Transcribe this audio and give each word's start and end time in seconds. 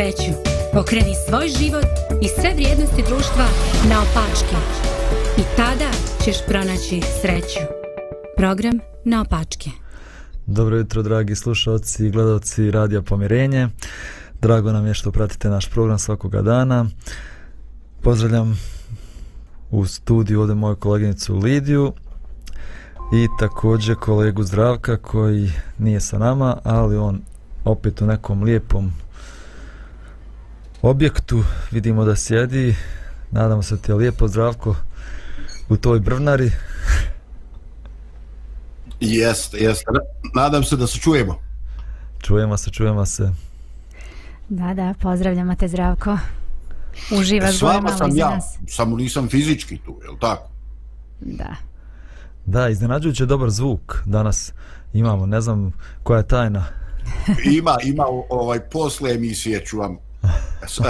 sreću. 0.00 0.32
Pokreni 0.72 1.14
svoj 1.28 1.48
život 1.48 1.84
i 2.22 2.28
sve 2.28 2.54
vrijednosti 2.54 3.02
društva 3.08 3.44
na 3.88 4.02
opačke. 4.02 4.56
I 5.38 5.42
tada 5.56 5.90
ćeš 6.24 6.36
pronaći 6.48 7.00
sreću. 7.20 7.60
Program 8.36 8.78
na 9.04 9.20
opačke. 9.20 9.70
Dobro 10.46 10.76
jutro, 10.76 11.02
dragi 11.02 11.36
slušalci 11.36 12.06
i 12.06 12.10
gledalci 12.10 12.70
Radija 12.70 13.02
Pomirenje. 13.02 13.68
Drago 14.42 14.72
nam 14.72 14.86
je 14.86 14.94
što 14.94 15.12
pratite 15.12 15.48
naš 15.48 15.70
program 15.70 15.98
svakoga 15.98 16.42
dana. 16.42 16.86
Pozdravljam 18.02 18.58
u 19.70 19.86
studiju 19.86 20.40
ovdje 20.40 20.54
moju 20.54 20.76
koleginicu 20.76 21.36
Lidiju 21.36 21.92
i 23.14 23.28
također 23.40 23.96
kolegu 23.96 24.42
Zdravka 24.42 24.96
koji 24.96 25.52
nije 25.78 26.00
sa 26.00 26.18
nama, 26.18 26.56
ali 26.64 26.96
on 26.96 27.20
opet 27.64 28.00
u 28.00 28.06
nekom 28.06 28.42
lijepom 28.42 28.92
objektu 30.82 31.44
vidimo 31.70 32.04
da 32.04 32.16
sjedi. 32.16 32.74
Nadamo 33.30 33.62
se 33.62 33.78
ti 33.78 33.90
je 33.90 33.94
lijepo 33.94 34.28
Zdravko 34.28 34.76
u 35.68 35.76
toj 35.76 36.00
brvnari. 36.00 36.50
Jeste, 39.00 39.58
jeste. 39.58 39.84
Nadam 40.34 40.64
se 40.64 40.76
da 40.76 40.86
se 40.86 40.98
čujemo. 40.98 41.38
Čujemo 42.20 42.56
se, 42.56 42.70
čujemo 42.70 43.06
se. 43.06 43.32
Da, 44.48 44.74
da, 44.74 44.94
pozdravljamo 45.02 45.54
te 45.54 45.68
Zdravko. 45.68 46.18
Uživaš 47.18 47.56
S 47.56 47.62
vama 47.62 47.80
malo 47.80 47.98
sam 47.98 48.16
ja, 48.16 48.30
nas. 48.30 48.58
samo 48.68 48.96
nisam 48.96 49.28
fizički 49.28 49.78
tu, 49.78 50.00
je 50.02 50.10
li 50.10 50.16
tako? 50.20 50.50
Da. 51.20 51.56
Da, 52.46 52.68
iznenađujuće 52.68 53.26
dobar 53.26 53.50
zvuk 53.50 54.02
danas 54.06 54.52
imamo. 54.92 55.26
Ne 55.26 55.40
znam 55.40 55.72
koja 56.02 56.18
je 56.18 56.26
tajna. 56.26 56.64
Ima, 57.58 57.76
ima 57.84 58.04
ovaj, 58.30 58.60
posle 58.60 59.14
emisije 59.14 59.64
ću 59.66 59.78
vam 59.78 59.96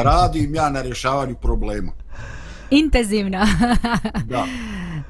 radim 0.04 0.54
ja 0.54 0.70
na 0.70 0.82
rješavanju 0.82 1.34
problema. 1.34 1.92
Intenzivno. 2.70 3.38
Da. 4.24 4.46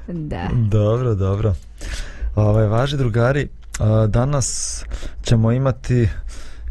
da. 0.07 0.49
Dobro, 0.53 1.15
dobro. 1.15 1.55
Ovaj, 2.35 2.67
važi 2.67 2.97
drugari, 2.97 3.47
danas 4.07 4.83
ćemo 5.23 5.51
imati 5.51 6.09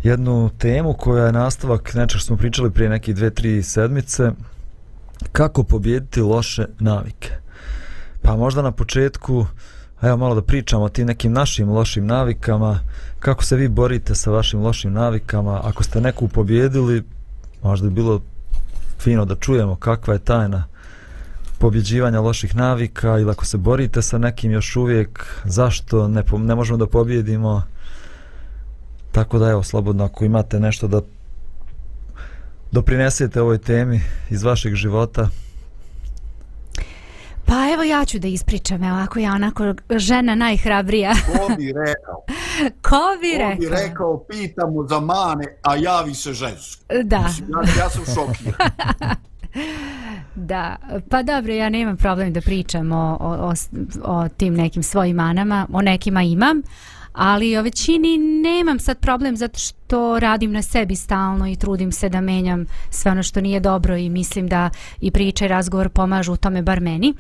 jednu 0.03 0.51
temu 0.59 0.95
koja 0.95 1.27
je 1.27 1.33
nastavak 1.33 1.95
nečeg 1.95 2.19
što 2.19 2.27
smo 2.27 2.37
pričali 2.37 2.71
prije 2.71 2.91
nekih 2.91 3.15
dve, 3.15 3.31
tri 3.31 3.63
sedmice. 3.63 4.31
Kako 5.33 5.65
pobijediti 5.65 6.21
loše 6.21 6.67
navike? 6.79 7.31
Pa 8.23 8.37
možda 8.37 8.63
na 8.63 8.73
početku, 8.73 9.47
evo 10.03 10.17
malo 10.17 10.35
da 10.35 10.43
pričamo 10.43 10.85
o 10.85 10.89
tim 10.89 11.07
nekim 11.07 11.33
našim 11.33 11.69
lošim 11.69 12.07
navikama. 12.07 12.81
Kako 13.19 13.45
se 13.45 13.57
vi 13.57 13.69
borite 13.69 14.15
sa 14.15 14.31
vašim 14.31 14.61
lošim 14.61 14.93
navikama? 14.93 15.61
Ako 15.65 15.83
ste 15.83 16.01
neku 16.01 16.29
pobjedili, 16.29 17.03
možda 17.63 17.89
bi 17.89 17.95
bilo 17.95 18.21
fino 18.99 19.25
da 19.25 19.35
čujemo 19.35 19.77
kakva 19.77 20.15
je 20.15 20.19
tajna 20.19 20.65
pobjeđivanja 21.59 22.21
loših 22.21 22.57
navika 22.57 23.19
ili 23.19 23.31
ako 23.31 23.47
se 23.47 23.57
borite 23.57 24.03
sa 24.03 24.19
nekim 24.19 24.53
još 24.53 24.77
uvijek, 24.77 25.27
zašto 25.45 26.09
ne, 26.09 26.23
po- 26.23 26.39
ne 26.39 26.55
možemo 26.55 26.77
da 26.77 26.87
pobjedimo. 26.87 27.63
Tako 29.13 29.39
da 29.39 29.51
evo, 29.51 29.63
slobodno 29.63 30.05
ako 30.05 30.25
imate 30.25 30.61
nešto 30.61 30.89
da 30.89 31.01
doprinesete 32.73 33.41
ovoj 33.41 33.59
temi 33.59 34.01
iz 34.31 34.43
vašeg 34.43 34.75
života. 34.75 35.29
Pa 37.45 37.55
evo 37.75 37.83
ja 37.83 38.05
ću 38.05 38.19
da 38.19 38.29
ispričam, 38.29 38.85
evo 38.85 38.97
ako 38.99 39.19
ja 39.19 39.33
onako 39.33 39.75
žena 39.97 40.35
najhrabrija. 40.35 41.13
Ko 41.13 41.55
bi 41.57 41.73
rekao? 41.73 42.23
Ko 42.89 43.01
bi 43.21 43.31
Ko 43.39 43.61
bi 43.61 43.69
rekao? 43.69 43.83
rekao, 43.83 44.25
pitamo 44.29 44.87
za 44.87 45.01
mane, 45.01 45.59
a 45.63 45.77
javi 45.77 46.15
se 46.15 46.33
žensko. 46.33 46.85
Da, 47.05 47.19
Mislim, 47.21 47.49
Ja, 47.51 47.83
ja 47.83 47.91
sam 47.91 48.05
šokiran. 48.05 48.71
da. 50.35 50.77
Pa 51.09 51.23
dobro, 51.23 51.53
ja 51.53 51.69
nemam 51.69 51.97
problem 51.97 52.33
da 52.33 52.41
pričam 52.41 52.93
o, 52.93 53.17
o, 53.21 53.53
o 54.03 54.29
tim 54.29 54.55
nekim 54.55 54.83
svojim 54.83 55.17
manama, 55.17 55.67
o 55.73 55.83
nekima 55.83 56.23
imam, 56.23 56.63
ali 57.13 57.57
o 57.57 57.63
većini 57.63 58.19
nemam 58.19 58.79
sad 58.79 58.99
problem 58.99 59.37
zato 59.37 59.59
što 59.59 59.80
to 59.91 60.19
radim 60.19 60.53
na 60.53 60.63
sebi 60.63 60.97
stalno 60.97 61.47
i 61.47 61.57
trudim 61.57 61.93
se 61.93 62.09
da 62.09 62.21
menjam 62.21 62.67
sve 62.91 63.11
ono 63.11 63.23
što 63.23 63.41
nije 63.41 63.61
dobro 63.61 63.97
i 63.97 64.09
mislim 64.09 64.49
da 64.49 64.71
i 65.01 65.11
priča 65.11 65.45
i 65.45 65.49
razgovor 65.49 65.89
pomažu 65.89 66.33
u 66.33 66.37
tome 66.37 66.63
bar 66.63 66.81
meni. 66.81 67.15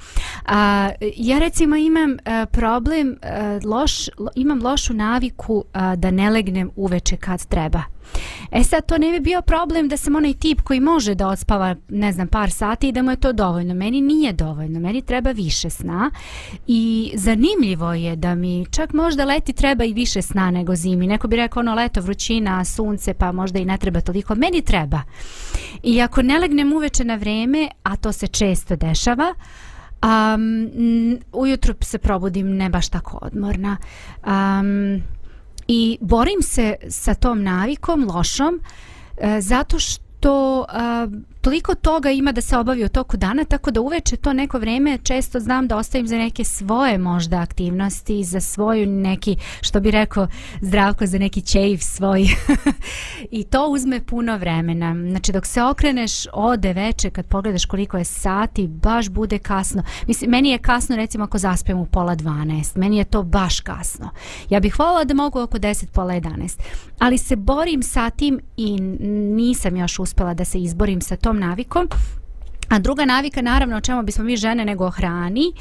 A, 0.46 0.90
ja 1.16 1.38
recimo 1.38 1.76
imam 1.76 2.16
a, 2.24 2.46
problem, 2.46 3.16
a, 3.22 3.60
loš, 3.64 4.08
lo, 4.18 4.28
imam 4.34 4.62
lošu 4.62 4.94
naviku 4.94 5.64
a, 5.72 5.96
da 5.96 6.10
ne 6.10 6.30
legnem 6.30 6.70
uveče 6.76 7.16
kad 7.16 7.46
treba. 7.46 7.82
E 8.50 8.64
sad, 8.64 8.86
to 8.86 8.98
ne 8.98 9.10
bi 9.12 9.20
bio 9.20 9.42
problem 9.42 9.88
da 9.88 9.96
sam 9.96 10.16
onaj 10.16 10.34
tip 10.34 10.60
koji 10.60 10.80
može 10.80 11.14
da 11.14 11.28
odspava, 11.28 11.76
ne 11.88 12.12
znam, 12.12 12.28
par 12.28 12.50
sati 12.50 12.88
i 12.88 12.92
da 12.92 13.02
mu 13.02 13.10
je 13.10 13.16
to 13.16 13.32
dovoljno. 13.32 13.74
Meni 13.74 14.00
nije 14.00 14.32
dovoljno, 14.32 14.80
meni 14.80 15.02
treba 15.02 15.30
više 15.30 15.70
sna 15.70 16.10
i 16.66 17.12
zanimljivo 17.14 17.94
je 17.94 18.16
da 18.16 18.34
mi 18.34 18.66
čak 18.70 18.92
možda 18.92 19.24
leti 19.24 19.52
treba 19.52 19.84
i 19.84 19.92
više 19.92 20.22
sna 20.22 20.50
nego 20.50 20.74
zimi. 20.74 21.06
Neko 21.06 21.28
bi 21.28 21.36
rekao 21.36 21.60
ono 21.60 21.74
leto, 21.74 22.00
vrućina, 22.00 22.59
sunce, 22.64 23.14
pa 23.14 23.32
možda 23.32 23.58
i 23.58 23.64
ne 23.64 23.78
treba 23.78 24.00
toliko. 24.00 24.34
Meni 24.34 24.62
treba. 24.62 25.02
I 25.82 26.00
ako 26.02 26.22
ne 26.22 26.38
legnem 26.38 26.72
uveče 26.72 27.04
na 27.04 27.14
vreme, 27.14 27.68
a 27.82 27.96
to 27.96 28.12
se 28.12 28.26
često 28.26 28.76
dešava, 28.76 29.34
Um, 30.02 31.18
ujutru 31.32 31.74
se 31.80 31.98
probudim 31.98 32.56
ne 32.56 32.70
baš 32.70 32.88
tako 32.88 33.18
odmorna. 33.22 33.76
Um, 34.26 35.02
i 35.68 35.98
borim 36.00 36.42
se 36.42 36.74
sa 36.88 37.14
tom 37.14 37.42
navikom 37.42 38.10
lošom 38.14 38.60
e, 39.16 39.40
zato 39.40 39.78
što 39.78 40.64
a, 40.68 41.06
toliko 41.40 41.74
toga 41.74 42.10
ima 42.10 42.32
da 42.32 42.40
se 42.40 42.56
obavi 42.56 42.84
u 42.84 42.88
toku 42.88 43.16
dana 43.16 43.44
tako 43.44 43.70
da 43.70 43.80
uveče 43.80 44.16
to 44.16 44.32
neko 44.32 44.58
vreme 44.58 44.98
često 45.02 45.40
znam 45.40 45.68
da 45.68 45.76
ostavim 45.76 46.06
za 46.06 46.16
neke 46.16 46.44
svoje 46.44 46.98
možda 46.98 47.40
aktivnosti 47.40 48.24
za 48.24 48.40
svoju 48.40 48.86
neki 48.86 49.36
što 49.60 49.80
bi 49.80 49.90
rekao 49.90 50.26
zdravko 50.60 51.06
za 51.06 51.18
neki 51.18 51.42
čeif 51.42 51.82
svoj. 51.82 52.26
I 53.30 53.44
to 53.44 53.66
uzme 53.66 54.00
puno 54.00 54.36
vremena. 54.36 54.94
Znači 55.10 55.32
dok 55.32 55.46
se 55.46 55.62
okreneš 55.62 56.12
ode 56.32 56.72
veče 56.72 57.10
kad 57.10 57.26
pogledaš 57.26 57.64
koliko 57.64 57.98
je 57.98 58.04
sati 58.04 58.66
baš 58.66 59.08
bude 59.08 59.38
kasno. 59.38 59.82
Mislim 60.06 60.30
meni 60.30 60.50
je 60.50 60.58
kasno 60.58 60.96
recimo 60.96 61.24
ako 61.24 61.38
zaspem 61.38 61.78
u 61.78 61.86
pola 61.86 62.16
12 62.16 62.78
meni 62.78 62.96
je 62.96 63.04
to 63.04 63.22
baš 63.22 63.60
kasno. 63.60 64.10
Ja 64.50 64.60
bih 64.60 64.78
voljela 64.78 65.04
da 65.04 65.14
mogu 65.14 65.40
oko 65.40 65.58
10 65.58 65.86
pola 65.86 66.14
11 66.14 66.60
ali 67.00 67.18
se 67.18 67.36
borim 67.36 67.82
sa 67.82 68.10
tim 68.10 68.40
i 68.56 68.80
nisam 69.10 69.76
još 69.76 69.98
uspela 69.98 70.34
da 70.34 70.44
se 70.44 70.58
izborim 70.58 71.00
sa 71.00 71.16
tom 71.30 71.38
navikom 71.38 71.88
A 72.70 72.78
druga 72.78 73.04
navika, 73.04 73.42
naravno, 73.42 73.76
o 73.76 73.80
čemu 73.80 74.02
bismo 74.02 74.24
mi 74.24 74.36
žene 74.36 74.64
nego 74.64 74.86
o 74.86 74.90
hrani 74.90 75.52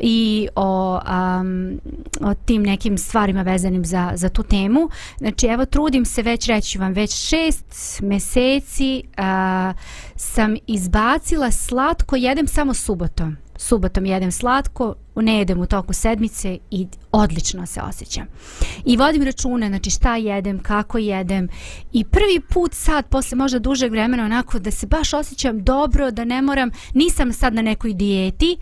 i 0.00 0.48
o, 0.54 1.00
um, 1.40 1.80
o 2.20 2.34
tim 2.34 2.62
nekim 2.62 2.98
stvarima 2.98 3.42
vezanim 3.42 3.84
za, 3.84 4.12
za 4.14 4.28
tu 4.28 4.42
temu. 4.42 4.88
Znači, 5.18 5.46
evo, 5.46 5.66
trudim 5.66 6.04
se 6.04 6.22
već, 6.22 6.46
reći 6.46 6.78
vam, 6.78 6.92
već 6.92 7.14
šest 7.28 8.00
meseci 8.02 9.02
uh, 9.18 9.80
sam 10.16 10.56
izbacila 10.66 11.50
slatko, 11.50 12.16
jedem 12.16 12.46
samo 12.46 12.74
subotom. 12.74 13.36
Subotom 13.56 14.06
jedem 14.06 14.32
slatko, 14.32 14.94
ne 15.22 15.38
jedem 15.38 15.60
u 15.60 15.66
toku 15.66 15.92
sedmice 15.92 16.58
i 16.70 16.86
odlično 17.12 17.66
se 17.66 17.80
osjećam. 17.80 18.26
I 18.84 18.96
vodim 18.96 19.22
račune, 19.22 19.68
znači 19.68 19.90
šta 19.90 20.16
jedem, 20.16 20.58
kako 20.58 20.98
jedem 20.98 21.48
i 21.92 22.04
prvi 22.04 22.40
put 22.48 22.74
sad, 22.74 23.06
posle 23.06 23.36
možda 23.36 23.58
dužeg 23.58 23.90
vremena, 23.90 24.24
onako 24.24 24.58
da 24.58 24.70
se 24.70 24.86
baš 24.86 25.12
osjećam 25.12 25.64
dobro, 25.64 26.10
da 26.10 26.24
ne 26.24 26.42
moram, 26.42 26.70
nisam 26.94 27.32
sad 27.32 27.54
na 27.54 27.62
nekoj 27.62 27.94
dijeti, 27.94 28.56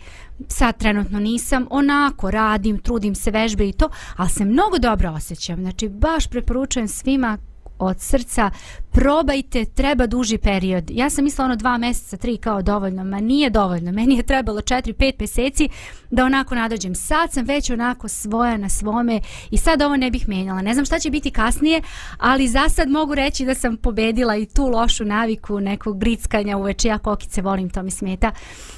sad 0.47 0.77
trenutno 0.77 1.19
nisam, 1.19 1.67
onako 1.69 2.31
radim, 2.31 2.77
trudim 2.77 3.15
se 3.15 3.31
vežbe 3.31 3.67
i 3.67 3.73
to, 3.73 3.89
ali 4.15 4.29
se 4.29 4.45
mnogo 4.45 4.77
dobro 4.79 5.11
osjećam. 5.11 5.61
Znači 5.61 5.89
baš 5.89 6.27
preporučujem 6.27 6.87
svima 6.87 7.37
od 7.79 7.99
srca, 7.99 8.51
probajte, 8.91 9.65
treba 9.65 10.07
duži 10.07 10.37
period. 10.37 10.91
Ja 10.91 11.09
sam 11.09 11.23
mislila 11.23 11.45
ono 11.45 11.55
dva 11.55 11.77
mjeseca, 11.77 12.17
tri 12.17 12.37
kao 12.37 12.61
dovoljno, 12.61 13.03
ma 13.03 13.19
nije 13.19 13.49
dovoljno. 13.49 13.91
Meni 13.91 14.15
je 14.15 14.23
trebalo 14.23 14.61
četiri, 14.61 14.93
pet 14.93 15.19
mjeseci 15.19 15.69
da 16.11 16.25
onako 16.25 16.55
nadođem. 16.55 16.95
Sad 16.95 17.33
sam 17.33 17.45
već 17.45 17.69
onako 17.69 18.07
svoja 18.07 18.57
na 18.57 18.69
svome 18.69 19.21
i 19.51 19.57
sad 19.57 19.81
ovo 19.81 19.97
ne 19.97 20.11
bih 20.11 20.29
menjala. 20.29 20.61
Ne 20.61 20.73
znam 20.73 20.85
šta 20.85 20.99
će 20.99 21.09
biti 21.09 21.31
kasnije, 21.31 21.81
ali 22.17 22.47
za 22.47 22.69
sad 22.69 22.89
mogu 22.89 23.15
reći 23.15 23.45
da 23.45 23.55
sam 23.55 23.77
pobedila 23.77 24.35
i 24.35 24.45
tu 24.45 24.67
lošu 24.67 25.05
naviku 25.05 25.59
nekog 25.59 25.99
grickanja 25.99 26.57
uveče. 26.57 26.87
Ja 26.87 26.97
kokice 26.97 27.41
volim, 27.41 27.69
to 27.69 27.83
mi 27.83 27.91
smeta 27.91 28.31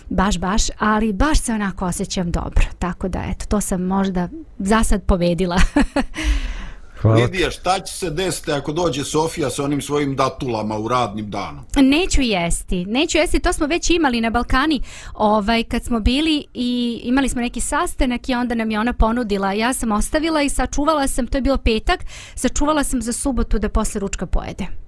baš, 0.10 0.40
baš, 0.40 0.62
ali 0.80 1.14
baš 1.14 1.40
se 1.40 1.54
onako 1.54 1.86
osjećam 1.86 2.32
dobro. 2.32 2.66
Tako 2.80 3.08
da, 3.08 3.24
eto, 3.30 3.46
to 3.46 3.62
sam 3.62 3.82
možda 3.82 4.30
za 4.60 4.84
sad 4.84 5.04
pobedila. 5.04 5.58
Hvala. 7.02 7.18
Lidija, 7.18 7.52
šta 7.52 7.80
će 7.80 7.94
se 7.94 8.10
desiti 8.10 8.52
ako 8.52 8.72
dođe 8.72 9.04
Sofija 9.04 9.50
sa 9.50 9.64
onim 9.64 9.82
svojim 9.82 10.16
datulama 10.16 10.78
u 10.78 10.88
radnim 10.88 11.30
danom? 11.30 11.66
Neću 11.76 12.22
jesti, 12.22 12.86
neću 12.86 13.18
jesti, 13.18 13.40
to 13.40 13.54
smo 13.54 13.68
već 13.68 13.90
imali 13.90 14.22
na 14.22 14.30
Balkani, 14.30 14.82
ovaj, 15.14 15.64
kad 15.64 15.84
smo 15.84 16.00
bili 16.00 16.46
i 16.54 17.02
imali 17.04 17.30
smo 17.30 17.42
neki 17.42 17.62
sastanak 17.62 18.30
i 18.30 18.34
onda 18.34 18.56
nam 18.56 18.72
je 18.72 18.80
ona 18.80 18.94
ponudila, 18.94 19.54
ja 19.54 19.74
sam 19.74 19.92
ostavila 19.92 20.42
i 20.42 20.50
sačuvala 20.50 21.08
sam, 21.08 21.28
to 21.28 21.38
je 21.38 21.42
bilo 21.42 21.58
petak, 21.58 22.00
sačuvala 22.36 22.84
sam 22.84 23.02
za 23.02 23.14
subotu 23.14 23.60
da 23.60 23.70
posle 23.70 24.00
ručka 24.00 24.26
pojede. 24.26 24.87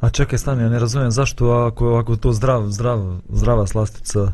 A 0.00 0.10
čekaj, 0.10 0.38
stani, 0.38 0.62
ja 0.62 0.68
ne 0.68 0.78
razumijem 0.78 1.10
zašto 1.10 1.50
ako, 1.50 1.94
ako 1.98 2.16
to 2.16 2.32
zdrav, 2.32 2.66
zdrav, 2.68 3.18
zdrava 3.28 3.66
slastica. 3.66 4.32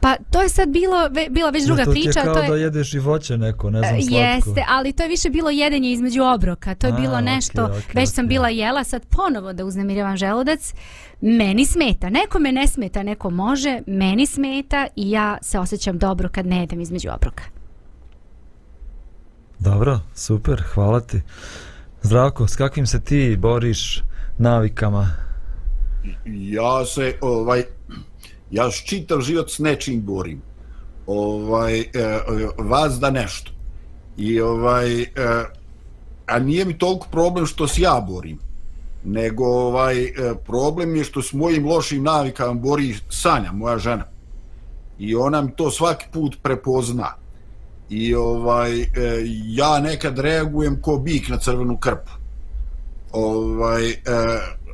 Pa 0.00 0.16
to 0.30 0.42
je 0.42 0.48
sad 0.48 0.68
bilo, 0.68 1.08
ve, 1.10 1.26
bila 1.30 1.50
već 1.50 1.64
druga 1.64 1.84
to 1.84 1.90
priča. 1.90 2.12
To 2.12 2.18
je 2.18 2.24
kao 2.24 2.34
to 2.34 2.42
je, 2.42 2.48
da 2.48 2.56
jedeš 2.56 2.94
i 2.94 2.98
voće 2.98 3.38
neko, 3.38 3.70
ne 3.70 3.78
znam, 3.78 3.94
E, 3.94 4.02
slatko. 4.02 4.16
Jeste, 4.18 4.64
ali 4.68 4.92
to 4.92 5.02
je 5.02 5.08
više 5.08 5.30
bilo 5.30 5.50
jedenje 5.50 5.92
između 5.92 6.22
obroka. 6.22 6.74
To 6.74 6.86
je 6.86 6.92
A, 6.92 6.96
bilo 6.96 7.20
nešto, 7.20 7.64
okej, 7.64 7.80
već 7.94 8.08
sam 8.08 8.24
okej. 8.24 8.28
bila 8.28 8.48
jela, 8.48 8.84
sad 8.84 9.06
ponovo 9.06 9.52
da 9.52 9.64
uznemiravam 9.64 10.16
želudac. 10.16 10.74
Meni 11.20 11.66
smeta, 11.66 12.10
nekome 12.10 12.52
ne 12.52 12.66
smeta, 12.66 13.02
neko 13.02 13.30
može, 13.30 13.80
meni 13.86 14.26
smeta 14.26 14.86
i 14.96 15.10
ja 15.10 15.38
se 15.42 15.58
osjećam 15.58 15.98
dobro 15.98 16.28
kad 16.28 16.46
ne 16.46 16.60
jedem 16.60 16.80
između 16.80 17.08
obroka. 17.14 17.42
Dobro, 19.58 20.00
super, 20.14 20.62
hvala 20.74 21.00
ti. 21.00 21.20
Zdravko, 22.02 22.46
s 22.46 22.56
kakvim 22.56 22.86
se 22.86 23.00
ti 23.00 23.36
boriš 23.38 24.02
navikama? 24.38 25.10
ja 26.26 26.84
se 26.86 27.14
ovaj 27.20 27.64
ja 28.50 28.70
čitav 28.70 29.20
život 29.20 29.50
s 29.50 29.58
nečim 29.58 30.02
borim. 30.02 30.42
Ovaj 31.06 31.80
e, 31.80 31.86
vas 32.58 32.98
da 33.00 33.10
nešto. 33.10 33.52
I 34.16 34.40
ovaj 34.40 35.02
e, 35.02 35.06
a 36.26 36.38
nije 36.38 36.64
mi 36.64 36.78
toliko 36.78 37.06
problem 37.10 37.46
što 37.46 37.68
se 37.68 37.82
ja 37.82 38.04
borim 38.08 38.38
nego 39.04 39.44
ovaj 39.44 40.04
e, 40.04 40.10
problem 40.46 40.96
je 40.96 41.04
što 41.04 41.22
s 41.22 41.32
mojim 41.32 41.66
lošim 41.66 42.02
navikama 42.02 42.54
bori 42.54 42.94
Sanja 43.08 43.52
moja 43.52 43.78
žena. 43.78 44.04
I 44.98 45.14
ona 45.14 45.42
mi 45.42 45.52
to 45.56 45.70
svaki 45.70 46.06
put 46.12 46.36
prepozna. 46.42 47.14
I 47.90 48.14
ovaj 48.14 48.80
e, 48.80 48.86
ja 49.44 49.80
nekad 49.80 50.18
reagujem 50.18 50.82
ko 50.82 50.96
bik 50.96 51.28
na 51.28 51.38
crvenu 51.38 51.78
krpu 51.78 52.10
ovaj 53.12 53.90
e, 53.90 53.94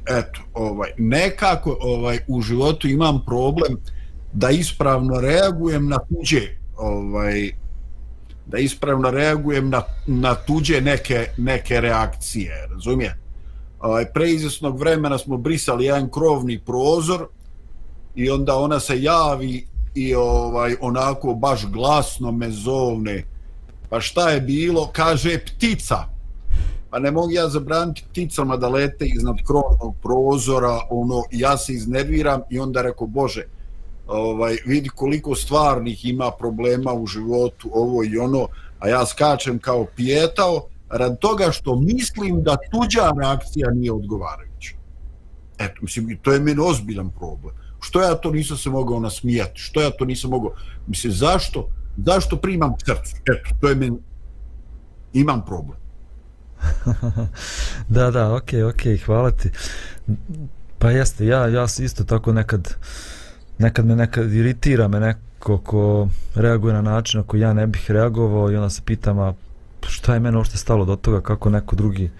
eto 0.08 0.40
ovaj 0.54 0.90
nekako 0.98 1.76
ovaj 1.80 2.18
u 2.28 2.40
životu 2.42 2.88
imam 2.88 3.24
problem 3.26 3.76
da 4.32 4.50
ispravno 4.50 5.20
reagujem 5.20 5.88
na 5.88 5.98
tuđe 5.98 6.56
ovaj 6.76 7.50
da 8.46 8.58
ispravno 8.58 9.10
reagujem 9.10 9.70
na, 9.70 9.82
na 10.06 10.34
tuđe 10.34 10.80
neke 10.80 11.26
neke 11.36 11.80
reakcije 11.80 12.66
razumije? 12.70 13.18
Ovaj 13.80 14.12
preizvesnog 14.12 14.78
vremena 14.78 15.18
smo 15.18 15.36
brisali 15.36 15.84
jedan 15.84 16.10
krovni 16.10 16.58
prozor 16.58 17.26
i 18.14 18.30
onda 18.30 18.56
ona 18.56 18.80
se 18.80 19.02
javi 19.02 19.66
i 19.94 20.14
ovaj 20.14 20.76
onako 20.80 21.34
baš 21.34 21.66
glasno 21.66 22.32
me 22.32 22.50
zovne. 22.50 23.24
Pa 23.88 24.00
šta 24.00 24.30
je 24.30 24.40
bilo? 24.40 24.90
Kaže 24.92 25.38
ptica 25.38 26.13
pa 26.94 27.00
ne 27.00 27.10
mogu 27.10 27.30
ja 27.32 27.48
zabraniti 27.48 28.04
pticama 28.10 28.56
da 28.56 28.68
lete 28.68 29.06
iznad 29.06 29.36
krovnog 29.46 29.94
prozora, 30.02 30.78
ono, 30.90 31.22
ja 31.32 31.56
se 31.56 31.72
iznerviram 31.72 32.40
i 32.50 32.58
onda 32.58 32.82
reko, 32.82 33.06
Bože, 33.06 33.42
ovaj, 34.06 34.56
vidi 34.66 34.88
koliko 34.88 35.34
stvarnih 35.34 36.04
ima 36.04 36.30
problema 36.38 36.92
u 36.92 37.06
životu, 37.06 37.70
ovo 37.72 38.04
i 38.04 38.18
ono, 38.18 38.46
a 38.78 38.88
ja 38.88 39.06
skačem 39.06 39.58
kao 39.58 39.86
pijetao, 39.96 40.66
rad 40.88 41.18
toga 41.18 41.50
što 41.50 41.76
mislim 41.76 42.42
da 42.42 42.56
tuđa 42.70 43.10
reakcija 43.20 43.70
nije 43.70 43.92
odgovarajuća. 43.92 44.76
Eto, 45.58 45.74
mislim, 45.82 46.18
to 46.22 46.32
je 46.32 46.40
meni 46.40 46.60
ozbiljan 46.60 47.10
problem. 47.10 47.54
Što 47.80 48.02
ja 48.02 48.14
to 48.14 48.30
nisam 48.30 48.56
se 48.56 48.70
mogao 48.70 49.00
nasmijati? 49.00 49.60
Što 49.60 49.80
ja 49.80 49.90
to 49.90 50.04
nisam 50.04 50.30
mogao? 50.30 50.52
Mislim, 50.86 51.12
zašto? 51.12 51.68
Zašto 51.96 52.36
primam 52.36 52.74
crcu? 52.78 53.16
Eto, 53.16 53.54
to 53.60 53.68
je 53.68 53.74
meni... 53.74 53.98
Imam 55.12 55.44
problem 55.44 55.83
da, 57.88 58.10
da, 58.10 58.34
okej, 58.34 58.62
okay, 58.62 58.68
okej, 58.68 58.96
okay, 58.96 59.04
hvala 59.06 59.30
ti. 59.30 59.50
Pa 60.78 60.90
jeste, 60.90 61.26
ja, 61.26 61.46
ja 61.46 61.68
se 61.68 61.84
isto 61.84 62.04
tako 62.04 62.32
nekad, 62.32 62.74
nekad 63.58 63.86
me 63.86 63.96
nekad 63.96 64.32
iritira 64.32 64.88
me 64.88 65.00
neko 65.00 65.58
ko 65.58 66.08
reaguje 66.34 66.74
na 66.74 66.82
način 66.82 67.20
ako 67.20 67.36
ja 67.36 67.52
ne 67.52 67.66
bih 67.66 67.90
reagovao 67.90 68.50
i 68.50 68.56
onda 68.56 68.70
se 68.70 68.82
pitam, 68.84 69.18
a 69.18 69.34
šta 69.88 70.14
je 70.14 70.20
mene 70.20 70.36
uopšte 70.36 70.58
stalo 70.58 70.84
do 70.84 70.96
toga, 70.96 71.20
kako 71.20 71.50
neko 71.50 71.76
drugi 71.76 72.10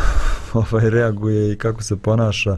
ovaj, 0.54 0.90
reaguje 0.90 1.52
i 1.52 1.58
kako 1.58 1.82
se 1.82 1.96
ponaša. 1.96 2.56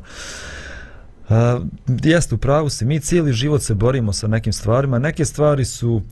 A, 1.29 1.61
jeste, 2.03 2.35
u 2.35 2.39
pravu 2.39 2.69
si, 2.69 2.85
mi 2.85 3.01
cijeli 3.01 3.33
život 3.33 3.63
se 3.63 3.75
borimo 3.75 4.13
sa 4.13 4.29
nekim 4.29 4.53
stvarima, 4.53 4.99
neke 4.99 5.25
stvari 5.25 5.65
su 5.65 6.03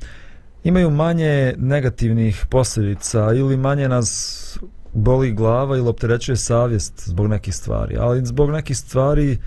imaju 0.65 0.91
manje 0.91 1.55
negativnih 1.59 2.47
posljedica 2.51 3.33
ili 3.35 3.57
manje 3.57 3.89
nas 3.89 4.59
boli 4.97 5.33
glava 5.33 5.77
ili 5.77 5.89
opterećuje 5.89 6.37
savjest 6.37 7.09
zbog 7.09 7.27
nekih 7.27 7.55
stvari, 7.55 7.97
ali 8.01 8.27
zbog 8.27 8.51
nekih 8.51 8.79
stvari 8.79 9.39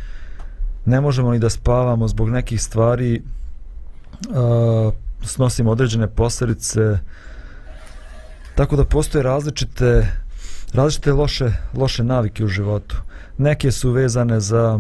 ne 0.86 1.02
možemo 1.02 1.32
ni 1.32 1.40
da 1.40 1.50
spavamo, 1.50 2.08
zbog 2.08 2.30
nekih 2.30 2.62
stvari 2.62 3.22
uh, 4.30 4.94
snosimo 5.24 5.72
određene 5.72 6.08
posljedice, 6.08 7.00
tako 8.56 8.76
da 8.76 8.86
postoje 8.86 9.24
različite 9.24 10.08
različite 10.74 11.14
loše, 11.14 11.52
loše 11.74 12.04
navike 12.04 12.46
u 12.46 12.48
životu. 12.48 12.96
Neke 13.38 13.72
su 13.72 13.92
vezane 13.92 14.40
za 14.40 14.80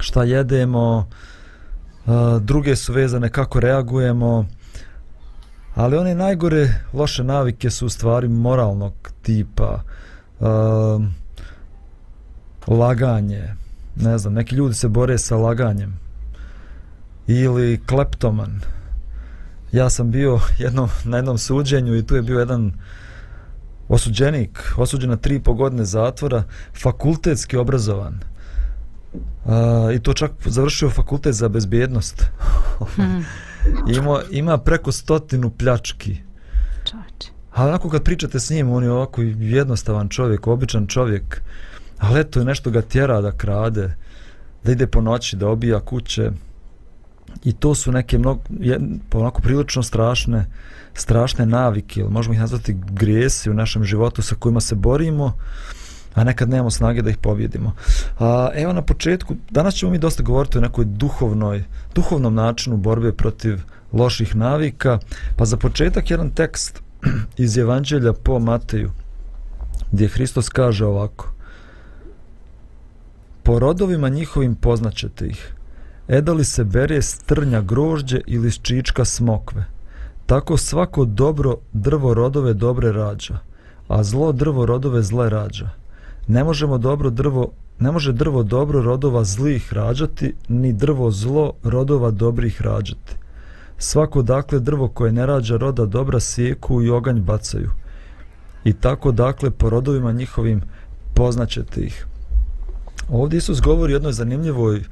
šta 0.00 0.24
jedemo, 0.24 1.08
uh, 2.06 2.14
druge 2.40 2.76
su 2.76 2.92
vezane 2.92 3.28
kako 3.28 3.60
reagujemo, 3.60 4.46
Ali 5.74 5.96
one 5.96 6.14
najgore 6.14 6.74
loše 6.92 7.24
navike 7.24 7.70
su 7.70 7.86
u 7.86 7.88
stvari 7.88 8.28
moralnog 8.28 8.94
tipa. 9.22 9.82
Uh, 10.40 10.48
laganje. 12.66 13.54
Ne 13.96 14.18
znam, 14.18 14.32
neki 14.34 14.54
ljudi 14.54 14.74
se 14.74 14.88
bore 14.88 15.18
sa 15.18 15.36
laganjem. 15.36 15.98
Ili 17.26 17.80
kleptoman. 17.86 18.60
Ja 19.72 19.90
sam 19.90 20.10
bio 20.10 20.40
jednom, 20.58 20.88
na 21.04 21.16
jednom 21.16 21.38
suđenju 21.38 21.96
i 21.96 22.06
tu 22.06 22.16
je 22.16 22.22
bio 22.22 22.38
jedan 22.38 22.72
osuđenik, 23.88 24.72
osuđen 24.76 25.10
na 25.10 25.16
tri 25.16 25.40
po 25.40 25.54
godine 25.54 25.84
zatvora, 25.84 26.42
fakultetski 26.82 27.56
obrazovan. 27.56 28.20
Uh, 29.44 29.94
I 29.94 29.98
to 29.98 30.12
čak 30.12 30.30
završio 30.44 30.90
fakultet 30.90 31.34
za 31.34 31.48
bezbjednost. 31.48 32.24
Hmm. 32.96 33.24
Ima, 33.96 34.20
ima 34.30 34.58
preko 34.58 34.92
stotinu 34.92 35.50
pljački. 35.50 36.16
Čovječe. 36.90 37.28
Ali 37.52 37.68
onako 37.68 37.90
kad 37.90 38.02
pričate 38.02 38.40
s 38.40 38.50
njim, 38.50 38.70
on 38.70 38.84
je 38.84 38.90
ovako 38.90 39.22
jednostavan 39.22 40.08
čovjek, 40.08 40.46
običan 40.46 40.86
čovjek. 40.86 41.42
Ali 41.98 42.20
eto 42.20 42.38
je 42.38 42.44
nešto 42.44 42.70
ga 42.70 42.82
tjera 42.82 43.20
da 43.20 43.32
krade, 43.32 43.94
da 44.64 44.72
ide 44.72 44.86
po 44.86 45.00
noći, 45.00 45.36
da 45.36 45.48
obija 45.48 45.80
kuće. 45.80 46.30
I 47.44 47.52
to 47.52 47.74
su 47.74 47.92
neke 47.92 48.18
mnogo, 48.18 48.40
je, 48.60 48.80
onako 49.12 49.42
prilično 49.42 49.82
strašne, 49.82 50.46
strašne 50.94 51.46
navike, 51.46 52.00
ili 52.00 52.10
možemo 52.10 52.34
ih 52.34 52.40
nazvati 52.40 52.76
grijesi 52.90 53.50
u 53.50 53.54
našem 53.54 53.84
životu 53.84 54.22
sa 54.22 54.34
kojima 54.34 54.60
se 54.60 54.74
borimo, 54.74 55.32
a 56.14 56.24
nekad 56.24 56.48
nemamo 56.48 56.70
snage 56.70 57.02
da 57.02 57.10
ih 57.10 57.16
pobjedimo. 57.16 57.72
A, 58.18 58.50
evo 58.54 58.72
na 58.72 58.82
početku, 58.82 59.34
danas 59.50 59.74
ćemo 59.74 59.92
mi 59.92 59.98
dosta 59.98 60.22
govoriti 60.22 60.58
o 60.58 60.60
nekoj 60.60 60.84
duhovnoj, 60.84 61.64
duhovnom 61.94 62.34
načinu 62.34 62.76
borbe 62.76 63.12
protiv 63.12 63.60
loših 63.92 64.36
navika, 64.36 64.98
pa 65.36 65.44
za 65.44 65.56
početak 65.56 66.10
jedan 66.10 66.30
tekst 66.30 66.82
iz 67.36 67.58
Evanđelja 67.58 68.12
po 68.12 68.38
Mateju, 68.38 68.90
gdje 69.92 70.08
Hristos 70.08 70.48
kaže 70.48 70.86
ovako 70.86 71.30
Po 73.42 73.58
rodovima 73.58 74.08
njihovim 74.08 74.54
poznaćete 74.54 75.26
ih. 75.26 75.54
Edali 76.08 76.44
se 76.44 76.64
bere 76.64 77.02
strnja 77.02 77.60
grožđe 77.60 78.20
ili 78.26 78.50
ščička 78.50 79.04
smokve. 79.04 79.64
Tako 80.26 80.56
svako 80.56 81.04
dobro 81.04 81.56
drvo 81.72 82.14
rodove 82.14 82.54
dobre 82.54 82.92
rađa, 82.92 83.38
a 83.88 84.02
zlo 84.04 84.32
drvo 84.32 84.66
rodove 84.66 85.02
zle 85.02 85.30
rađa 85.30 85.83
ne 86.26 86.44
možemo 86.44 86.78
dobro 86.78 87.10
drvo 87.10 87.52
ne 87.78 87.92
može 87.92 88.12
drvo 88.12 88.42
dobro 88.42 88.82
rodova 88.82 89.24
zlih 89.24 89.72
rađati 89.72 90.34
ni 90.48 90.72
drvo 90.72 91.10
zlo 91.10 91.52
rodova 91.62 92.10
dobrih 92.10 92.62
rađati. 92.62 93.16
Svako 93.78 94.22
dakle 94.22 94.60
drvo 94.60 94.88
koje 94.88 95.12
ne 95.12 95.26
rađa 95.26 95.56
roda 95.56 95.86
dobra 95.86 96.20
sjeku 96.20 96.82
i 96.82 96.90
oganj 96.90 97.20
bacaju. 97.20 97.70
I 98.64 98.72
tako 98.72 99.12
dakle 99.12 99.50
po 99.50 99.70
rodovima 99.70 100.12
njihovim 100.12 100.62
poznaćete 101.14 101.80
ih. 101.80 102.06
Ovdje 103.08 103.36
Isus 103.38 103.60
govori 103.60 103.92
o 103.92 103.96
jednoj 103.96 104.12
zanimljivoj 104.12 104.84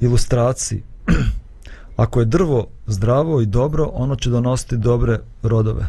ilustraciji. 0.00 0.82
Ako 1.96 2.20
je 2.20 2.26
drvo 2.26 2.66
zdravo 2.86 3.40
i 3.40 3.46
dobro 3.46 3.90
ono 3.92 4.16
će 4.16 4.30
donositi 4.30 4.76
dobre 4.76 5.20
rodove. 5.42 5.86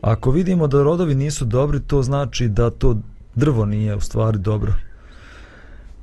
Ako 0.00 0.30
vidimo 0.30 0.66
da 0.66 0.82
rodovi 0.82 1.14
nisu 1.14 1.44
dobri 1.44 1.80
to 1.80 2.02
znači 2.02 2.48
da 2.48 2.70
to 2.70 2.96
drvo 3.34 3.66
nije 3.66 3.96
u 3.96 4.00
stvari 4.00 4.38
dobro. 4.38 4.74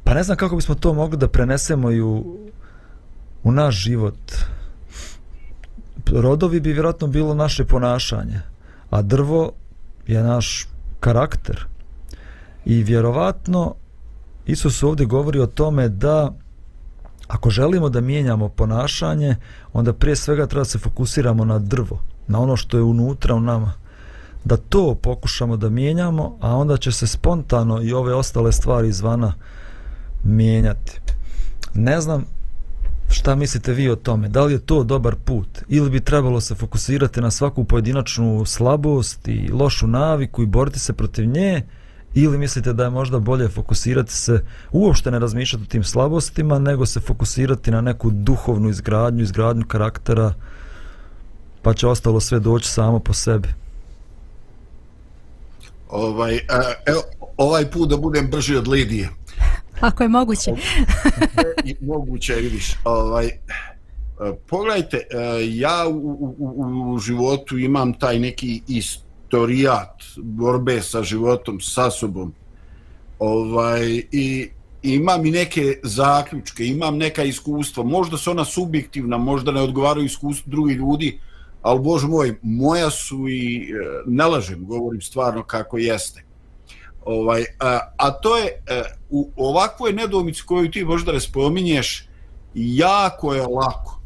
Pa 0.04 0.14
ne 0.14 0.24
znam 0.24 0.38
kako 0.38 0.56
bismo 0.56 0.76
to 0.76 0.94
mogli 0.94 1.18
da 1.18 1.28
prenesemo 1.28 1.92
i 1.92 2.02
u, 2.02 2.38
u 3.44 3.52
naš 3.52 3.76
život. 3.76 4.20
Rodovi 6.12 6.60
bi 6.60 6.74
vjerojatno 6.74 7.08
bilo 7.08 7.34
naše 7.34 7.66
ponašanje, 7.66 8.42
a 8.90 9.02
drvo 9.02 9.52
je 10.08 10.24
naš 10.24 10.68
karakter. 11.00 11.66
I 12.66 12.84
vjerovatno 12.84 13.76
Isus 14.46 14.84
ovdje 14.84 15.06
govori 15.06 15.40
o 15.40 15.48
tome 15.48 15.90
da 15.90 16.34
ako 17.28 17.50
želimo 17.50 17.90
da 17.90 18.02
mijenjamo 18.02 18.50
ponašanje, 18.50 19.36
onda 19.74 19.94
prije 19.94 20.16
svega 20.16 20.48
treba 20.48 20.66
se 20.66 20.80
fokusiramo 20.80 21.46
na 21.46 21.60
drvo, 21.60 22.00
na 22.28 22.40
ono 22.40 22.56
što 22.58 22.78
je 22.78 22.84
unutra 22.84 23.36
u 23.36 23.40
nama. 23.40 23.74
Da 24.44 24.58
to 24.58 24.96
pokušamo 24.96 25.58
da 25.58 25.70
mijenjamo, 25.70 26.38
a 26.42 26.56
onda 26.56 26.78
će 26.78 26.92
se 26.92 27.08
spontano 27.08 27.82
i 27.82 27.94
ove 27.94 28.14
ostale 28.14 28.52
stvari 28.52 28.88
izvana 28.88 29.34
mijenjati. 30.24 31.00
Ne 31.74 32.02
znam 32.02 32.26
šta 33.10 33.36
mislite 33.36 33.74
vi 33.74 33.90
o 33.90 33.96
tome, 33.96 34.30
da 34.30 34.44
li 34.44 34.54
je 34.54 34.60
to 34.60 34.84
dobar 34.84 35.16
put? 35.16 35.48
Ili 35.68 35.90
bi 35.90 36.00
trebalo 36.00 36.42
se 36.42 36.56
fokusirati 36.56 37.22
na 37.22 37.32
svaku 37.32 37.64
pojedinačnu 37.64 38.46
slabost 38.46 39.28
i 39.28 39.52
lošu 39.52 39.88
naviku 39.88 40.44
i 40.44 40.46
boriti 40.46 40.80
se 40.80 40.94
protiv 40.94 41.26
nje, 41.26 41.64
ili 42.14 42.38
mislite 42.38 42.74
da 42.74 42.84
je 42.84 42.90
možda 42.90 43.20
bolje 43.20 43.48
fokusirati 43.48 44.14
se 44.14 44.44
uopšte 44.72 45.12
ne 45.12 45.20
razmišljati 45.20 45.64
o 45.64 45.72
tim 45.72 45.84
slabostima 45.84 46.60
nego 46.60 46.86
se 46.86 47.00
fokusirati 47.00 47.72
na 47.72 47.82
neku 47.82 48.10
duhovnu 48.12 48.70
izgradnju 48.70 49.24
izgradnju 49.24 49.66
karaktera 49.68 50.34
pa 51.62 51.74
će 51.74 51.88
ostalo 51.88 52.20
sve 52.20 52.40
doći 52.40 52.70
samo 52.70 53.00
po 53.00 53.14
sebi? 53.14 53.48
Ovaj 55.90 56.40
evo 56.86 57.02
ovaj 57.38 57.72
put 57.72 57.90
da 57.90 57.98
budem 57.98 58.30
brži 58.32 58.56
od 58.56 58.68
Lidije. 58.68 59.10
Ako 59.80 60.04
je 60.04 60.10
moguće. 60.10 60.52
Moguće 61.82 62.34
vidiš. 62.34 62.76
Ovaj 62.84 63.30
pogledajte 64.48 65.08
ja 65.50 65.88
u, 65.88 66.36
u, 66.40 66.94
u 66.94 67.00
životu 67.00 67.58
imam 67.58 67.94
taj 67.94 68.20
neki 68.20 68.62
ist 68.68 69.10
istorijat 69.30 70.04
borbe 70.18 70.82
sa 70.82 71.04
životom, 71.04 71.60
sa 71.62 71.92
sobom. 71.92 72.34
Ovaj, 73.20 74.02
i, 74.12 74.50
imam 74.84 75.26
i 75.26 75.32
neke 75.32 75.80
zaključke, 75.84 76.66
imam 76.66 76.98
neka 76.98 77.24
iskustva, 77.24 77.84
možda 77.84 78.18
su 78.18 78.32
ona 78.32 78.46
subjektivna, 78.46 79.18
možda 79.18 79.52
ne 79.52 79.62
odgovaraju 79.62 80.06
iskustvu 80.06 80.50
drugih 80.50 80.78
ljudi, 80.78 81.20
ali 81.62 81.80
bož 81.80 82.04
moj, 82.04 82.40
moja 82.42 82.90
su 82.90 83.28
i 83.28 83.72
e, 83.72 83.76
ne 84.06 84.26
lažem, 84.26 84.66
govorim 84.66 85.02
stvarno 85.02 85.44
kako 85.44 85.78
jeste. 85.78 86.24
Ovaj, 87.06 87.46
a, 87.60 87.80
a 87.98 88.12
to 88.12 88.38
je 88.38 88.46
e, 88.46 88.84
u 89.10 89.32
ovakvoj 89.36 89.94
nedomici 89.94 90.44
koju 90.46 90.72
ti 90.72 90.86
možda 90.86 91.12
ne 91.12 91.20
spominješ, 91.20 92.08
jako 92.54 93.34
je 93.34 93.42
lako 93.42 94.00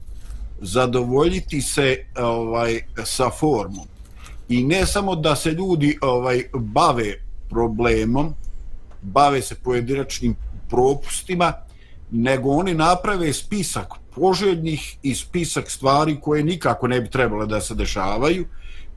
zadovoljiti 0.61 1.61
se 1.61 2.05
ovaj 2.17 2.81
sa 3.03 3.29
formom 3.29 3.87
i 4.49 4.63
ne 4.63 4.85
samo 4.85 5.15
da 5.15 5.35
se 5.35 5.51
ljudi 5.51 5.97
ovaj 6.01 6.43
bave 6.53 7.13
problemom, 7.49 8.33
bave 9.01 9.41
se 9.41 9.55
pojedinačnim 9.55 10.35
propustima, 10.69 11.53
nego 12.11 12.49
oni 12.49 12.73
naprave 12.73 13.33
spisak 13.33 14.02
poželjnih 14.15 14.97
i 15.03 15.15
spisak 15.15 15.71
stvari 15.71 16.19
koje 16.21 16.43
nikako 16.43 16.87
ne 16.87 17.01
bi 17.01 17.09
trebale 17.09 17.45
da 17.45 17.61
se 17.61 17.75
dešavaju 17.75 18.45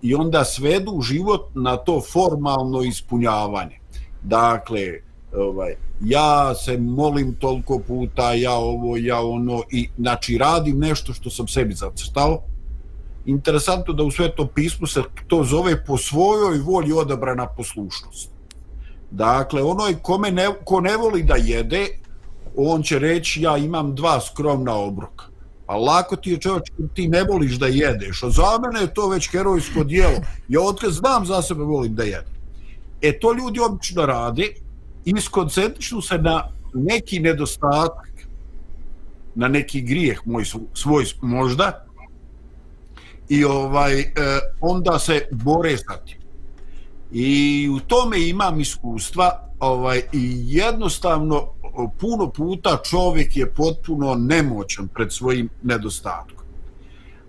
i 0.02 0.14
onda 0.14 0.44
svedu 0.44 1.00
život 1.00 1.50
na 1.54 1.76
to 1.76 2.00
formalno 2.12 2.82
ispunjavanje. 2.82 3.78
Dakle, 4.22 4.82
ovaj, 5.36 5.74
ja 6.00 6.54
se 6.54 6.78
molim 6.78 7.34
toliko 7.34 7.78
puta, 7.78 8.32
ja 8.32 8.52
ovo, 8.52 8.96
ja 8.96 9.20
ono, 9.20 9.62
i 9.70 9.88
znači 9.98 10.38
radim 10.38 10.78
nešto 10.78 11.12
što 11.12 11.30
sam 11.30 11.48
sebi 11.48 11.74
zacrtao, 11.74 12.42
interesantno 13.26 13.94
da 13.94 14.02
u 14.02 14.10
svetom 14.10 14.48
pismu 14.54 14.86
se 14.86 15.02
to 15.26 15.44
zove 15.44 15.84
po 15.84 15.96
svojoj 15.98 16.58
volji 16.58 16.92
odabrana 16.92 17.46
poslušnost. 17.46 18.30
Dakle, 19.10 19.62
onoj 19.62 19.96
kome 20.02 20.30
ne, 20.30 20.48
ko 20.64 20.80
ne 20.80 20.96
voli 20.96 21.22
da 21.22 21.34
jede, 21.34 21.86
on 22.56 22.82
će 22.82 22.98
reći 22.98 23.42
ja 23.42 23.56
imam 23.56 23.94
dva 23.94 24.20
skromna 24.20 24.74
obroka. 24.74 25.24
A 25.66 25.76
lako 25.76 26.16
ti 26.16 26.30
je 26.30 26.40
čovječ, 26.40 26.70
ti 26.94 27.08
ne 27.08 27.24
voliš 27.24 27.52
da 27.52 27.66
jedeš. 27.66 28.22
A 28.22 28.30
za 28.30 28.58
mene 28.62 28.80
je 28.80 28.94
to 28.94 29.08
već 29.08 29.30
herojsko 29.30 29.84
dijelo. 29.84 30.20
Ja 30.48 30.60
otkaz 30.60 30.94
znam 30.94 31.26
za 31.26 31.42
sebe 31.42 31.62
volim 31.62 31.94
da 31.94 32.02
jedem. 32.02 32.36
E 33.02 33.18
to 33.18 33.32
ljudi 33.32 33.60
obično 33.60 34.06
rade 34.06 34.48
i 35.04 35.20
skoncentrišu 35.20 36.00
se 36.00 36.18
na 36.18 36.48
neki 36.74 37.20
nedostatak, 37.20 38.26
na 39.34 39.48
neki 39.48 39.80
grijeh 39.80 40.20
moj 40.24 40.44
svoj 40.74 41.04
možda, 41.22 41.86
i 43.28 43.44
ovaj 43.44 44.00
eh, 44.00 44.12
onda 44.60 44.98
se 44.98 45.28
bore 45.32 45.76
sa 45.76 45.96
tim. 46.06 46.18
I 47.12 47.68
u 47.68 47.80
tome 47.80 48.28
imam 48.28 48.60
iskustva 48.60 49.48
ovaj 49.60 50.02
i 50.12 50.40
jednostavno 50.44 51.52
puno 51.98 52.30
puta 52.30 52.78
čovjek 52.84 53.36
je 53.36 53.50
potpuno 53.50 54.14
nemoćan 54.14 54.88
pred 54.88 55.12
svojim 55.12 55.48
nedostatkom. 55.62 56.46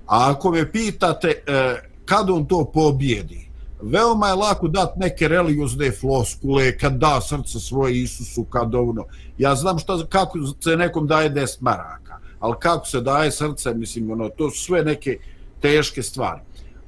A 0.08 0.32
ako 0.32 0.52
me 0.52 0.72
pitate 0.72 1.28
e, 1.28 1.76
kad 2.06 2.30
on 2.30 2.46
to 2.46 2.66
pobjedi, 2.74 3.50
veoma 3.82 4.28
je 4.28 4.36
lako 4.36 4.68
dati 4.68 5.00
neke 5.00 5.28
religiozne 5.28 5.92
floskule, 5.92 6.78
kad 6.78 6.94
da 6.94 7.22
srce 7.22 7.60
svoje 7.60 8.02
Isusu, 8.02 8.44
kad 8.44 8.76
ono. 8.76 9.06
Ja 9.38 9.56
znam 9.56 9.80
šta, 9.80 10.06
kako 10.10 10.40
se 10.60 10.78
nekom 10.78 11.08
daje 11.08 11.30
des 11.30 11.62
maraka, 11.62 12.18
ali 12.40 12.56
kako 12.60 12.86
se 12.86 13.02
daje 13.02 13.32
srce, 13.32 13.74
mislim, 13.74 14.12
ono, 14.12 14.30
to 14.30 14.52
su 14.52 14.64
sve 14.64 14.84
neke 14.84 15.18
teške 15.62 16.04
stvari. 16.04 16.42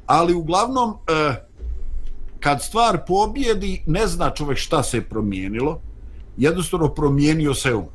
Ali 0.06 0.34
uglavnom, 0.34 0.94
e, 1.08 1.36
kad 2.40 2.64
stvar 2.64 3.06
pobjedi, 3.08 3.84
ne 3.86 4.08
zna 4.08 4.30
čovjek 4.30 4.58
šta 4.58 4.84
se 4.84 4.98
je 4.98 5.10
promijenilo, 5.10 5.82
jednostavno 6.40 6.88
promijenio 6.88 7.54
se 7.54 7.74
on. 7.74 7.88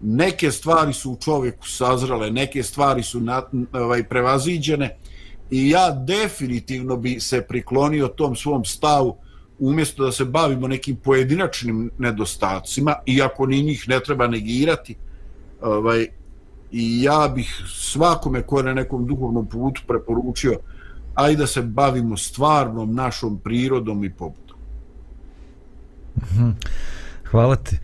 Neke 0.00 0.50
stvari 0.50 0.92
su 0.92 1.12
u 1.12 1.16
čovjeku 1.16 1.68
sazrale, 1.68 2.30
neke 2.30 2.62
stvari 2.62 3.02
su 3.02 3.20
na, 3.20 3.42
ovaj, 3.72 4.08
prevaziđene 4.08 4.96
i 5.50 5.70
ja 5.70 5.90
definitivno 5.90 6.96
bi 6.96 7.20
se 7.20 7.42
priklonio 7.42 8.08
tom 8.08 8.36
svom 8.36 8.64
stavu 8.64 9.16
umjesto 9.58 10.04
da 10.04 10.12
se 10.12 10.24
bavimo 10.24 10.68
nekim 10.68 10.96
pojedinačnim 10.96 11.90
nedostacima, 11.98 12.94
iako 13.06 13.46
ni 13.46 13.62
njih 13.62 13.88
ne 13.88 14.00
treba 14.00 14.26
negirati, 14.26 14.96
ovaj, 15.62 16.06
i 16.72 17.02
ja 17.02 17.32
bih 17.34 17.62
svakome 17.68 18.42
ko 18.42 18.58
je 18.58 18.64
na 18.64 18.74
nekom 18.74 19.06
duhovnom 19.06 19.46
putu 19.46 19.82
preporučio 19.86 20.58
ajde 21.16 21.36
da 21.36 21.46
se 21.46 21.62
bavimo 21.62 22.16
stvarnom 22.16 22.94
našom 22.94 23.38
prirodom 23.38 24.04
i 24.04 24.10
pobudom. 24.10 24.56
Mhm. 26.16 26.50
Hvala 27.30 27.56
ti. 27.56 27.78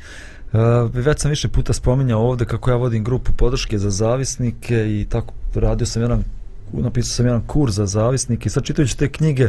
Uh, 0.53 0.61
već 0.95 1.21
sam 1.21 1.29
više 1.29 1.49
puta 1.49 1.73
spominjao 1.73 2.21
ovdje 2.21 2.47
kako 2.47 2.71
ja 2.71 2.77
vodim 2.77 3.05
grupu 3.05 3.33
podrške 3.33 3.79
za 3.79 3.91
zavisnike 3.91 5.01
i 5.01 5.07
tako 5.09 5.35
radio 5.55 5.87
sam 5.87 6.03
jedan 6.03 6.25
napisao 6.73 7.11
sam 7.11 7.27
jedan 7.27 7.47
kurs 7.47 7.75
za 7.75 7.87
zavisnike 7.87 8.47
i 8.47 8.51
sad 8.51 8.65
čitajući 8.65 8.99
te 8.99 9.09
knjige 9.09 9.49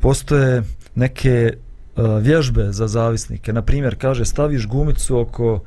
postoje 0.00 0.62
neke 0.94 1.56
uh, 1.96 2.18
vježbe 2.18 2.72
za 2.72 2.88
zavisnike. 2.88 3.52
Na 3.52 3.62
primjer, 3.62 3.96
kaže 3.98 4.24
staviš 4.24 4.66
gumicu 4.66 5.18
oko 5.18 5.60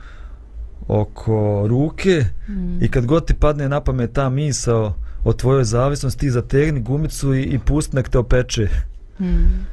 oko 0.88 1.66
ruke 1.68 2.26
mm. 2.48 2.84
i 2.84 2.88
kad 2.88 3.06
god 3.06 3.26
ti 3.26 3.34
padne 3.34 3.70
na 3.70 3.82
pamet 3.82 4.14
ta 4.14 4.30
misao 4.30 4.96
o 5.24 5.34
tvojoj 5.34 5.64
zavisnosti 5.64 6.20
ti 6.20 6.32
zategni 6.32 6.82
gumicu 6.82 7.34
i, 7.34 7.44
i 7.44 7.60
pusti 7.60 7.96
nek 7.96 8.10
te 8.10 8.18
opeče 8.18 8.70
mm 9.20 9.66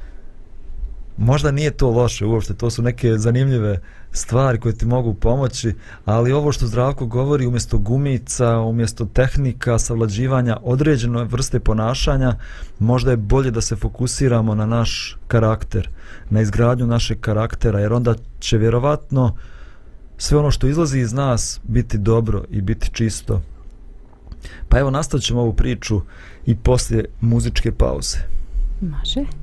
možda 1.22 1.50
nije 1.50 1.70
to 1.70 1.90
loše 1.90 2.26
uopšte 2.26 2.54
to 2.54 2.70
su 2.70 2.82
neke 2.82 3.18
zanimljive 3.18 3.80
stvari 4.12 4.60
koje 4.60 4.76
ti 4.76 4.86
mogu 4.86 5.14
pomoći 5.14 5.74
ali 6.04 6.32
ovo 6.32 6.52
što 6.52 6.66
zdravko 6.66 7.06
govori 7.06 7.46
umjesto 7.46 7.78
gumica 7.78 8.58
umjesto 8.58 9.04
tehnika 9.04 9.78
savlađivanja 9.78 10.56
određene 10.62 11.24
vrste 11.24 11.60
ponašanja 11.60 12.34
možda 12.78 13.10
je 13.10 13.16
bolje 13.16 13.50
da 13.50 13.60
se 13.60 13.76
fokusiramo 13.76 14.54
na 14.54 14.66
naš 14.66 15.18
karakter 15.28 15.88
na 16.30 16.40
izgradnju 16.40 16.86
našeg 16.86 17.20
karaktera 17.20 17.80
jer 17.80 17.92
onda 17.92 18.14
će 18.40 18.58
vjerovatno 18.58 19.36
sve 20.18 20.38
ono 20.38 20.50
što 20.50 20.66
izlazi 20.66 20.98
iz 20.98 21.12
nas 21.12 21.60
biti 21.64 21.98
dobro 21.98 22.44
i 22.50 22.60
biti 22.60 22.90
čisto. 22.92 23.42
Pa 24.68 24.78
evo 24.78 24.90
nastavit 24.90 25.24
ćemo 25.24 25.40
ovu 25.40 25.52
priču 25.52 26.00
i 26.46 26.56
poslije 26.56 27.04
muzičke 27.20 27.72
pauze. 27.72 28.18
Može. 28.80 29.41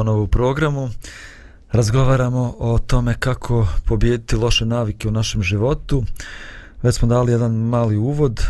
Ponovo 0.00 0.22
u 0.22 0.26
programu. 0.26 0.88
Razgovaramo 1.72 2.54
o 2.58 2.78
tome 2.78 3.14
kako 3.14 3.66
pobijediti 3.84 4.36
loše 4.36 4.66
navike 4.66 5.08
u 5.08 5.10
našem 5.10 5.42
životu. 5.42 6.04
Već 6.82 6.94
smo 6.94 7.08
dali 7.08 7.32
jedan 7.32 7.52
mali 7.52 7.96
uvod. 7.96 8.40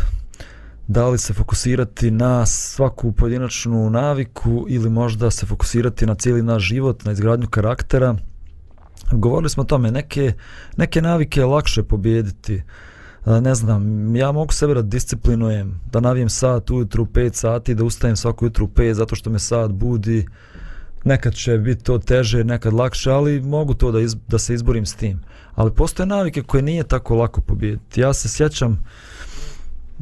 Da 0.88 1.08
li 1.08 1.18
se 1.18 1.34
fokusirati 1.34 2.10
na 2.10 2.46
svaku 2.46 3.12
pojedinačnu 3.12 3.90
naviku 3.90 4.66
ili 4.68 4.90
možda 4.90 5.30
se 5.30 5.46
fokusirati 5.46 6.06
na 6.06 6.14
cijeli 6.14 6.42
naš 6.42 6.62
život, 6.62 7.04
na 7.04 7.12
izgradnju 7.12 7.48
karaktera. 7.48 8.16
Govorili 9.12 9.50
smo 9.50 9.62
o 9.62 9.66
tome, 9.66 9.90
neke, 9.90 10.32
neke 10.76 11.02
navike 11.02 11.40
je 11.40 11.46
lakše 11.46 11.82
pobijediti. 11.82 12.62
E, 13.26 13.40
ne 13.40 13.54
znam, 13.54 14.16
ja 14.16 14.32
mogu 14.32 14.52
sebe 14.52 14.74
da 14.74 14.82
disciplinujem, 14.82 15.80
da 15.92 16.00
navijem 16.00 16.28
sat 16.28 16.70
ujutru 16.70 17.04
5 17.04 17.34
sati, 17.34 17.74
da 17.74 17.84
ustajem 17.84 18.16
svako 18.16 18.44
jutru 18.44 18.66
5 18.66 18.92
zato 18.92 19.14
što 19.14 19.30
me 19.30 19.38
sat 19.38 19.70
budi, 19.70 20.26
nekad 21.04 21.34
će 21.34 21.58
biti 21.58 21.84
to 21.84 21.98
teže, 21.98 22.44
nekad 22.44 22.72
lakše, 22.72 23.10
ali 23.10 23.40
mogu 23.40 23.74
to 23.74 23.92
da, 23.92 24.00
iz, 24.00 24.16
da 24.28 24.38
se 24.38 24.54
izborim 24.54 24.86
s 24.86 24.94
tim. 24.94 25.20
Ali 25.54 25.74
postoje 25.74 26.06
navike 26.06 26.42
koje 26.42 26.62
nije 26.62 26.84
tako 26.84 27.14
lako 27.14 27.40
pobijediti. 27.40 28.00
Ja 28.00 28.12
se 28.12 28.28
sjećam 28.28 28.84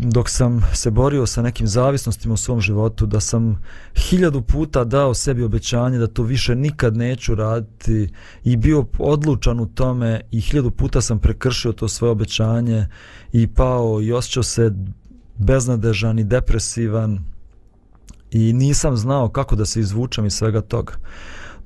dok 0.00 0.30
sam 0.30 0.62
se 0.74 0.90
borio 0.90 1.26
sa 1.26 1.42
nekim 1.42 1.66
zavisnostima 1.66 2.34
u 2.34 2.37
svom 2.37 2.61
životu, 2.61 3.06
da 3.06 3.20
sam 3.20 3.62
hiljadu 3.94 4.42
puta 4.42 4.84
dao 4.84 5.14
sebi 5.14 5.42
obećanje 5.42 5.98
da 5.98 6.06
to 6.06 6.22
više 6.22 6.54
nikad 6.54 6.96
neću 6.96 7.34
raditi 7.34 8.08
i 8.44 8.56
bio 8.56 8.84
odlučan 8.98 9.61
u 9.61 9.66
tome 9.66 10.20
i 10.30 10.40
hiljadu 10.40 10.70
puta 10.70 11.00
sam 11.00 11.18
prekršio 11.18 11.72
to 11.72 11.88
svoje 11.88 12.11
obećanje 12.11 12.87
i 13.32 13.46
pao 13.46 14.02
i 14.02 14.12
osjećao 14.12 14.42
se 14.42 14.72
beznadežan 15.37 16.18
i 16.18 16.24
depresivan 16.24 17.24
i 18.31 18.53
nisam 18.53 18.97
znao 18.97 19.29
kako 19.29 19.57
da 19.57 19.67
se 19.67 19.81
izvučem 19.81 20.27
iz 20.27 20.33
svega 20.33 20.61
toga. 20.61 20.93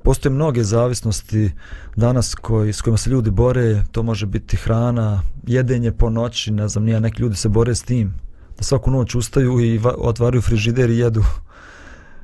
Postoje 0.03 0.33
mnoge 0.33 0.63
zavisnosti 0.63 1.51
danas 1.95 2.35
koji, 2.35 2.73
s 2.73 2.81
kojima 2.81 2.97
se 2.97 3.09
ljudi 3.09 3.31
bore, 3.31 3.83
to 3.91 4.03
može 4.03 4.25
biti 4.25 4.57
hrana, 4.57 5.21
jedenje 5.47 5.91
po 5.91 6.09
noći, 6.09 6.51
ne 6.51 6.67
znam, 6.67 6.83
nije, 6.83 6.99
neki 6.99 7.21
ljudi 7.21 7.35
se 7.35 7.49
bore 7.49 7.75
s 7.75 7.83
tim, 7.83 8.13
da 8.57 8.63
svaku 8.63 8.91
noć 8.91 9.15
ustaju 9.15 9.59
i 9.59 9.81
otvaraju 9.97 10.41
frižider 10.41 10.89
i 10.89 10.97
jedu 10.97 11.23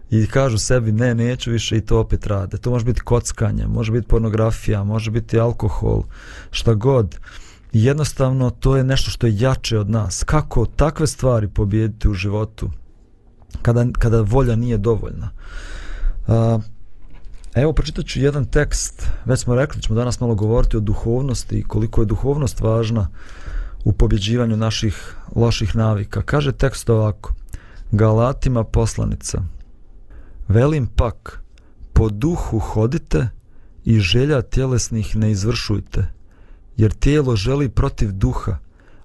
i 0.09 0.27
kažu 0.27 0.57
sebi 0.57 0.91
ne, 0.91 1.15
neću 1.15 1.51
više 1.51 1.77
i 1.77 1.81
to 1.81 1.99
opet 1.99 2.27
rade. 2.27 2.57
To 2.57 2.71
može 2.71 2.85
biti 2.85 3.01
kockanje, 3.01 3.67
može 3.67 3.91
biti 3.91 4.07
pornografija, 4.07 4.83
može 4.83 5.11
biti 5.11 5.39
alkohol, 5.39 6.03
šta 6.51 6.73
god. 6.73 7.19
Jednostavno 7.73 8.49
to 8.49 8.77
je 8.77 8.83
nešto 8.83 9.11
što 9.11 9.27
je 9.27 9.39
jače 9.39 9.79
od 9.79 9.89
nas. 9.89 10.23
Kako 10.23 10.65
takve 10.65 11.07
stvari 11.07 11.47
pobijediti 11.47 12.09
u 12.09 12.13
životu? 12.13 12.69
Kada, 13.61 13.85
kada 13.99 14.21
volja 14.21 14.55
nije 14.55 14.77
dovoljna. 14.77 15.29
Uh, 16.27 16.61
evo, 17.55 17.73
pročitat 17.73 18.05
ću 18.05 18.19
jedan 18.19 18.45
tekst, 18.45 19.07
već 19.25 19.39
smo 19.39 19.55
rekli, 19.55 19.81
ćemo 19.81 19.99
danas 19.99 20.19
malo 20.19 20.35
govoriti 20.35 20.77
o 20.77 20.79
duhovnosti 20.79 21.59
i 21.59 21.63
koliko 21.63 22.01
je 22.01 22.05
duhovnost 22.05 22.61
važna 22.61 23.07
u 23.83 23.91
pobjeđivanju 23.91 24.57
naših 24.57 25.15
loših 25.35 25.75
navika. 25.75 26.21
Kaže 26.21 26.51
tekst 26.51 26.89
ovako, 26.89 27.33
Galatima 27.91 28.63
poslanica, 28.63 29.41
velim 30.47 30.87
pak, 30.87 31.43
po 31.93 32.09
duhu 32.09 32.59
hodite 32.59 33.29
i 33.85 33.99
želja 33.99 34.41
tjelesnih 34.41 35.15
ne 35.15 35.31
izvršujte, 35.31 36.07
jer 36.77 36.91
tijelo 36.91 37.35
želi 37.35 37.69
protiv 37.69 38.11
duha, 38.11 38.57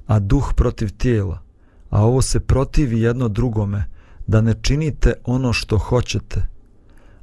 a 0.06 0.18
duh 0.18 0.52
protiv 0.56 0.96
tijela, 0.96 1.42
a 1.90 2.04
ovo 2.04 2.22
se 2.22 2.40
protivi 2.40 3.00
jedno 3.00 3.28
drugome, 3.28 3.84
da 4.26 4.40
ne 4.40 4.54
činite 4.62 5.12
ono 5.24 5.52
što 5.52 5.78
hoćete. 5.78 6.46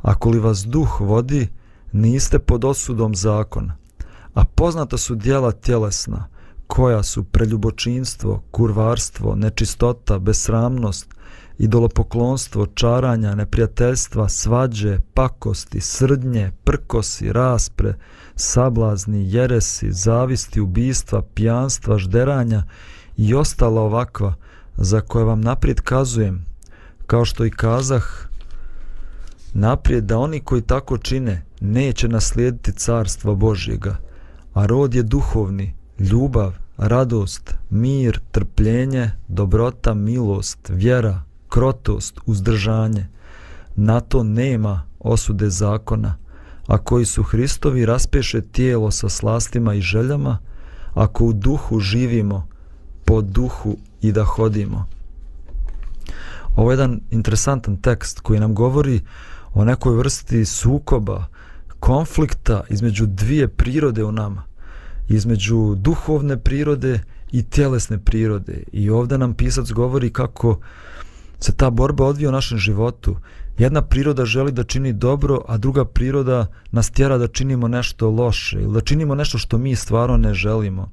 Ako 0.02 0.30
li 0.30 0.40
vas 0.40 0.66
duh 0.66 1.02
vodi, 1.02 1.48
niste 1.92 2.40
pod 2.40 2.66
osudom 2.66 3.16
zakona. 3.16 3.78
A 4.34 4.46
poznata 4.46 4.98
su 4.98 5.16
dijela 5.16 5.52
tjelesna, 5.52 6.28
koja 6.68 7.04
su 7.04 7.24
preljubočinstvo, 7.24 8.42
kurvarstvo, 8.52 9.36
nečistota, 9.36 10.20
besramnost, 10.20 11.16
idolopoklonstvo, 11.58 12.66
čaranja, 12.66 13.36
neprijateljstva, 13.36 14.30
svađe, 14.30 15.00
pakosti, 15.14 15.82
srdnje, 15.82 16.52
prkosi, 16.64 17.34
raspre, 17.34 17.96
sablazni, 18.36 19.34
jeresi, 19.34 19.92
zavisti, 19.92 20.62
ubistva, 20.62 21.22
pijanstva, 21.34 21.98
žderanja 21.98 22.64
i 23.18 23.34
ostala 23.34 23.82
ovakva, 23.82 24.34
za 24.78 25.02
koje 25.02 25.26
vam 25.26 25.42
naprijed 25.42 25.82
kazujem, 25.82 26.46
kao 27.12 27.26
što 27.26 27.46
i 27.46 27.52
kazah 27.52 28.04
naprijed 29.54 30.04
da 30.04 30.18
oni 30.18 30.40
koji 30.40 30.62
tako 30.62 30.98
čine 30.98 31.46
neće 31.62 32.08
naslijediti 32.08 32.72
carstva 32.72 33.36
Božjega 33.36 33.98
a 34.54 34.66
rod 34.66 34.94
je 34.94 35.04
duhovni 35.04 35.74
ljubav, 36.00 36.54
radost, 36.78 37.54
mir, 37.70 38.20
trpljenje, 38.32 39.12
dobrota, 39.28 39.94
milost, 39.94 40.70
vjera, 40.70 41.22
krotost, 41.50 42.20
uzdržanje. 42.26 43.08
Na 43.76 44.00
to 44.00 44.24
nema 44.24 44.82
osude 45.00 45.50
zakona, 45.50 46.18
a 46.68 46.78
koji 46.78 47.06
su 47.06 47.24
Hristovi 47.24 47.86
raspeše 47.86 48.42
tijelo 48.42 48.92
sa 48.92 49.10
slastima 49.10 49.74
i 49.74 49.82
željama, 49.82 50.38
ako 50.94 51.26
u 51.26 51.34
duhu 51.34 51.80
živimo, 51.80 52.48
po 53.06 53.22
duhu 53.22 53.78
i 54.02 54.12
da 54.12 54.24
hodimo. 54.24 55.01
Ovo 56.56 56.72
je 56.72 56.74
jedan 56.74 57.00
interesantan 57.12 57.78
tekst 57.78 58.20
koji 58.20 58.40
nam 58.40 58.56
govori 58.56 59.02
o 59.54 59.66
nekoj 59.66 59.96
vrsti 59.96 60.46
sukoba, 60.46 61.26
konflikta 61.80 62.64
između 62.70 63.06
dvije 63.06 63.48
prirode 63.48 64.04
u 64.04 64.12
nama. 64.12 64.44
Između 65.08 65.76
duhovne 65.76 66.38
prirode 66.38 67.00
i 67.32 67.44
tjelesne 67.44 68.00
prirode. 68.00 68.64
I 68.72 68.90
ovdje 68.90 69.18
nam 69.18 69.34
pisac 69.34 69.72
govori 69.72 70.10
kako 70.10 70.60
se 71.40 71.56
ta 71.56 71.70
borba 71.70 72.06
odvija 72.06 72.30
u 72.30 72.32
našem 72.32 72.58
životu. 72.58 73.16
Jedna 73.58 73.82
priroda 73.82 74.26
želi 74.26 74.52
da 74.52 74.64
čini 74.64 74.94
dobro, 74.94 75.42
a 75.48 75.58
druga 75.58 75.86
priroda 75.86 76.48
nas 76.72 76.90
tjera 76.90 77.18
da 77.18 77.28
činimo 77.28 77.68
nešto 77.68 78.10
loše 78.10 78.62
ili 78.62 78.74
da 78.74 78.82
činimo 78.82 79.16
nešto 79.16 79.38
što 79.38 79.58
mi 79.58 79.76
stvarno 79.76 80.18
ne 80.18 80.34
želimo. 80.34 80.90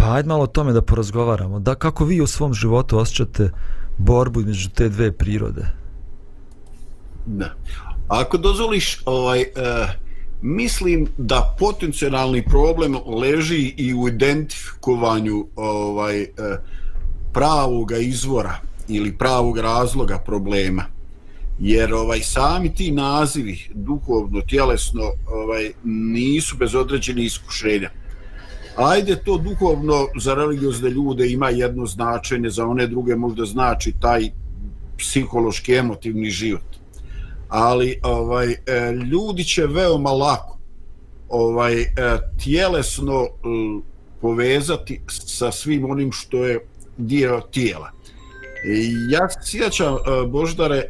Pa 0.00 0.14
ajde 0.14 0.28
malo 0.28 0.44
o 0.44 0.46
tome 0.46 0.72
da 0.72 0.82
porazgovaramo. 0.82 1.58
Da, 1.60 1.74
kako 1.74 2.04
vi 2.04 2.20
u 2.20 2.26
svom 2.26 2.54
životu 2.54 2.98
osjećate 2.98 3.50
borbu 3.98 4.40
između 4.40 4.70
te 4.70 4.88
dve 4.88 5.12
prirode? 5.12 5.66
Da. 7.26 7.54
Ako 8.08 8.38
dozvoliš, 8.38 9.02
ovaj, 9.04 9.40
uh, 9.40 9.90
mislim 10.42 11.06
da 11.18 11.56
potencijalni 11.58 12.44
problem 12.44 12.96
leži 13.06 13.74
i 13.76 13.94
u 13.94 14.08
identifikovanju 14.08 15.46
ovaj, 15.56 16.22
eh, 16.22 16.26
uh, 16.26 16.58
pravog 17.32 17.92
izvora 18.00 18.56
ili 18.88 19.18
pravog 19.18 19.58
razloga 19.58 20.18
problema. 20.18 20.84
Jer 21.58 21.94
ovaj 21.94 22.20
sami 22.20 22.74
ti 22.74 22.90
nazivi 22.90 23.70
duhovno, 23.74 24.40
tjelesno 24.40 25.02
ovaj 25.26 25.72
nisu 25.84 26.56
bez 26.56 26.74
određenih 26.74 27.26
iskušenja 27.26 27.90
ajde 28.76 29.16
to 29.16 29.38
duhovno 29.38 30.06
za 30.20 30.34
religiozne 30.34 30.90
ljude 30.90 31.30
ima 31.30 31.48
jedno 31.48 31.86
značenje, 31.86 32.50
za 32.50 32.66
one 32.66 32.86
druge 32.86 33.16
možda 33.16 33.44
znači 33.44 33.94
taj 34.00 34.30
psihološki 34.98 35.74
emotivni 35.74 36.30
život. 36.30 36.70
Ali 37.48 38.00
ovaj 38.02 38.52
e, 38.52 38.56
ljudi 39.12 39.44
će 39.44 39.66
veoma 39.66 40.10
lako 40.10 40.58
ovaj 41.28 41.80
e, 41.80 41.86
tjelesno 42.44 43.22
e, 43.22 43.28
povezati 44.20 45.00
sa 45.08 45.52
svim 45.52 45.90
onim 45.90 46.12
što 46.12 46.44
je 46.44 46.60
dio 46.96 47.42
tijela. 47.50 47.90
Ja 49.10 49.28
sjećam 49.44 49.96
Boždare 50.28 50.82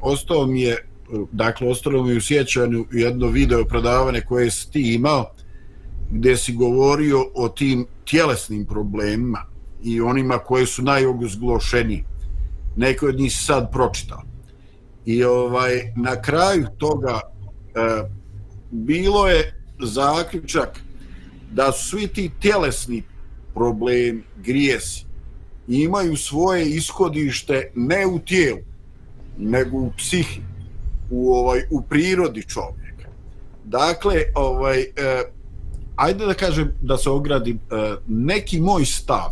ostao 0.00 0.46
mi 0.46 0.62
je 0.62 0.76
dakle 1.32 1.68
ostalo 1.68 2.02
mi 2.02 2.16
u 2.16 2.20
sjećanju 2.20 2.86
jedno 2.92 3.26
video 3.26 3.64
predavanje 3.64 4.20
koje 4.20 4.50
si 4.50 4.70
ti 4.70 4.94
imao 4.94 5.32
gdje 6.10 6.36
si 6.36 6.52
govorio 6.52 7.26
o 7.34 7.48
tim 7.48 7.86
tjelesnim 8.04 8.66
problemima 8.66 9.46
i 9.82 10.00
onima 10.00 10.38
koje 10.38 10.66
su 10.66 10.82
najoguzglošeni. 10.82 12.04
Neko 12.76 13.06
od 13.06 13.18
njih 13.18 13.32
sad 13.36 13.72
pročitao. 13.72 14.22
I 15.06 15.24
ovaj 15.24 15.92
na 15.96 16.22
kraju 16.22 16.66
toga 16.78 17.20
e, 17.20 17.30
bilo 18.70 19.28
je 19.28 19.54
zaključak 19.82 20.80
da 21.52 21.72
su 21.72 21.88
svi 21.88 22.08
ti 22.08 22.30
tjelesni 22.40 23.02
problemi, 23.54 24.22
grijesi, 24.36 25.04
imaju 25.68 26.16
svoje 26.16 26.70
ishodište 26.70 27.70
ne 27.74 28.06
u 28.06 28.18
tijelu, 28.18 28.58
nego 29.38 29.76
u 29.76 29.92
psihi, 29.96 30.40
u, 31.10 31.32
ovaj, 31.32 31.62
u 31.70 31.82
prirodi 31.82 32.42
čovjeka. 32.42 33.10
Dakle, 33.64 34.22
ovaj, 34.34 34.80
e, 34.80 34.86
ajde 36.00 36.26
da 36.26 36.34
kažem 36.34 36.72
da 36.82 36.96
se 36.98 37.10
ogradim 37.10 37.56
e, 37.56 37.94
neki 38.08 38.60
moj 38.60 38.84
stav 38.84 39.30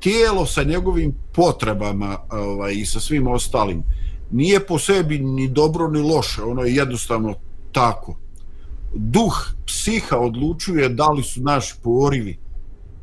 tijelo 0.00 0.46
sa 0.46 0.62
njegovim 0.62 1.14
potrebama 1.32 2.18
e, 2.32 2.36
ovaj, 2.36 2.72
i 2.74 2.86
sa 2.86 3.00
svim 3.00 3.26
ostalim 3.26 3.82
nije 4.30 4.66
po 4.66 4.78
sebi 4.78 5.18
ni 5.18 5.48
dobro 5.48 5.88
ni 5.88 6.00
loše 6.00 6.42
ono 6.42 6.62
je 6.62 6.74
jednostavno 6.74 7.34
tako 7.72 8.16
duh 8.94 9.52
psiha 9.66 10.18
odlučuje 10.18 10.88
da 10.88 11.08
li 11.10 11.22
su 11.22 11.42
naši 11.42 11.74
porivi 11.82 12.38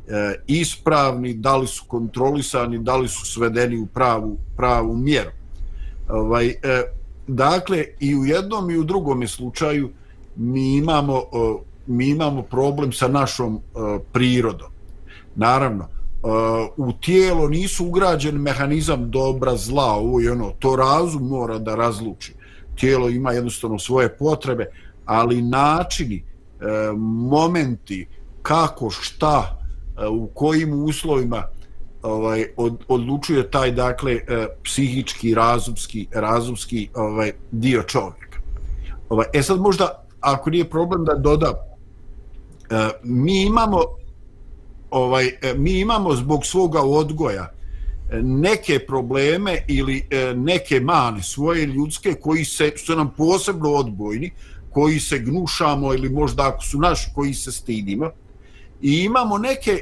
e, 0.08 0.34
ispravni, 0.46 1.34
da 1.34 1.56
li 1.56 1.66
su 1.66 1.84
kontrolisani, 1.86 2.78
da 2.78 2.96
li 2.96 3.08
su 3.08 3.26
svedeni 3.26 3.78
u 3.78 3.86
pravu, 3.86 4.38
pravu 4.56 4.96
mjeru. 4.96 5.30
Ovaj, 6.08 6.48
e, 6.48 6.82
dakle, 7.26 7.84
i 8.00 8.16
u 8.16 8.24
jednom 8.24 8.70
i 8.70 8.78
u 8.78 8.84
drugom 8.84 9.28
slučaju 9.28 9.90
mi 10.36 10.76
imamo 10.76 11.22
mi 11.90 12.08
imamo 12.08 12.42
problem 12.42 12.92
sa 12.92 13.08
našom 13.08 13.54
uh, 13.54 14.00
prirodom. 14.12 14.68
Naravno, 15.34 15.84
uh, 16.22 16.88
u 16.88 16.92
tijelo 16.92 17.48
nisu 17.48 17.86
ugrađen 17.86 18.34
mehanizam 18.36 19.10
dobra, 19.10 19.56
zla, 19.56 19.92
ovo 19.92 20.20
i 20.20 20.28
ono, 20.28 20.50
to 20.58 20.76
razum 20.76 21.28
mora 21.28 21.58
da 21.58 21.74
razluči. 21.74 22.34
Tijelo 22.74 23.08
ima 23.08 23.32
jednostavno 23.32 23.78
svoje 23.78 24.16
potrebe, 24.16 24.66
ali 25.04 25.42
načini, 25.42 26.22
uh, 26.24 26.98
momenti, 27.30 28.06
kako, 28.42 28.90
šta, 28.90 29.56
u 30.10 30.26
kojim 30.34 30.84
uslovima 30.84 31.42
ovaj 32.02 32.46
od, 32.56 32.84
odlučuje 32.88 33.50
taj 33.50 33.70
dakle 33.70 34.20
psihički 34.64 35.34
razumski 35.34 36.06
razumski 36.12 36.88
ovaj 36.94 37.32
dio 37.52 37.82
čovjeka. 37.82 38.40
Ovaj 39.08 39.26
e 39.32 39.42
sad 39.42 39.60
možda 39.60 40.04
ako 40.20 40.50
nije 40.50 40.70
problem 40.70 41.04
da 41.04 41.14
dodam 41.14 41.54
E, 42.70 42.90
mi 43.02 43.42
imamo 43.42 43.80
ovaj 44.90 45.26
e, 45.26 45.54
mi 45.54 45.80
imamo 45.80 46.14
zbog 46.14 46.46
svoga 46.46 46.80
odgoja 46.82 47.52
e, 48.10 48.22
neke 48.22 48.78
probleme 48.78 49.64
ili 49.68 50.06
neke 50.36 50.80
mane 50.80 51.22
svoje 51.22 51.66
ljudske 51.66 52.14
koji 52.14 52.44
se 52.44 52.72
su 52.76 52.96
nam 52.96 53.14
posebno 53.16 53.70
odbojni 53.70 54.30
koji 54.72 55.00
se 55.00 55.18
gnušamo 55.18 55.94
ili 55.94 56.08
možda 56.08 56.48
ako 56.48 56.64
su 56.64 56.78
naši 56.78 57.10
koji 57.14 57.34
se 57.34 57.52
stidimo 57.52 58.10
i 58.82 59.02
imamo 59.04 59.38
neke 59.38 59.78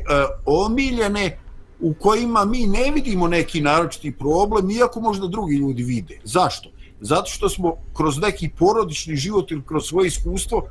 omiljene 0.46 1.38
u 1.80 1.94
kojima 1.94 2.44
mi 2.44 2.66
ne 2.66 2.90
vidimo 2.94 3.28
neki 3.28 3.60
naročiti 3.60 4.18
problem 4.18 4.70
iako 4.70 5.00
možda 5.00 5.26
drugi 5.26 5.56
ljudi 5.56 5.82
vide. 5.82 6.18
Zašto? 6.24 6.70
Zato 7.00 7.30
što 7.30 7.48
smo 7.48 7.76
kroz 7.96 8.18
neki 8.18 8.48
porodični 8.58 9.16
život 9.16 9.50
ili 9.50 9.62
kroz 9.66 9.84
svoje 9.84 10.06
iskustvo 10.06 10.68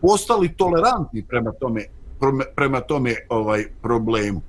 postali 0.00 0.56
tolerantni 0.56 1.22
prema 1.28 1.52
tome 1.52 1.84
prema 2.56 2.80
tome 2.80 3.14
ovaj 3.28 3.64
problemu. 3.82 4.40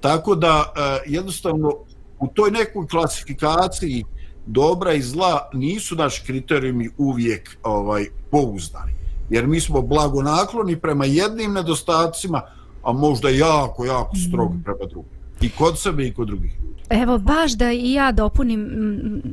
Tako 0.00 0.34
da 0.34 0.72
eh, 0.76 1.02
jednostavno 1.06 1.72
u 2.20 2.28
toj 2.34 2.50
nekoj 2.50 2.86
klasifikaciji 2.86 4.04
dobra 4.46 4.92
i 4.92 5.02
zla 5.02 5.48
nisu 5.52 5.96
naši 5.96 6.26
kriterijumi 6.26 6.90
uvijek 6.98 7.56
ovaj 7.62 8.06
pouzdani. 8.30 8.92
Jer 9.30 9.46
mi 9.46 9.60
smo 9.60 9.82
blagonakloni 9.82 10.80
prema 10.80 11.04
jednim 11.04 11.52
nedostacima, 11.52 12.42
a 12.82 12.92
možda 12.92 13.30
jako, 13.30 13.84
jako 13.84 14.16
strogi 14.16 14.54
mm. 14.54 14.62
prema 14.62 14.84
drugim. 14.90 15.13
I 15.44 15.50
kod 15.50 15.78
sebe 15.78 16.06
i 16.06 16.12
kod 16.12 16.26
drugih 16.26 16.52
ljudi. 16.60 16.74
Evo, 16.90 17.18
baš 17.18 17.52
da 17.52 17.72
i 17.72 17.92
ja 17.92 18.12
dopunim, 18.12 18.60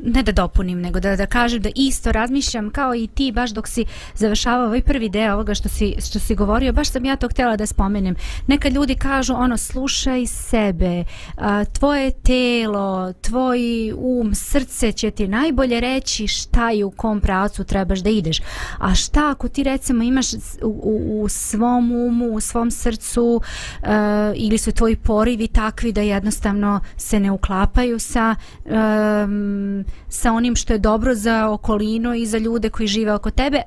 ne 0.03 0.23
da 0.23 0.31
dopunim, 0.31 0.81
nego 0.81 0.99
da, 0.99 1.15
da 1.15 1.25
kažem 1.25 1.61
da 1.61 1.69
isto 1.75 2.11
razmišljam 2.11 2.69
kao 2.69 2.95
i 2.95 3.07
ti, 3.07 3.31
baš 3.31 3.51
dok 3.51 3.67
si 3.67 3.85
završavao 4.15 4.65
ovaj 4.65 4.81
prvi 4.81 5.09
deo 5.09 5.33
ovoga 5.33 5.55
što 5.55 5.69
si, 5.69 5.95
što 6.07 6.19
si 6.19 6.35
govorio, 6.35 6.73
baš 6.73 6.91
sam 6.91 7.05
ja 7.05 7.15
to 7.15 7.29
htjela 7.29 7.57
da 7.57 7.65
spomenem. 7.65 8.15
Neka 8.47 8.69
ljudi 8.69 8.95
kažu, 8.95 9.33
ono, 9.33 9.57
slušaj 9.57 10.25
sebe, 10.25 11.03
a, 11.37 11.65
tvoje 11.65 12.11
telo, 12.11 13.13
tvoj 13.13 13.91
um, 13.95 14.35
srce 14.35 14.91
će 14.91 15.11
ti 15.11 15.27
najbolje 15.27 15.79
reći 15.79 16.27
šta 16.27 16.71
i 16.71 16.83
u 16.83 16.91
kom 16.91 17.21
pravcu 17.21 17.63
trebaš 17.63 17.99
da 17.99 18.09
ideš. 18.09 18.41
A 18.77 18.95
šta 18.95 19.31
ako 19.31 19.47
ti 19.47 19.63
recimo 19.63 20.03
imaš 20.03 20.33
u, 20.33 20.37
u, 20.83 21.21
u 21.23 21.29
svom 21.29 21.91
umu, 21.91 22.25
u 22.25 22.39
svom 22.39 22.71
srcu 22.71 23.41
a, 23.83 24.33
ili 24.35 24.57
su 24.57 24.71
tvoji 24.71 24.95
porivi 24.95 25.47
takvi 25.47 25.91
da 25.91 26.00
jednostavno 26.07 26.79
se 26.97 27.19
ne 27.19 27.31
uklapaju 27.31 27.99
sa 27.99 28.35
um, 28.65 29.85
sa 30.07 30.33
onim 30.33 30.55
što 30.55 30.73
je 30.73 30.79
dobro 30.79 31.15
za 31.15 31.49
okolino 31.49 32.13
i 32.13 32.25
za 32.25 32.37
ljude 32.37 32.69
koji 32.69 32.87
žive 32.87 33.13
oko 33.13 33.31
tebe. 33.31 33.61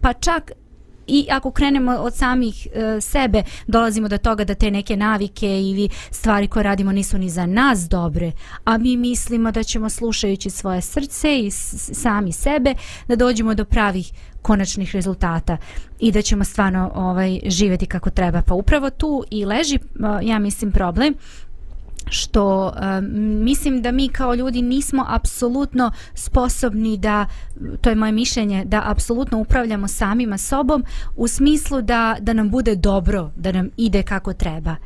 Pa 0.00 0.12
čak 0.12 0.52
i 1.06 1.26
ako 1.30 1.50
krenemo 1.50 1.92
od 1.92 2.14
samih 2.14 2.66
e, 2.74 3.00
sebe 3.00 3.42
dolazimo 3.66 4.08
do 4.08 4.18
toga 4.18 4.44
da 4.44 4.54
te 4.54 4.70
neke 4.70 4.96
navike 4.96 5.46
ili 5.46 5.88
stvari 6.10 6.48
koje 6.48 6.62
radimo 6.62 6.92
nisu 6.92 7.18
ni 7.18 7.30
za 7.30 7.46
nas 7.46 7.88
dobre 7.88 8.32
a 8.64 8.78
mi 8.78 8.96
mislimo 8.96 9.52
da 9.52 9.62
ćemo 9.62 9.88
slušajući 9.88 10.50
svoje 10.50 10.80
srce 10.80 11.38
i 11.38 11.50
sami 11.50 12.32
sebe 12.32 12.74
da 13.08 13.16
dođemo 13.16 13.54
do 13.54 13.64
pravih 13.64 14.12
konačnih 14.42 14.94
rezultata 14.94 15.56
i 15.98 16.12
da 16.12 16.22
ćemo 16.22 16.44
stvarno 16.44 16.92
ovaj 16.94 17.40
živjeti 17.46 17.86
kako 17.86 18.10
treba. 18.10 18.42
Pa 18.42 18.54
upravo 18.54 18.90
tu 18.90 19.24
i 19.30 19.44
leži 19.44 19.74
e, 19.76 19.80
ja 20.22 20.38
mislim 20.38 20.72
problem 20.72 21.14
što 22.10 22.66
um, 22.66 23.04
mislim 23.44 23.82
da 23.82 23.92
mi 23.92 24.08
kao 24.08 24.34
ljudi 24.34 24.62
nismo 24.62 25.04
apsolutno 25.08 25.92
sposobni 26.14 26.96
da 26.96 27.26
to 27.80 27.90
je 27.90 27.96
moje 27.96 28.12
mišljenje 28.12 28.64
da 28.64 28.82
apsolutno 28.84 29.38
upravljamo 29.38 29.88
samima 29.88 30.38
sobom 30.38 30.84
u 31.16 31.28
smislu 31.28 31.82
da 31.82 32.16
da 32.20 32.32
nam 32.32 32.50
bude 32.50 32.76
dobro 32.76 33.30
da 33.36 33.52
nam 33.52 33.70
ide 33.76 34.02
kako 34.02 34.32
treba. 34.32 34.76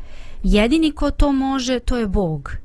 Jedini 0.42 0.92
ko 0.92 1.10
to 1.10 1.32
može 1.32 1.78
to 1.78 1.96
je 1.96 2.06
Bog. 2.06 2.56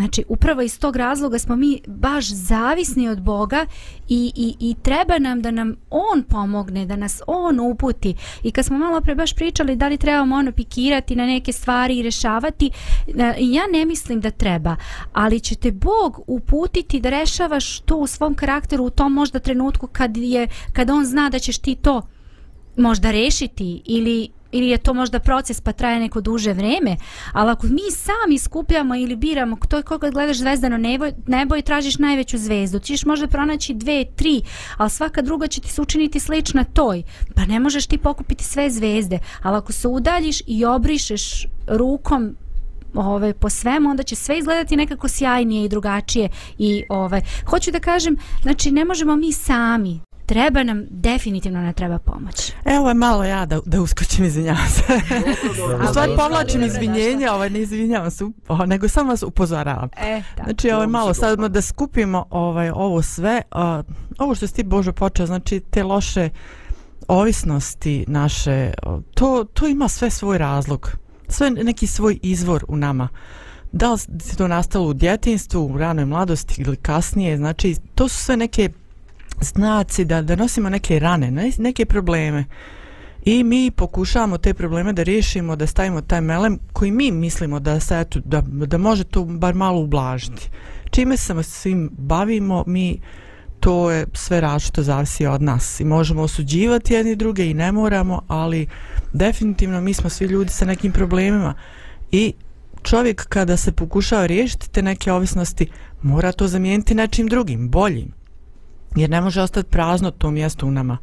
Znači, 0.00 0.24
upravo 0.28 0.62
iz 0.62 0.78
tog 0.78 0.96
razloga 0.96 1.38
smo 1.38 1.56
mi 1.56 1.80
baš 1.86 2.28
zavisni 2.32 3.08
od 3.08 3.20
Boga 3.20 3.66
i, 4.08 4.32
i, 4.36 4.54
i 4.60 4.74
treba 4.82 5.18
nam 5.18 5.42
da 5.42 5.50
nam 5.50 5.76
On 5.90 6.22
pomogne, 6.22 6.86
da 6.86 6.96
nas 6.96 7.22
On 7.26 7.60
uputi. 7.60 8.14
I 8.42 8.50
kad 8.50 8.64
smo 8.64 8.78
malo 8.78 9.00
pre 9.00 9.14
baš 9.14 9.34
pričali 9.34 9.76
da 9.76 9.88
li 9.88 9.96
trebamo 9.96 10.36
ono 10.36 10.52
pikirati 10.52 11.16
na 11.16 11.26
neke 11.26 11.52
stvari 11.52 11.98
i 11.98 12.02
rešavati, 12.02 12.70
e, 13.06 13.34
ja 13.38 13.62
ne 13.72 13.84
mislim 13.84 14.20
da 14.20 14.30
treba, 14.30 14.76
ali 15.12 15.40
će 15.40 15.54
te 15.54 15.70
Bog 15.70 16.20
uputiti 16.26 17.00
da 17.00 17.10
rešavaš 17.10 17.80
to 17.80 17.96
u 17.96 18.06
svom 18.06 18.34
karakteru 18.34 18.84
u 18.84 18.90
tom 18.90 19.12
možda 19.12 19.38
trenutku 19.38 19.86
kad, 19.86 20.16
je, 20.16 20.48
kad 20.72 20.90
On 20.90 21.04
zna 21.04 21.30
da 21.30 21.38
ćeš 21.38 21.58
ti 21.58 21.74
to 21.74 22.02
možda 22.76 23.10
rešiti 23.10 23.82
ili 23.84 24.28
ili 24.52 24.68
je 24.68 24.78
to 24.78 24.94
možda 24.94 25.18
proces 25.18 25.60
pa 25.60 25.72
traje 25.72 26.00
neko 26.00 26.20
duže 26.20 26.52
vreme, 26.52 26.96
ali 27.32 27.50
ako 27.50 27.66
mi 27.66 27.90
sami 27.90 28.38
skupljamo 28.38 28.96
ili 28.96 29.16
biramo, 29.16 29.56
to 29.68 29.76
je 29.76 29.82
koga 29.82 30.10
gledaš 30.10 30.36
zvezdano 30.36 30.78
nebo, 30.78 31.06
nebo 31.26 31.56
i 31.56 31.62
tražiš 31.62 31.98
najveću 31.98 32.38
zvezdu, 32.38 32.78
ti 32.78 32.86
ćeš 32.86 33.04
možda 33.04 33.26
pronaći 33.26 33.74
dve, 33.74 34.04
tri, 34.16 34.42
ali 34.76 34.90
svaka 34.90 35.22
druga 35.22 35.46
će 35.46 35.60
ti 35.60 35.68
se 35.68 35.82
učiniti 35.82 36.20
slična 36.20 36.64
toj, 36.64 37.02
pa 37.34 37.44
ne 37.44 37.60
možeš 37.60 37.86
ti 37.86 37.98
pokupiti 37.98 38.44
sve 38.44 38.70
zvezde, 38.70 39.18
ali 39.42 39.56
ako 39.56 39.72
se 39.72 39.88
udaljiš 39.88 40.42
i 40.46 40.64
obrišeš 40.64 41.46
rukom 41.66 42.36
ove 42.94 43.34
po 43.34 43.50
svemu 43.50 43.90
onda 43.90 44.02
će 44.02 44.16
sve 44.16 44.38
izgledati 44.38 44.76
nekako 44.76 45.08
sjajnije 45.08 45.64
i 45.64 45.68
drugačije 45.68 46.28
i 46.58 46.84
ove, 46.88 47.22
hoću 47.46 47.70
da 47.70 47.80
kažem 47.80 48.16
znači 48.42 48.70
ne 48.70 48.84
možemo 48.84 49.16
mi 49.16 49.32
sami 49.32 50.00
treba 50.30 50.62
nam, 50.62 50.86
definitivno 50.90 51.60
ne 51.60 51.72
treba 51.72 51.98
pomoć. 51.98 52.52
Evo 52.64 52.88
je 52.88 52.94
malo 52.94 53.24
ja 53.24 53.46
da, 53.46 53.60
da 53.66 53.80
uskočim, 53.80 54.24
izvinjavam 54.24 54.68
se. 54.68 54.82
U 55.84 55.86
stvari 55.90 56.12
povlačim 56.16 56.62
izvinjenje, 56.62 57.30
ovaj, 57.30 57.50
ne 57.50 57.60
izvinjavam 57.60 58.10
se, 58.10 58.24
oh, 58.48 58.66
nego 58.66 58.88
samo 58.88 59.10
vas 59.10 59.22
upozoravam. 59.22 59.88
E, 59.96 60.22
tako. 60.36 60.44
Znači, 60.44 60.70
ovaj, 60.70 60.86
malo 60.86 61.14
sad 61.14 61.38
da 61.38 61.62
skupimo 61.62 62.26
ovaj, 62.30 62.70
ovo 62.70 63.02
sve. 63.02 63.42
Uh, 63.54 63.84
ovo 64.18 64.34
što 64.34 64.46
si 64.46 64.54
ti, 64.54 64.62
Bože, 64.62 64.92
počeo, 64.92 65.26
znači 65.26 65.60
te 65.60 65.82
loše 65.82 66.30
ovisnosti 67.08 68.04
naše, 68.08 68.72
to, 69.14 69.44
to 69.44 69.66
ima 69.66 69.88
sve 69.88 70.10
svoj 70.10 70.38
razlog. 70.38 70.92
Sve 71.28 71.50
neki 71.50 71.86
svoj 71.86 72.18
izvor 72.22 72.64
u 72.68 72.76
nama. 72.76 73.08
Da 73.72 73.92
li 73.92 73.98
se 73.98 74.36
to 74.36 74.48
nastalo 74.48 74.86
u 74.86 74.94
djetinstvu, 74.94 75.66
u 75.66 75.78
ranoj 75.78 76.04
mladosti 76.04 76.62
ili 76.62 76.76
kasnije, 76.76 77.36
znači 77.36 77.76
to 77.94 78.08
su 78.08 78.24
sve 78.24 78.36
neke 78.36 78.70
znaci 79.40 80.04
da, 80.04 80.22
da 80.22 80.36
nosimo 80.36 80.68
neke 80.68 80.98
rane, 80.98 81.30
ne, 81.30 81.52
neke 81.58 81.86
probleme. 81.86 82.44
I 83.24 83.44
mi 83.44 83.70
pokušavamo 83.70 84.38
te 84.38 84.54
probleme 84.54 84.92
da 84.92 85.02
riješimo, 85.02 85.56
da 85.56 85.66
stavimo 85.66 86.00
taj 86.00 86.20
melem 86.20 86.58
koji 86.72 86.90
mi 86.90 87.10
mislimo 87.10 87.60
da, 87.60 87.80
se, 87.80 88.00
eto, 88.00 88.20
da, 88.24 88.40
da 88.46 88.78
može 88.78 89.04
to 89.04 89.24
bar 89.24 89.54
malo 89.54 89.80
ublažiti. 89.80 90.50
Čime 90.90 91.16
se 91.16 91.42
svim 91.42 91.90
bavimo, 91.98 92.64
mi 92.66 93.00
to 93.60 93.90
je 93.90 94.06
sve 94.14 94.40
različito 94.40 94.82
zavisi 94.82 95.26
od 95.26 95.42
nas. 95.42 95.80
I 95.80 95.84
možemo 95.84 96.22
osuđivati 96.22 96.94
jedni 96.94 97.16
druge 97.16 97.50
i 97.50 97.54
ne 97.54 97.72
moramo, 97.72 98.22
ali 98.28 98.66
definitivno 99.12 99.80
mi 99.80 99.94
smo 99.94 100.10
svi 100.10 100.26
ljudi 100.26 100.50
sa 100.50 100.64
nekim 100.64 100.92
problemima. 100.92 101.54
I 102.12 102.32
čovjek 102.82 103.26
kada 103.28 103.56
se 103.56 103.72
pokušava 103.72 104.26
riješiti 104.26 104.70
te 104.70 104.82
neke 104.82 105.12
ovisnosti, 105.12 105.66
mora 106.02 106.32
to 106.32 106.48
zamijeniti 106.48 106.94
nečim 106.94 107.26
drugim, 107.26 107.70
boljim 107.70 108.19
jer 108.96 109.10
ne 109.10 109.20
može 109.20 109.42
ostati 109.42 109.70
prazno 109.70 110.10
to 110.10 110.30
mjesto 110.30 110.66
u 110.66 110.70
nama. 110.70 110.98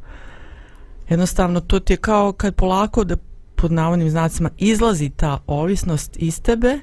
Jednostavno, 1.09 1.59
to 1.59 1.79
ti 1.79 1.93
je 1.93 1.97
kao 1.97 2.31
kad 2.31 2.55
polako 2.55 3.03
da 3.03 3.15
pod 3.55 3.71
navodnim 3.71 4.09
znacima 4.09 4.49
izlazi 4.57 5.09
ta 5.09 5.39
ovisnost 5.47 6.17
iz 6.19 6.41
tebe, 6.41 6.79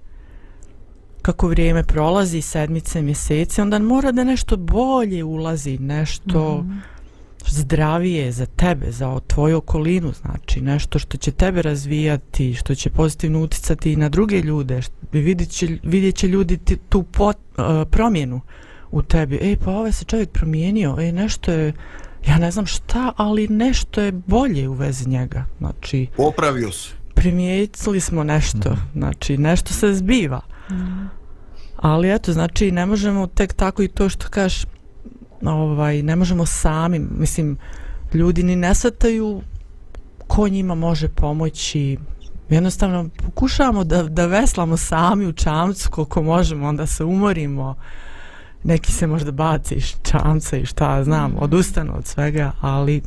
kako 1.22 1.48
vrijeme 1.48 1.84
prolazi, 1.84 2.40
sedmice, 2.40 3.02
mjeseci, 3.02 3.60
onda 3.60 3.78
mora 3.78 4.12
da 4.12 4.24
nešto 4.24 4.56
bolje 4.56 5.24
ulazi, 5.24 5.78
nešto 5.78 6.58
mm 6.58 6.68
-hmm. 6.68 6.80
zdravije 7.46 8.32
za 8.32 8.46
tebe, 8.46 8.90
za 8.90 9.20
tvoju 9.26 9.56
okolinu, 9.56 10.12
znači 10.12 10.60
nešto 10.60 10.98
što 10.98 11.16
će 11.16 11.30
tebe 11.30 11.62
razvijati, 11.62 12.54
što 12.54 12.74
će 12.74 12.90
pozitivno 12.90 13.40
uticati 13.40 13.96
na 13.96 14.08
druge 14.08 14.40
ljude, 14.40 14.80
vidjet 15.12 15.50
će, 15.50 15.78
vidjet 15.82 16.14
će 16.16 16.28
ljudi 16.28 16.58
tu 16.88 17.02
pot, 17.02 17.36
uh, 17.36 17.64
promjenu 17.90 18.40
u 18.94 19.02
tebi, 19.02 19.38
ej 19.42 19.56
pa 19.56 19.70
ovaj 19.70 19.92
se 19.92 20.04
čovjek 20.04 20.30
promijenio, 20.30 20.96
ej 20.98 21.12
nešto 21.12 21.52
je, 21.52 21.72
ja 22.28 22.38
ne 22.38 22.50
znam 22.50 22.66
šta, 22.66 23.12
ali 23.16 23.48
nešto 23.48 24.00
je 24.00 24.12
bolje 24.12 24.68
u 24.68 24.72
vezi 24.72 25.08
njega, 25.08 25.44
znači... 25.58 26.06
Popravio 26.16 26.72
se. 26.72 26.90
Primijetili 27.14 28.00
smo 28.00 28.24
nešto, 28.24 28.70
mm. 28.70 28.98
znači 28.98 29.38
nešto 29.38 29.72
se 29.72 29.94
zbiva. 29.94 30.40
Mm. 30.70 31.08
Ali 31.76 32.14
eto, 32.14 32.32
znači 32.32 32.70
ne 32.70 32.86
možemo 32.86 33.26
tek 33.26 33.52
tako 33.52 33.82
i 33.82 33.88
to 33.88 34.08
što 34.08 34.28
kažeš, 34.28 34.66
ovaj, 35.42 36.02
ne 36.02 36.16
možemo 36.16 36.46
sami, 36.46 36.98
mislim, 36.98 37.58
ljudi 38.14 38.42
ni 38.42 38.56
ne 38.56 38.74
svataju 38.74 39.42
ko 40.26 40.48
njima 40.48 40.74
može 40.74 41.08
pomoći, 41.08 41.98
jednostavno 42.48 43.08
pokušavamo 43.24 43.84
da, 43.84 44.02
da 44.02 44.26
veslamo 44.26 44.76
sami 44.76 45.26
u 45.26 45.32
čamcu 45.32 45.90
koliko 45.90 46.22
možemo, 46.22 46.68
onda 46.68 46.86
se 46.86 47.04
umorimo, 47.04 47.74
neki 48.64 48.92
se 48.92 49.06
možda 49.06 49.32
baci 49.32 49.74
iz 49.74 49.94
čamca 50.02 50.56
i 50.56 50.66
šta 50.66 51.04
znam, 51.04 51.30
mm. 51.30 51.36
odustanu 51.38 51.92
od 51.96 52.06
svega, 52.06 52.52
ali 52.60 53.02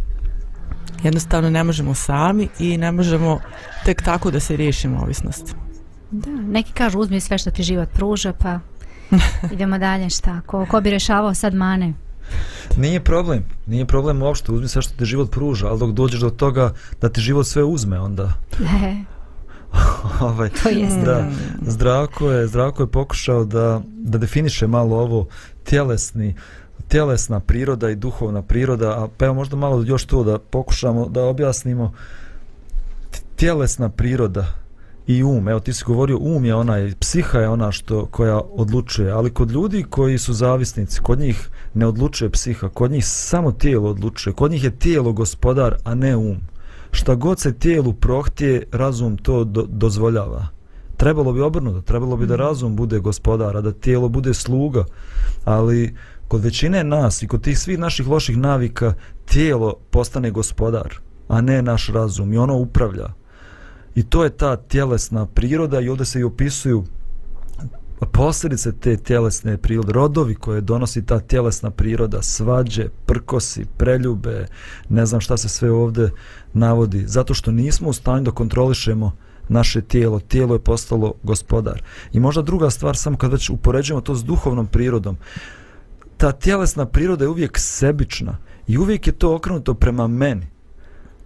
jednostavno 1.03 1.49
ne 1.49 1.63
možemo 1.63 1.93
sami 1.93 2.47
i 2.59 2.77
ne 2.77 2.91
možemo 2.91 3.39
tek 3.85 4.01
tako 4.01 4.31
da 4.31 4.39
se 4.39 4.55
riješimo 4.55 4.99
ovisnosti. 4.99 5.53
Da, 6.11 6.31
neki 6.31 6.71
kažu 6.71 6.99
uzmi 6.99 7.19
sve 7.19 7.37
što 7.37 7.51
ti 7.51 7.63
život 7.63 7.89
pruža, 7.93 8.33
pa 8.33 8.59
idemo 9.53 9.77
dalje, 9.77 10.09
šta? 10.09 10.41
Ko, 10.45 10.65
ko 10.65 10.81
bi 10.81 10.89
rešavao 10.89 11.33
sad 11.33 11.53
mane? 11.53 11.93
Nije 12.77 13.03
problem, 13.03 13.43
nije 13.67 13.85
problem 13.85 14.21
uopšte, 14.21 14.51
uzmi 14.51 14.67
sve 14.67 14.81
što 14.81 14.97
ti 14.97 15.05
život 15.05 15.31
pruža, 15.31 15.67
ali 15.67 15.79
dok 15.79 15.91
dođeš 15.91 16.19
do 16.19 16.29
toga 16.29 16.73
da 17.01 17.09
ti 17.09 17.21
život 17.21 17.47
sve 17.47 17.63
uzme, 17.63 17.99
onda... 17.99 18.33
Ovaj, 20.21 20.49
to 20.49 20.69
je 20.69 20.87
da, 21.05 21.29
zdravko 21.61 22.31
je, 22.31 22.47
zdravko 22.47 22.83
je 22.83 22.87
pokušao 22.87 23.45
da, 23.45 23.81
da 23.87 24.17
definiše 24.17 24.67
malo 24.67 24.97
ovo 24.97 25.27
tjelesni, 25.63 26.35
tjelesna 26.87 27.39
priroda 27.39 27.89
i 27.89 27.95
duhovna 27.95 28.41
priroda, 28.41 28.89
a 28.89 29.07
pa 29.17 29.25
evo 29.25 29.33
možda 29.33 29.55
malo 29.55 29.83
još 29.83 30.05
to 30.05 30.23
da 30.23 30.39
pokušamo 30.39 31.09
da 31.09 31.23
objasnimo 31.23 31.93
tjelesna 33.35 33.89
priroda 33.89 34.45
i 35.07 35.23
um, 35.23 35.47
evo 35.47 35.59
ti 35.59 35.73
si 35.73 35.83
govorio 35.85 36.17
um 36.17 36.45
je 36.45 36.55
ona, 36.55 36.91
psiha 36.99 37.39
je 37.39 37.49
ona 37.49 37.71
što 37.71 38.05
koja 38.05 38.39
odlučuje, 38.39 39.11
ali 39.11 39.33
kod 39.33 39.51
ljudi 39.51 39.85
koji 39.89 40.17
su 40.17 40.33
zavisnici, 40.33 40.99
kod 41.01 41.19
njih 41.19 41.49
ne 41.73 41.87
odlučuje 41.87 42.29
psiha, 42.29 42.69
kod 42.69 42.91
njih 42.91 43.05
samo 43.05 43.51
tijelo 43.51 43.89
odlučuje, 43.89 44.33
kod 44.33 44.51
njih 44.51 44.63
je 44.63 44.71
tijelo 44.71 45.13
gospodar, 45.13 45.75
a 45.83 45.95
ne 45.95 46.15
um 46.15 46.37
šta 46.91 47.15
god 47.15 47.39
se 47.39 47.53
tijelu 47.53 47.93
prohtije, 47.93 48.63
razum 48.71 49.17
to 49.17 49.43
do, 49.43 49.65
dozvoljava. 49.69 50.47
Trebalo 50.97 51.33
bi 51.33 51.41
obrnuto, 51.41 51.81
trebalo 51.81 52.17
bi 52.17 52.25
da 52.25 52.33
mm. 52.33 52.37
razum 52.37 52.75
bude 52.75 52.99
gospodar, 52.99 53.57
a 53.57 53.61
da 53.61 53.71
tijelo 53.71 54.09
bude 54.09 54.33
sluga, 54.33 54.85
ali 55.45 55.95
kod 56.27 56.43
većine 56.43 56.83
nas 56.83 57.21
i 57.21 57.27
kod 57.27 57.41
tih 57.41 57.59
svih 57.59 57.79
naših 57.79 58.07
loših 58.07 58.37
navika, 58.37 58.93
tijelo 59.25 59.73
postane 59.91 60.31
gospodar, 60.31 60.99
a 61.27 61.41
ne 61.41 61.61
naš 61.61 61.87
razum 61.87 62.33
i 62.33 62.37
ono 62.37 62.55
upravlja. 62.55 63.13
I 63.95 64.03
to 64.03 64.23
je 64.23 64.29
ta 64.29 64.55
tjelesna 64.55 65.25
priroda 65.25 65.79
i 65.79 65.89
ovdje 65.89 66.05
se 66.05 66.19
i 66.19 66.23
opisuju 66.23 66.83
Pa 67.99 68.05
posljedice 68.05 68.71
te 68.71 68.97
tjelesne 68.97 69.57
prirode, 69.57 69.93
rodovi 69.93 70.35
koje 70.35 70.61
donosi 70.61 71.05
ta 71.05 71.19
tjelesna 71.19 71.71
priroda, 71.71 72.21
svađe, 72.21 72.89
prkosi, 73.05 73.65
preljube, 73.77 74.47
ne 74.89 75.05
znam 75.05 75.21
šta 75.21 75.37
se 75.37 75.49
sve 75.49 75.71
ovdje 75.71 76.11
navodi, 76.53 77.03
zato 77.07 77.33
što 77.33 77.51
nismo 77.51 77.89
u 77.89 77.93
stanju 77.93 78.23
da 78.23 78.31
kontrolišemo 78.31 79.11
naše 79.49 79.81
tijelo, 79.81 80.19
tijelo 80.19 80.55
je 80.55 80.59
postalo 80.59 81.13
gospodar. 81.23 81.83
I 82.13 82.19
možda 82.19 82.41
druga 82.41 82.69
stvar, 82.69 82.97
samo 82.97 83.17
kad 83.17 83.31
već 83.31 83.49
upoređujemo 83.49 84.01
to 84.01 84.15
s 84.15 84.23
duhovnom 84.23 84.67
prirodom, 84.67 85.17
ta 86.17 86.31
tjelesna 86.31 86.85
priroda 86.85 87.25
je 87.25 87.29
uvijek 87.29 87.57
sebična 87.59 88.37
i 88.67 88.77
uvijek 88.77 89.07
je 89.07 89.13
to 89.13 89.35
okrenuto 89.35 89.73
prema 89.73 90.07
meni 90.07 90.47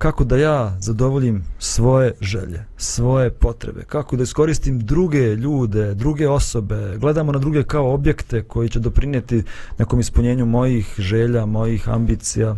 kako 0.01 0.23
da 0.23 0.37
ja 0.37 0.77
zadovoljim 0.79 1.43
svoje 1.59 2.13
želje, 2.21 2.65
svoje 2.77 3.29
potrebe, 3.29 3.83
kako 3.83 4.15
da 4.15 4.23
iskoristim 4.23 4.79
druge 4.79 5.35
ljude, 5.35 5.93
druge 5.93 6.29
osobe, 6.29 6.97
gledamo 6.97 7.31
na 7.31 7.39
druge 7.39 7.63
kao 7.63 7.93
objekte 7.93 8.43
koji 8.43 8.69
će 8.69 8.79
doprinijeti 8.79 9.43
nekom 9.79 9.99
ispunjenju 9.99 10.45
mojih 10.45 10.93
želja, 10.97 11.45
mojih 11.45 11.89
ambicija. 11.89 12.55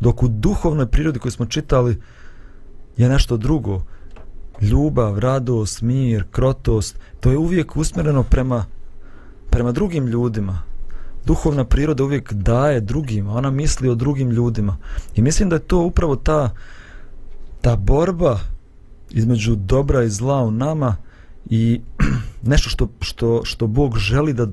Dok 0.00 0.22
u 0.22 0.28
duhovnoj 0.28 0.86
prirodi 0.86 1.18
koju 1.18 1.32
smo 1.32 1.46
čitali 1.46 1.98
je 2.96 3.08
nešto 3.08 3.36
drugo. 3.36 3.82
Ljubav, 4.60 5.18
radost, 5.18 5.82
mir, 5.82 6.24
krotost, 6.30 6.98
to 7.20 7.30
je 7.30 7.38
uvijek 7.38 7.76
usmjereno 7.76 8.22
prema, 8.22 8.64
prema 9.50 9.72
drugim 9.72 10.06
ljudima, 10.06 10.62
duhovna 11.28 11.64
priroda 11.64 12.04
uvijek 12.04 12.32
daje 12.32 12.80
drugima, 12.80 13.34
ona 13.34 13.50
misli 13.50 13.88
o 13.88 13.94
drugim 13.94 14.30
ljudima. 14.30 14.76
I 15.14 15.22
mislim 15.22 15.48
da 15.48 15.56
je 15.56 15.68
to 15.68 15.78
upravo 15.78 16.16
ta, 16.16 16.50
ta 17.60 17.76
borba 17.76 18.38
između 19.10 19.54
dobra 19.54 20.02
i 20.02 20.10
zla 20.10 20.42
u 20.42 20.50
nama 20.50 20.96
i 21.50 21.80
nešto 22.52 22.70
što, 22.70 22.88
što, 23.00 23.40
što 23.44 23.66
Bog 23.66 23.98
želi 23.98 24.32
da 24.32 24.46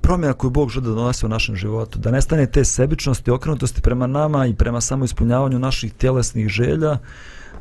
promjena 0.00 0.32
koju 0.34 0.50
Bog 0.50 0.70
želi 0.70 0.86
da 0.86 0.94
donese 0.94 1.26
u 1.26 1.28
našem 1.28 1.56
životu, 1.56 1.98
da 1.98 2.10
nestane 2.10 2.46
te 2.46 2.64
sebičnosti, 2.64 3.30
okrenutosti 3.30 3.82
prema 3.82 4.06
nama 4.06 4.46
i 4.46 4.54
prema 4.54 4.80
samo 4.80 5.04
ispunjavanju 5.04 5.58
naših 5.58 5.92
tjelesnih 5.92 6.48
želja, 6.48 6.98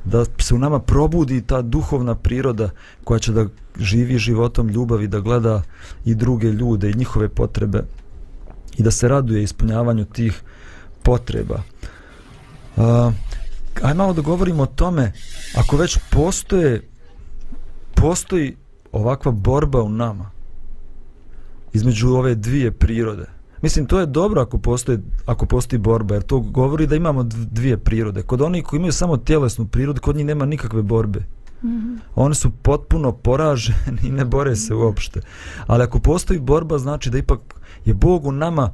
da 0.05 0.25
se 0.37 0.55
u 0.55 0.57
nama 0.57 0.79
probudi 0.79 1.41
ta 1.41 1.61
duhovna 1.61 2.15
priroda 2.15 2.69
koja 3.03 3.19
će 3.19 3.31
da 3.31 3.45
živi 3.79 4.17
životom 4.17 4.69
ljubavi, 4.69 5.07
da 5.07 5.19
gleda 5.19 5.61
i 6.05 6.15
druge 6.15 6.47
ljude 6.51 6.89
i 6.89 6.97
njihove 6.97 7.29
potrebe 7.29 7.83
i 8.79 8.83
da 8.83 8.91
se 8.91 9.07
raduje 9.07 9.43
ispunjavanju 9.43 10.05
tih 10.05 10.41
potreba. 11.03 11.61
Uh, 12.75 13.13
aj 13.81 13.93
malo 13.93 14.13
da 14.13 14.21
govorimo 14.21 14.63
o 14.63 14.65
tome, 14.65 15.11
ako 15.55 15.77
već 15.77 15.97
postoje, 16.11 16.87
postoji 17.95 18.55
ovakva 18.91 19.31
borba 19.31 19.81
u 19.81 19.89
nama 19.89 20.31
između 21.73 22.09
ove 22.09 22.35
dvije 22.35 22.71
prirode. 22.71 23.25
Mislim, 23.61 23.85
to 23.85 23.99
je 23.99 24.05
dobro 24.05 24.41
ako 24.41 24.57
postoji, 24.57 24.99
ako 25.25 25.45
postoji 25.45 25.79
borba, 25.79 26.15
jer 26.15 26.23
to 26.23 26.39
govori 26.39 26.87
da 26.87 26.95
imamo 26.95 27.23
dvije 27.23 27.77
prirode. 27.77 28.21
Kod 28.21 28.41
onih 28.41 28.63
koji 28.63 28.77
imaju 28.77 28.93
samo 28.93 29.17
tjelesnu 29.17 29.67
prirodu, 29.67 30.01
kod 30.01 30.15
njih 30.15 30.25
nema 30.25 30.45
nikakve 30.45 30.81
borbe. 30.81 31.19
Mm 31.63 31.67
-hmm. 31.67 31.97
Oni 32.15 32.35
su 32.35 32.49
potpuno 32.49 33.11
poraženi 33.11 33.99
i 34.03 34.11
ne 34.19 34.25
bore 34.25 34.55
se 34.55 34.73
uopšte. 34.73 35.21
Ali 35.67 35.83
ako 35.83 35.99
postoji 35.99 36.39
borba, 36.39 36.77
znači 36.77 37.09
da 37.09 37.17
ipak 37.17 37.58
je 37.85 37.93
Bog 37.93 38.25
u 38.25 38.31
nama 38.31 38.71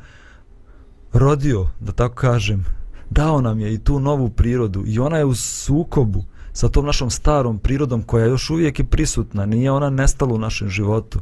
rodio, 1.14 1.68
da 1.80 1.92
tako 1.92 2.16
kažem, 2.16 2.66
dao 3.10 3.42
nam 3.42 3.60
je 3.60 3.74
i 3.74 3.78
tu 3.78 4.00
novu 4.00 4.30
prirodu 4.30 4.84
i 4.88 5.00
ona 5.00 5.18
je 5.18 5.26
u 5.26 5.36
sukobu 5.36 6.24
sa 6.54 6.70
tom 6.70 6.86
našom 6.86 7.10
starom 7.10 7.60
prirodom 7.60 8.04
koja 8.04 8.26
još 8.26 8.50
uvijek 8.50 8.80
je 8.80 8.86
prisutna, 8.86 9.46
nije 9.46 9.72
ona 9.72 9.90
nestala 9.90 10.34
u 10.34 10.38
našem 10.38 10.70
životu. 10.70 11.20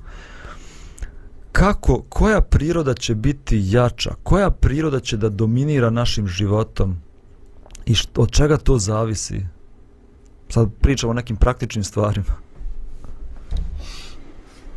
Kako, 1.51 2.03
koja 2.09 2.41
priroda 2.41 2.93
će 2.93 3.15
biti 3.15 3.61
jača? 3.63 4.13
Koja 4.23 4.49
priroda 4.49 4.99
će 4.99 5.17
da 5.17 5.29
dominira 5.29 5.89
našim 5.89 6.27
životom? 6.27 6.95
I 7.85 7.95
što, 7.95 8.21
od 8.21 8.31
čega 8.31 8.57
to 8.57 8.77
zavisi? 8.77 9.45
Sad 10.49 10.69
pričamo 10.81 11.11
o 11.11 11.13
nekim 11.13 11.35
praktičnim 11.35 11.83
stvarima 11.83 12.42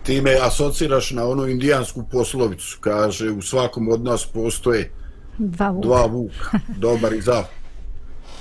ti 0.06 0.20
me 0.20 0.36
asociraš 0.42 1.10
na 1.10 1.26
onu 1.26 1.48
indijansku 1.48 2.04
poslovicu, 2.10 2.78
kaže 2.80 3.30
u 3.30 3.42
svakom 3.42 3.88
od 3.88 4.04
nas 4.04 4.26
postoje 4.26 4.90
dva 5.38 5.70
vuka, 5.70 5.88
dva 5.88 6.06
vuka 6.06 6.58
dobar 6.76 7.12
i 7.12 7.20
zao. 7.20 7.44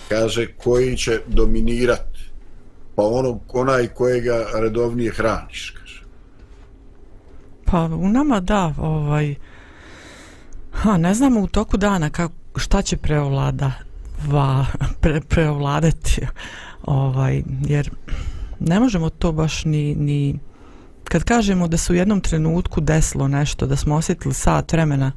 Kaže 0.09 0.47
koji 0.57 0.97
će 0.97 1.19
dominirati, 1.27 2.19
pa 2.95 3.03
ono, 3.03 3.39
onaj 3.53 3.87
kojega 3.87 4.45
redovnije 4.55 5.11
hraniš, 5.11 5.73
kaže. 5.79 6.03
Pa 7.65 7.85
u 7.85 8.09
nama 8.09 8.39
da, 8.39 8.73
ovaj, 8.77 9.35
ha, 10.71 10.97
ne 10.97 11.13
znamo 11.13 11.39
u 11.39 11.47
toku 11.47 11.77
dana 11.77 12.09
kako, 12.09 12.33
šta 12.55 12.81
će 12.81 12.97
preovlada, 12.97 13.71
va, 14.27 14.65
pre, 15.01 15.21
preovladati, 15.21 16.21
ovaj, 16.83 17.43
jer 17.67 17.89
ne 18.59 18.79
možemo 18.79 19.09
to 19.09 19.31
baš 19.31 19.65
ni, 19.65 19.95
ni 19.95 20.39
kad 21.09 21.23
kažemo 21.23 21.67
da 21.67 21.77
se 21.77 21.93
u 21.93 21.95
jednom 21.95 22.21
trenutku 22.21 22.81
desilo 22.81 23.27
nešto, 23.27 23.67
da 23.67 23.75
smo 23.75 23.95
osjetili 23.95 24.33
sat 24.33 24.73
vremena 24.73 25.11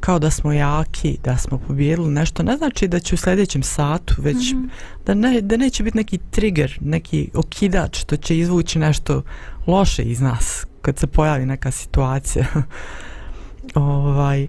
kao 0.00 0.18
da 0.18 0.30
smo 0.30 0.52
jaki, 0.52 1.18
da 1.24 1.36
smo 1.36 1.58
pobijedili 1.58 2.10
nešto, 2.10 2.42
ne 2.42 2.56
znači 2.56 2.88
da 2.88 3.00
će 3.00 3.14
u 3.14 3.18
sljedećem 3.18 3.62
satu, 3.62 4.14
već 4.18 4.36
mm 4.36 4.56
-hmm. 4.56 4.68
da, 5.06 5.14
ne, 5.14 5.40
da 5.40 5.56
neće 5.56 5.82
biti 5.82 5.96
neki 5.96 6.18
trigger, 6.30 6.78
neki 6.80 7.30
okidač 7.34 8.00
što 8.00 8.16
će 8.16 8.38
izvući 8.38 8.78
nešto 8.78 9.22
loše 9.66 10.02
iz 10.02 10.20
nas 10.20 10.66
kad 10.82 10.98
se 10.98 11.06
pojavi 11.06 11.46
neka 11.46 11.70
situacija. 11.70 12.46
ovaj, 13.74 14.48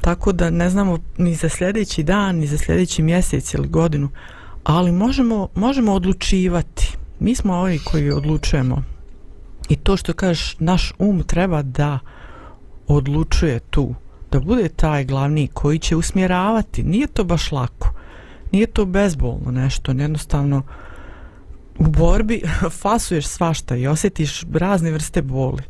tako 0.00 0.32
da 0.32 0.50
ne 0.50 0.70
znamo 0.70 0.98
ni 1.18 1.34
za 1.34 1.48
sljedeći 1.48 2.02
dan, 2.02 2.36
ni 2.36 2.46
za 2.46 2.58
sljedeći 2.58 3.02
mjesec 3.02 3.54
ili 3.54 3.68
godinu, 3.68 4.08
ali 4.64 4.92
možemo, 4.92 5.48
možemo 5.54 5.92
odlučivati. 5.92 6.96
Mi 7.20 7.34
smo 7.34 7.54
ovi 7.54 7.78
koji 7.84 8.12
odlučujemo 8.12 8.82
I 9.70 9.76
to 9.76 9.96
što 9.96 10.12
kažeš, 10.12 10.56
naš 10.58 10.92
um 10.98 11.22
treba 11.22 11.62
da 11.62 11.98
odlučuje 12.86 13.60
tu, 13.60 13.94
da 14.30 14.40
bude 14.40 14.68
taj 14.68 15.04
glavni 15.04 15.48
koji 15.48 15.78
će 15.78 15.96
usmjeravati. 15.96 16.82
Nije 16.82 17.06
to 17.06 17.24
baš 17.24 17.52
lako. 17.52 17.92
Nije 18.52 18.66
to 18.66 18.84
bezbolno 18.84 19.50
nešto, 19.50 19.92
jednostavno 19.92 20.62
u 21.78 21.86
borbi 21.86 22.42
fasuješ 22.82 23.26
svašta 23.26 23.76
i 23.76 23.86
osjetiš 23.86 24.42
razne 24.52 24.90
vrste 24.90 25.22
boli. 25.22 25.62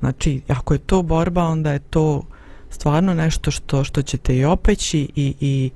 Znači, 0.00 0.40
ako 0.48 0.74
je 0.74 0.78
to 0.78 1.02
borba, 1.02 1.44
onda 1.44 1.72
je 1.72 1.78
to 1.78 2.22
stvarno 2.70 3.14
nešto 3.14 3.50
što 3.50 3.84
što 3.84 4.02
će 4.02 4.16
te 4.16 4.36
i 4.36 4.44
opeći 4.44 5.08
i, 5.16 5.34
i 5.40 5.70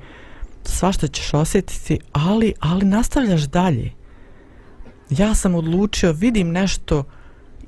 svašta 0.64 1.06
ćeš 1.06 1.34
osjetiti, 1.34 1.98
ali, 2.12 2.52
ali 2.60 2.84
nastavljaš 2.84 3.42
dalje. 3.42 3.92
Ja 5.10 5.34
sam 5.34 5.54
odlučio, 5.54 6.12
vidim 6.12 6.52
nešto 6.52 7.04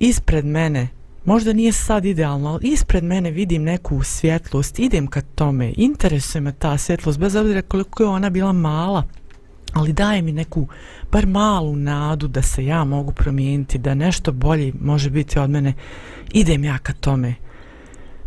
ispred 0.00 0.44
mene, 0.44 0.88
možda 1.24 1.52
nije 1.52 1.72
sad 1.72 2.04
idealno, 2.04 2.48
ali 2.48 2.68
ispred 2.68 3.04
mene 3.04 3.30
vidim 3.30 3.62
neku 3.62 4.02
svjetlost, 4.02 4.78
idem 4.78 5.06
ka 5.06 5.20
tome, 5.20 5.72
interesuje 5.76 6.42
me 6.42 6.52
ta 6.52 6.78
svjetlost, 6.78 7.18
bez 7.18 7.37
obzira 7.37 7.62
koliko 7.62 8.02
je 8.02 8.09
ona 8.09 8.30
bila 8.30 8.52
mala, 8.52 9.04
ali 9.72 9.92
daje 9.92 10.22
mi 10.22 10.32
neku, 10.32 10.68
bar 11.12 11.26
malu 11.26 11.76
nadu 11.76 12.28
da 12.28 12.42
se 12.42 12.64
ja 12.64 12.85
mogu 12.85 13.12
promijeniti, 13.12 13.78
da 13.78 13.94
nešto 13.94 14.32
bolje 14.32 14.72
može 14.80 15.11
biti 15.11 15.38
od 15.38 15.50
mene, 15.50 15.74
idem 16.32 16.64
ja 16.64 16.78
ka 16.78 16.92
tome. 16.92 17.35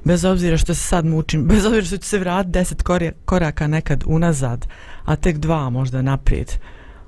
Bez 0.03 0.25
obzira 0.25 0.57
što 0.57 0.73
se 0.73 0.81
sad 0.81 1.05
mučim, 1.05 1.45
bez 1.45 1.65
obzira 1.65 1.85
što 1.85 1.97
ću 1.97 2.07
se 2.09 2.19
vratiti 2.19 2.51
deset 2.51 2.83
koraka 3.25 3.67
nekad 3.67 4.03
unazad, 4.07 4.67
a 5.05 5.15
tek 5.15 5.37
dva 5.37 5.69
možda 5.69 6.01
naprijed, 6.01 6.51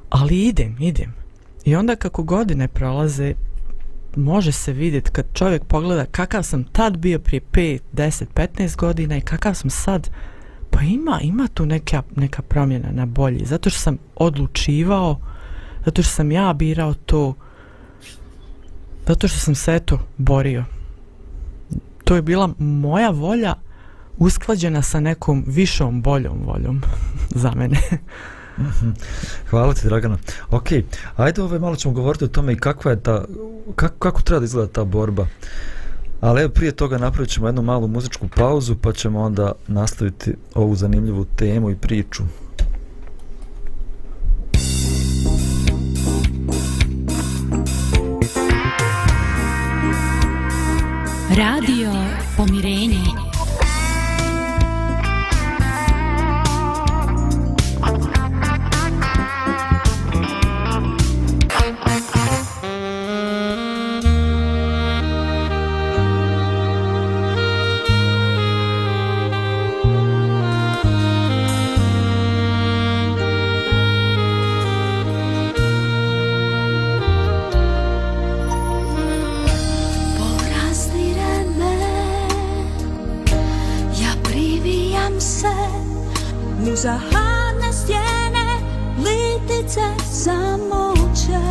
ali 0.10 0.48
idem, 0.48 0.78
idem. 0.80 1.14
I 1.66 1.76
onda 1.76 1.96
kako 1.96 2.24
godine 2.24 2.68
prolaze, 2.68 3.34
može 4.16 4.52
se 4.52 4.74
vidjeti 4.74 5.12
kad 5.12 5.26
čovjek 5.34 5.64
pogleda 5.64 6.06
kakav 6.06 6.44
sam 6.44 6.64
tad 6.64 6.98
bio 6.98 7.20
prije 7.20 7.42
5, 7.52 7.80
10, 7.94 8.26
15 8.36 8.76
godina 8.76 9.18
i 9.18 9.22
kakav 9.22 9.54
sam 9.54 9.70
sad, 9.70 10.10
pa 10.70 10.82
ima, 10.82 11.20
ima 11.22 11.48
tu 11.54 11.66
neka, 11.66 12.04
neka 12.16 12.42
promjena 12.42 12.92
na 12.92 13.06
bolji. 13.06 13.46
Zato 13.46 13.70
što 13.70 13.80
sam 13.80 13.98
odlučivao, 14.16 15.20
zato 15.86 16.04
što 16.04 16.12
sam 16.12 16.32
ja 16.32 16.54
birao 16.54 16.94
to, 16.94 17.34
zato 19.08 19.28
što 19.28 19.40
sam 19.40 19.56
se 19.56 19.80
to 19.80 20.00
borio. 20.18 20.64
To 22.04 22.16
je 22.16 22.22
bila 22.22 22.54
moja 22.58 23.10
volja 23.10 23.54
usklađena 24.18 24.82
sa 24.82 25.00
nekom 25.00 25.44
višom 25.48 26.02
boljom 26.02 26.38
voljom 26.46 26.82
za 27.44 27.52
mene. 27.56 27.78
Mhm. 28.60 28.90
Hvala 29.50 29.74
ti, 29.74 29.88
Dragana. 29.88 30.18
Ok, 30.50 30.68
ajde 31.16 31.42
ovaj, 31.42 31.60
malo 31.60 31.76
ćemo 31.76 31.94
govoriti 31.94 32.26
o 32.26 32.28
tome 32.28 32.54
i 32.54 32.58
kakva 32.58 32.92
je 32.92 33.04
ta, 33.04 33.26
kako, 33.76 33.96
kako 34.00 34.22
treba 34.22 34.40
da 34.40 34.46
izgleda 34.46 34.72
ta 34.72 34.84
borba. 34.84 35.28
Ali 36.22 36.42
evo, 36.42 36.50
prije 36.50 36.72
toga 36.72 36.98
napravit 36.98 37.30
ćemo 37.30 37.48
jednu 37.48 37.62
malu 37.62 37.88
muzičku 37.88 38.28
pauzu, 38.28 38.76
pa 38.76 38.94
ćemo 38.94 39.20
onda 39.22 39.52
nastaviti 39.68 40.34
ovu 40.56 40.76
zanimljivu 40.76 41.26
temu 41.26 41.70
i 41.70 41.76
priču. 41.76 42.24
Radio 51.38 51.92
Pomirenje. 52.38 53.21
Muza 86.66 87.00
hladne 87.10 87.74
stjene, 87.74 88.46
litice 88.98 89.82
samoće 90.12 91.42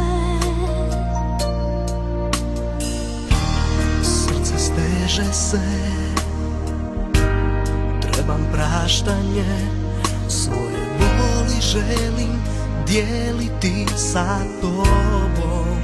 Srce 4.02 4.58
steže 4.58 5.32
se, 5.32 5.60
trebam 8.00 8.48
praštanje. 8.52 9.68
Svoje 10.28 10.86
boli 10.98 11.60
želim 11.60 12.42
dijeliti 12.86 13.86
sa 13.96 14.38
tobom. 14.60 15.78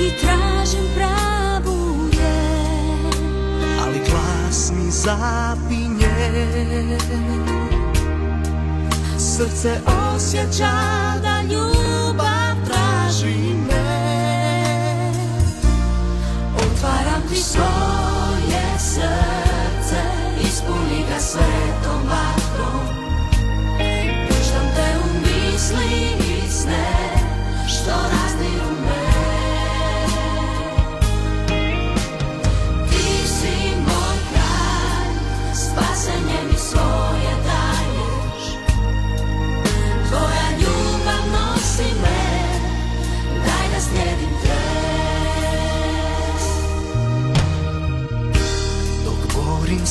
I 0.00 0.10
tražim 0.20 0.86
pravu 0.94 2.08
je 2.12 2.66
Ali 3.82 4.00
glas 4.10 4.72
mi 4.72 4.90
zapinje. 4.90 6.36
Srce 9.36 9.80
osjeća 10.14 10.72
da 11.22 11.42
ljubav 11.42 12.54
traži 12.66 13.54
me. 13.68 13.96
Otvaram 16.56 17.22
ti 17.28 17.36
svoje 17.36 18.78
srce 18.78 20.02
Ispuni 20.42 21.04
ga 21.08 21.18
svetom 21.20 22.02
vatrom. 22.08 22.86
Puštam 24.28 24.66
te 24.76 24.98
u 24.98 25.20
misli 25.20 26.06
i 26.28 26.50
sne 26.50 26.86
Što 27.68 27.90
razdiru 27.90 28.35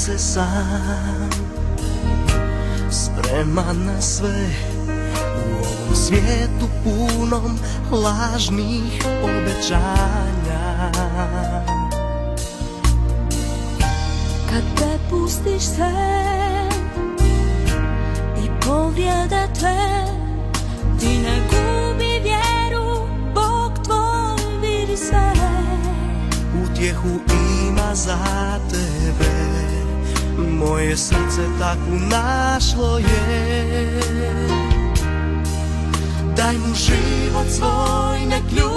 se 0.05 0.17
sam 0.19 1.29
Spreman 2.89 3.85
na 3.85 4.01
sve 4.01 4.49
U 5.37 5.55
ovom 5.55 5.95
svijetu 5.95 6.67
punom 6.83 7.59
Lažnih 7.91 9.05
obećanja. 9.23 10.91
Kad 14.49 14.63
te 14.77 14.99
pustiš 15.09 15.63
sve 15.63 15.93
I 18.43 18.65
povrijede 18.67 19.47
te 19.59 20.05
Ti 20.99 21.17
ne 21.17 21.39
gubi 21.49 22.21
vjeru 22.23 23.07
Bog 23.33 23.71
tvoj 23.83 24.61
vidi 24.61 24.97
sve. 24.97 25.33
Utjehu 26.63 27.19
ima 27.67 27.95
za 27.95 28.17
tebe 28.69 29.34
Moje 30.55 30.97
srce 30.97 31.41
takvu 31.59 31.95
našlo 32.11 32.97
je. 32.97 33.99
Daj 36.35 36.57
mu 36.57 36.75
život 36.75 37.47
svoj, 37.49 38.19
nek 38.29 38.43
ljubi 38.51 38.74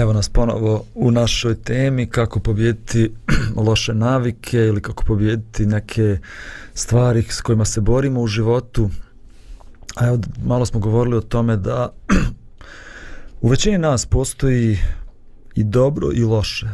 Evo 0.00 0.12
nas 0.12 0.28
ponovo 0.28 0.84
u 0.94 1.10
našoj 1.10 1.54
temi 1.54 2.06
kako 2.06 2.40
pobijediti 2.40 3.12
loše 3.66 3.94
navike 3.94 4.58
ili 4.58 4.82
kako 4.82 5.04
pobijediti 5.04 5.66
neke 5.66 6.18
stvari 6.74 7.22
s 7.22 7.40
kojima 7.40 7.64
se 7.64 7.80
borimo 7.80 8.20
u 8.20 8.26
životu. 8.26 8.90
A 9.96 10.06
evo, 10.06 10.18
malo 10.44 10.66
smo 10.66 10.80
govorili 10.80 11.16
o 11.16 11.20
tome 11.20 11.56
da 11.56 11.92
u 13.42 13.48
većini 13.48 13.78
nas 13.78 14.06
postoji 14.06 14.78
i 15.54 15.64
dobro 15.64 16.10
i 16.14 16.24
loše. 16.24 16.68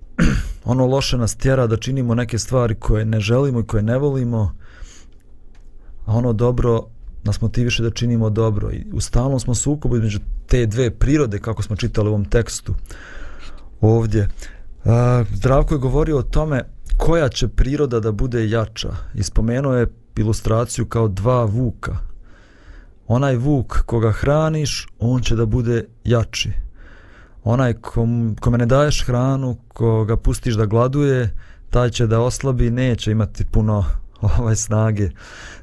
ono 0.64 0.86
loše 0.86 1.18
nas 1.18 1.34
tjera 1.34 1.66
da 1.66 1.76
činimo 1.76 2.14
neke 2.14 2.38
stvari 2.38 2.74
koje 2.74 3.04
ne 3.04 3.20
želimo 3.20 3.60
i 3.60 3.66
koje 3.66 3.82
ne 3.82 3.98
volimo, 3.98 4.56
a 6.06 6.12
ono 6.12 6.32
dobro 6.32 6.86
nas 7.24 7.40
motiviše 7.40 7.82
da 7.82 7.90
činimo 7.90 8.30
dobro 8.30 8.70
i 8.70 8.84
u 8.92 9.00
stalnom 9.00 9.40
smo 9.40 9.54
sukobu 9.54 9.96
između 9.96 10.18
te 10.46 10.66
dve 10.66 10.90
prirode 10.90 11.38
kako 11.38 11.62
smo 11.62 11.76
čitali 11.76 12.08
u 12.08 12.12
ovom 12.12 12.24
tekstu 12.24 12.74
ovdje. 13.80 14.28
A, 14.84 15.24
Zdravko 15.34 15.74
je 15.74 15.78
govorio 15.78 16.18
o 16.18 16.22
tome 16.22 16.64
koja 16.96 17.28
će 17.28 17.48
priroda 17.48 18.00
da 18.00 18.12
bude 18.12 18.48
jača 18.48 18.88
i 19.14 19.22
spomenuo 19.22 19.76
je 19.76 19.86
ilustraciju 20.16 20.86
kao 20.86 21.08
dva 21.08 21.44
vuka. 21.44 21.96
Onaj 23.06 23.36
vuk 23.36 23.82
koga 23.86 24.12
hraniš 24.12 24.88
on 24.98 25.22
će 25.22 25.36
da 25.36 25.46
bude 25.46 25.84
jači. 26.04 26.52
Onaj 27.44 27.74
kom, 27.74 28.36
kome 28.40 28.58
ne 28.58 28.66
daješ 28.66 29.04
hranu 29.06 29.56
koga 29.68 30.16
pustiš 30.16 30.54
da 30.54 30.66
gladuje 30.66 31.36
taj 31.70 31.90
će 31.90 32.06
da 32.06 32.20
oslabi 32.20 32.70
neće 32.70 33.12
imati 33.12 33.44
puno 33.44 33.84
ovaj 34.38 34.56
snage 34.56 35.10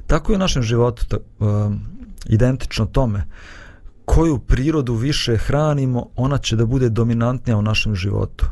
tako 0.06 0.32
je 0.32 0.36
u 0.36 0.38
našem 0.38 0.62
životu 0.62 1.16
um, 1.38 1.80
identično 2.28 2.86
tome 2.86 3.24
koju 4.08 4.38
prirodu 4.38 4.94
više 4.94 5.36
hranimo, 5.36 6.06
ona 6.16 6.38
će 6.38 6.56
da 6.56 6.66
bude 6.66 6.88
dominantnija 6.88 7.56
u 7.56 7.62
našem 7.62 7.94
životu. 7.94 8.46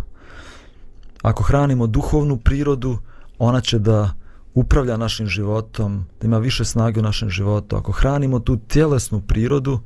Ako 1.22 1.42
hranimo 1.42 1.86
duhovnu 1.86 2.36
prirodu, 2.36 2.98
ona 3.38 3.60
će 3.60 3.78
da 3.78 4.10
upravlja 4.54 4.96
našim 4.96 5.26
životom, 5.26 6.04
da 6.20 6.26
ima 6.26 6.38
više 6.38 6.64
snage 6.64 7.00
u 7.00 7.02
našem 7.02 7.30
životu. 7.30 7.76
Ako 7.76 7.92
hranimo 7.92 8.38
tu 8.40 8.56
tjelesnu 8.56 9.20
prirodu, 9.20 9.80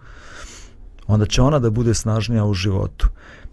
onda 1.07 1.27
će 1.27 1.43
ona 1.43 1.59
da 1.59 1.71
bude 1.71 1.95
snažnija 1.95 2.45
u 2.45 2.55
životu. 2.55 3.09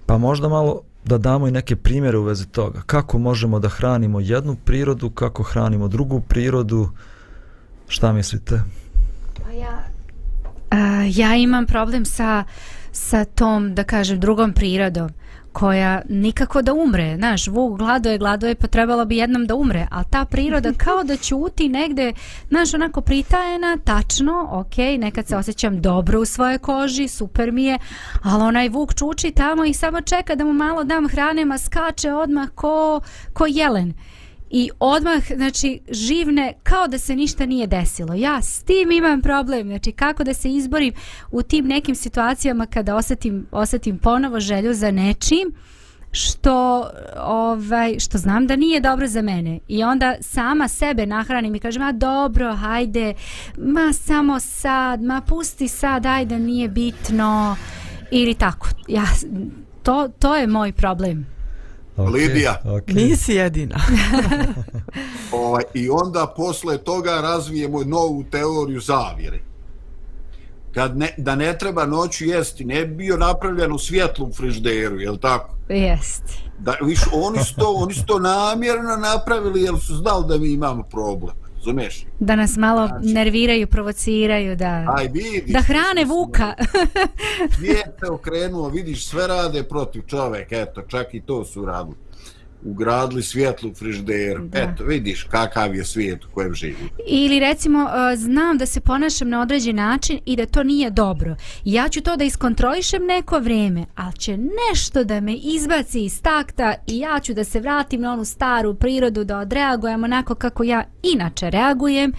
Pa 0.05 0.17
možda 0.17 0.49
malo 0.49 0.81
da 1.07 1.17
damo 1.17 1.47
i 1.47 1.51
neke 1.51 1.75
primjere 1.75 2.17
u 2.17 2.23
vezi 2.23 2.47
toga. 2.47 2.81
Kako 2.85 3.17
možemo 3.17 3.59
da 3.59 3.69
hranimo 3.69 4.19
jednu 4.19 4.55
prirodu, 4.55 5.09
kako 5.09 5.43
hranimo 5.43 5.87
drugu 5.87 6.21
prirodu, 6.21 6.89
šta 7.87 8.13
mislite? 8.13 8.61
Pa 9.43 9.51
ja, 9.51 9.83
a, 10.69 10.77
ja 11.15 11.35
imam 11.35 11.65
problem 11.65 12.05
sa, 12.05 12.43
sa 12.97 13.25
tom, 13.25 13.75
da 13.75 13.83
kažem, 13.83 14.19
drugom 14.19 14.53
prirodom 14.53 15.09
koja 15.53 16.01
nikako 16.09 16.61
da 16.61 16.73
umre. 16.73 17.15
Znaš, 17.17 17.47
Vuk 17.47 17.77
gladoje, 17.77 18.17
gladoje, 18.17 18.55
pa 18.55 18.67
trebalo 18.67 19.05
bi 19.05 19.17
jednom 19.17 19.45
da 19.45 19.55
umre. 19.55 19.87
Ali 19.91 20.05
ta 20.09 20.25
priroda 20.25 20.73
kao 20.83 21.03
da 21.03 21.17
ćuti 21.17 21.69
negde, 21.69 22.13
znaš, 22.49 22.73
onako 22.73 23.01
pritajena, 23.01 23.77
tačno, 23.83 24.49
ok, 24.51 24.77
nekad 24.99 25.27
se 25.27 25.37
osjećam 25.37 25.81
dobro 25.81 26.21
u 26.21 26.25
svojoj 26.25 26.57
koži, 26.57 27.07
super 27.07 27.51
mi 27.51 27.63
je, 27.63 27.79
ali 28.23 28.43
onaj 28.43 28.69
Vuk 28.69 28.93
čuči 28.95 29.31
tamo 29.31 29.65
i 29.65 29.73
samo 29.73 30.01
čeka 30.01 30.35
da 30.35 30.45
mu 30.45 30.53
malo 30.53 30.83
dam 30.83 31.09
hrane, 31.09 31.45
ma 31.45 31.57
skače 31.57 32.13
odmah 32.13 32.49
ko, 32.55 33.01
ko 33.33 33.45
jelen 33.45 33.93
i 34.49 34.69
odmah, 34.79 35.23
znači, 35.35 35.79
živne 35.89 36.53
kao 36.63 36.87
da 36.87 36.97
se 36.97 37.15
ništa 37.15 37.45
nije 37.45 37.67
desilo. 37.67 38.13
Ja 38.13 38.41
s 38.41 38.63
tim 38.63 38.91
imam 38.91 39.21
problem, 39.21 39.67
znači, 39.67 39.91
kako 39.91 40.23
da 40.23 40.33
se 40.33 40.49
izborim 40.49 40.93
u 41.31 41.41
tim 41.41 41.65
nekim 41.65 41.95
situacijama 41.95 42.65
kada 42.65 42.95
osetim, 42.95 43.47
osetim 43.51 43.97
ponovo 43.97 44.39
želju 44.39 44.73
za 44.73 44.91
nečim 44.91 45.53
što 46.11 46.89
ovaj 47.17 47.99
što 47.99 48.17
znam 48.17 48.47
da 48.47 48.55
nije 48.55 48.79
dobro 48.79 49.07
za 49.07 49.21
mene. 49.21 49.59
I 49.67 49.83
onda 49.83 50.15
sama 50.21 50.67
sebe 50.67 51.05
nahranim 51.05 51.55
i 51.55 51.59
kažem 51.59 51.81
a 51.83 51.91
dobro 51.91 52.55
hajde 52.55 53.13
ma 53.57 53.93
samo 53.93 54.39
sad 54.39 55.01
ma 55.01 55.21
pusti 55.21 55.67
sad 55.67 56.05
ajde 56.05 56.39
nije 56.39 56.69
bitno. 56.69 57.55
Ili 58.11 58.33
tako. 58.33 58.67
Ja 58.87 59.05
to 59.83 60.07
to 60.19 60.35
je 60.35 60.47
moj 60.47 60.71
problem. 60.71 61.36
Okay, 61.97 62.13
Lidija. 62.13 62.61
Okay. 62.65 62.95
Nisi 62.95 63.33
jedina. 63.33 63.75
ovaj, 65.31 65.63
I 65.73 65.89
onda 65.89 66.33
posle 66.35 66.77
toga 66.77 67.21
razvijemo 67.21 67.83
novu 67.83 68.23
teoriju 68.31 68.79
zavjere. 68.79 69.39
Kad 70.73 70.97
ne, 70.97 71.13
da 71.17 71.35
ne 71.35 71.57
treba 71.57 71.85
noću 71.85 72.25
jesti, 72.25 72.65
ne 72.65 72.85
bi 72.85 72.95
bio 72.95 73.17
napravljen 73.17 73.71
u 73.71 73.79
svjetlom 73.79 74.33
frižderu, 74.33 74.99
je 74.99 75.11
li 75.11 75.19
tako? 75.19 75.55
Jest. 75.69 76.23
Da, 76.59 76.75
viš, 76.81 76.99
oni 77.13 77.43
su 77.43 77.55
to, 77.55 77.73
oni 77.75 77.93
su 77.93 78.05
to 78.05 78.19
namjerno 78.19 78.95
napravili, 78.95 79.61
jer 79.61 79.73
su 79.79 79.95
znali 79.95 80.25
da 80.27 80.37
mi 80.37 80.53
imamo 80.53 80.83
problem. 80.83 81.35
Razumeš? 81.67 82.05
Da 82.19 82.35
nas 82.35 82.57
malo 82.57 82.87
znači, 82.87 83.07
nerviraju, 83.07 83.67
provociraju, 83.67 84.55
da, 84.55 84.85
aj, 84.97 85.07
vidiš, 85.07 85.53
da 85.53 85.61
hrane 85.61 86.05
vuka. 86.05 86.53
Svijet 87.57 87.93
se 87.99 88.11
okrenuo, 88.11 88.69
vidiš, 88.69 89.07
sve 89.07 89.27
rade 89.27 89.63
protiv 89.63 90.01
čoveka, 90.07 90.55
eto, 90.57 90.81
čak 90.81 91.13
i 91.13 91.21
to 91.21 91.45
su 91.45 91.65
radili 91.65 91.95
ugradili 92.63 93.23
svjetlu 93.23 93.73
frižderu. 93.73 94.47
Da. 94.47 94.59
Eto, 94.59 94.83
vidiš 94.83 95.23
kakav 95.23 95.75
je 95.75 95.85
svijet 95.85 96.25
u 96.25 96.27
kojem 96.33 96.53
živi. 96.53 96.89
Ili 97.07 97.39
recimo, 97.39 97.83
uh, 97.83 98.19
znam 98.19 98.57
da 98.57 98.65
se 98.65 98.79
ponašam 98.79 99.29
na 99.29 99.41
određen 99.41 99.75
način 99.75 100.19
i 100.25 100.35
da 100.35 100.45
to 100.45 100.63
nije 100.63 100.89
dobro. 100.89 101.35
Ja 101.65 101.89
ću 101.89 102.01
to 102.01 102.15
da 102.15 102.23
iskontrolišem 102.23 103.05
neko 103.05 103.39
vrijeme, 103.39 103.85
ali 103.95 104.13
će 104.13 104.37
nešto 104.37 105.03
da 105.03 105.21
me 105.21 105.33
izbaci 105.33 106.03
iz 106.03 106.21
takta 106.21 106.73
i 106.87 106.99
ja 106.99 107.19
ću 107.19 107.33
da 107.33 107.43
se 107.43 107.59
vratim 107.59 108.01
na 108.01 108.13
onu 108.13 108.25
staru 108.25 108.73
prirodu, 108.73 109.23
da 109.23 109.39
odreagujem 109.39 110.03
onako 110.03 110.35
kako 110.35 110.63
ja 110.63 110.83
inače 111.03 111.49
reagujem. 111.49 112.13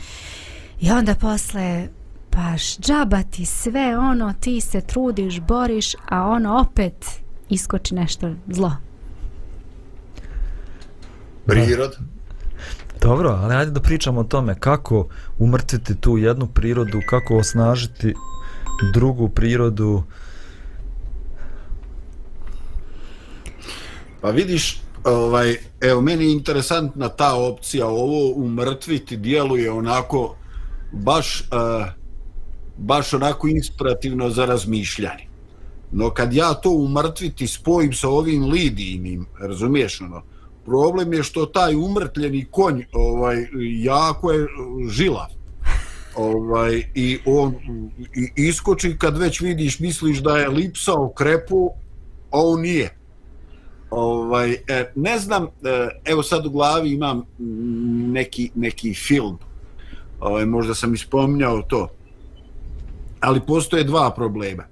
I 0.81 0.91
onda 0.91 1.15
posle 1.15 1.89
paš 2.31 2.79
džaba 2.79 3.23
ti 3.23 3.45
sve 3.47 3.99
ono, 3.99 4.35
ti 4.41 4.61
se 4.61 4.81
trudiš, 4.81 5.41
boriš, 5.41 5.95
a 6.09 6.27
ono 6.27 6.59
opet 6.59 7.05
iskoči 7.49 7.95
nešto 7.95 8.35
zlo 8.49 8.88
prirod. 11.47 11.99
Dobro, 13.01 13.31
ali 13.31 13.55
ajde 13.55 13.71
da 13.71 13.81
pričamo 13.81 14.21
o 14.21 14.25
tome 14.25 14.61
kako 14.61 15.09
umrtviti 15.39 15.97
tu 15.97 16.19
jednu 16.19 16.47
prirodu, 16.47 17.01
kako 17.09 17.37
osnažiti 17.37 18.15
drugu 18.93 19.29
prirodu. 19.29 20.03
Pa 24.21 24.31
vidiš, 24.31 24.81
ovaj, 25.05 25.57
evo, 25.81 26.01
meni 26.01 26.25
je 26.25 26.33
interesantna 26.33 27.09
ta 27.09 27.35
opcija, 27.35 27.87
ovo 27.87 28.33
umrtviti 28.35 29.17
djeluje 29.17 29.71
onako 29.71 30.37
baš, 30.93 31.41
uh, 31.41 31.87
baš 32.77 33.15
onako 33.15 33.49
inspirativno 33.49 34.31
za 34.31 34.45
razmišljanje. 34.45 35.29
No 35.93 36.11
kad 36.11 36.33
ja 36.33 36.55
to 36.55 36.71
umrtviti 36.71 37.47
spojim 37.47 37.93
sa 37.93 38.09
ovim 38.09 38.45
lidijnim, 38.45 39.27
razumiješ 39.41 40.01
ono, 40.01 40.23
problem 40.69 41.13
je 41.13 41.23
što 41.23 41.47
taj 41.47 41.75
umrtljeni 41.75 42.47
konj 42.51 42.85
ovaj 42.93 43.47
jako 43.83 44.33
je 44.33 44.43
e, 44.43 44.47
žila 44.89 45.29
ovaj 46.17 46.83
i 46.95 47.19
on 47.27 47.55
i, 48.15 48.49
iskoči 48.49 48.97
kad 48.99 49.19
već 49.19 49.41
vidiš 49.41 49.81
misliš 49.81 50.19
da 50.19 50.39
je 50.39 50.49
lipsao 50.49 51.13
krepu 51.17 51.71
a 52.31 52.41
on 52.41 52.61
nije. 52.61 52.95
Ovaj 53.91 54.53
e, 54.53 54.93
ne 54.95 55.19
znam 55.19 55.45
e, 55.45 55.49
evo 56.05 56.23
sad 56.23 56.47
u 56.47 56.51
glavi 56.51 56.93
imam 56.93 57.23
neki 58.13 58.51
neki 58.55 58.95
film. 58.95 59.39
Ovaj 60.21 60.47
možda 60.47 60.75
sam 60.75 60.95
ispominjao 60.95 61.63
to. 61.63 61.89
Ali 63.21 63.41
postoje 63.47 63.85
dva 63.85 64.11
problema. 64.11 64.65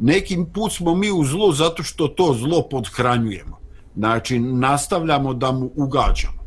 Nekim 0.00 0.46
put 0.54 0.72
smo 0.72 0.94
mi 0.94 1.12
u 1.12 1.24
zlu 1.24 1.52
zato 1.52 1.82
što 1.82 2.08
to 2.08 2.34
zlo 2.34 2.68
podhranjujemo. 2.70 3.63
Znači, 3.96 4.38
nastavljamo 4.38 5.34
da 5.34 5.52
mu 5.52 5.70
ugađamo. 5.76 6.44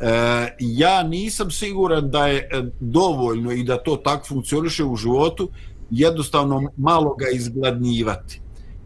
E, 0.00 0.56
ja 0.58 1.02
nisam 1.02 1.50
siguran 1.50 2.10
da 2.10 2.26
je 2.26 2.38
e, 2.38 2.62
dovoljno 2.80 3.52
i 3.52 3.64
da 3.64 3.82
to 3.82 3.96
tak 3.96 4.28
funkcioniše 4.28 4.84
u 4.84 4.96
životu, 4.96 5.48
jednostavno 5.90 6.62
malo 6.76 7.14
ga 7.14 7.26
izgladnjivati. 7.32 8.40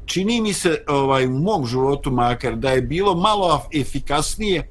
Čini 0.07 0.41
mi 0.41 0.53
se 0.53 0.85
ovaj 0.89 1.27
u 1.27 1.31
mom 1.31 1.67
životu 1.67 2.11
makar 2.11 2.57
da 2.57 2.71
je 2.71 2.83
bilo 2.83 3.15
malo 3.15 3.63
efikasnije 3.75 4.69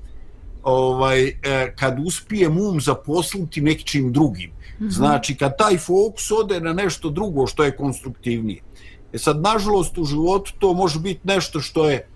ovaj 0.64 1.28
e, 1.28 1.34
kad 1.76 2.00
uspijem 2.06 2.58
um 2.58 2.82
zaposliti 2.82 3.62
nekim 3.62 4.14
drugim. 4.14 4.50
Mm 4.80 4.86
-hmm. 4.86 4.92
Znači 4.92 5.36
kad 5.36 5.58
taj 5.58 5.78
fokus 5.78 6.32
ode 6.32 6.60
na 6.60 6.74
nešto 6.74 7.10
drugo 7.10 7.48
što 7.48 7.64
je 7.64 7.76
konstruktivnije. 7.76 8.62
E 9.14 9.18
sad 9.18 9.42
nažalost 9.42 9.98
u 9.98 10.04
životu 10.04 10.54
to 10.60 10.74
može 10.74 11.00
biti 11.00 11.20
nešto 11.24 11.60
što 11.62 11.90
je 11.90 12.08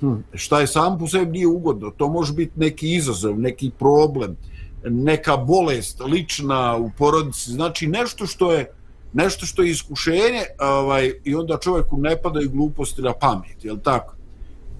hmm. 0.00 0.24
šta 0.34 0.60
je 0.60 0.66
sam 0.66 0.98
po 0.98 1.08
sebi 1.08 1.30
nije 1.30 1.46
ugodno. 1.46 1.90
To 1.90 2.08
može 2.08 2.32
biti 2.32 2.52
neki 2.56 2.94
izazov, 2.94 3.38
neki 3.40 3.70
problem, 3.78 4.36
neka 4.84 5.36
bolest 5.36 6.00
lična 6.00 6.76
u 6.76 6.90
porodici, 6.98 7.50
znači 7.50 7.86
nešto 7.86 8.26
što 8.26 8.52
je 8.52 8.70
nešto 9.12 9.46
što 9.46 9.62
je 9.62 9.70
iskušenje 9.70 10.42
ovaj, 10.58 11.12
i 11.24 11.34
onda 11.34 11.58
čovjeku 11.58 11.96
ne 11.96 12.22
pada 12.22 12.40
i 12.40 12.48
gluposti 12.48 13.02
na 13.02 13.12
pamet, 13.12 13.64
je 13.64 13.72
li 13.72 13.80
tako? 13.82 14.14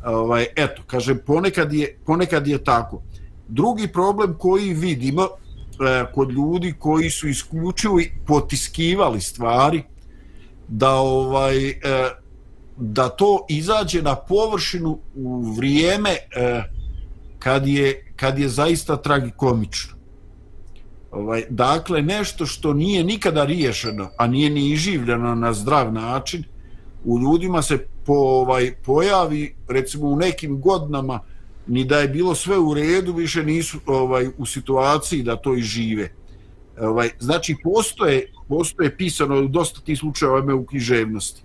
Ovaj, 0.04 0.46
eto, 0.56 0.82
kaže, 0.86 1.14
ponekad 1.14 1.72
je, 1.72 1.98
ponekad 2.06 2.46
je 2.46 2.64
tako. 2.64 3.02
Drugi 3.48 3.88
problem 3.88 4.34
koji 4.38 4.74
vidimo 4.74 5.22
eh, 5.22 6.04
kod 6.14 6.30
ljudi 6.30 6.74
koji 6.78 7.10
su 7.10 7.28
isključivo 7.28 8.00
potiskivali 8.26 9.20
stvari, 9.20 9.82
da 10.68 10.94
ovaj 10.94 11.68
eh, 11.68 11.76
da 12.80 13.08
to 13.08 13.46
izađe 13.48 14.02
na 14.02 14.14
površinu 14.16 14.98
u 15.14 15.54
vrijeme 15.56 16.10
e, 16.10 16.62
kad 17.38 17.66
je 17.66 18.12
kad 18.16 18.38
je 18.38 18.48
zaista 18.48 18.96
tragikomično. 18.96 19.94
Ovaj 21.10 21.44
dakle 21.50 22.02
nešto 22.02 22.46
što 22.46 22.72
nije 22.72 23.04
nikada 23.04 23.44
riješeno, 23.44 24.10
a 24.16 24.26
nije 24.26 24.50
ni 24.50 24.70
iživljeno 24.70 25.34
na 25.34 25.52
zdrav 25.52 25.92
način, 25.92 26.44
u 27.04 27.18
ljudima 27.18 27.62
se 27.62 27.86
po 28.06 28.12
ovaj 28.12 28.74
pojavi 28.84 29.54
recimo 29.68 30.06
u 30.06 30.16
nekim 30.16 30.60
godinama 30.60 31.20
ni 31.66 31.84
da 31.84 31.98
je 31.98 32.08
bilo 32.08 32.34
sve 32.34 32.58
u 32.58 32.74
redu, 32.74 33.12
više 33.12 33.44
nisu 33.44 33.78
ovaj 33.86 34.28
u 34.38 34.46
situaciji 34.46 35.22
da 35.22 35.36
to 35.36 35.56
žive. 35.56 36.12
Ovaj 36.80 37.10
znači 37.18 37.56
postoje 37.62 38.32
postoje 38.48 38.96
pisano 38.96 39.38
u 39.38 39.48
dosta 39.48 39.80
tih 39.80 39.98
slučajeva 39.98 40.54
u 40.54 40.66
književnosti 40.66 41.42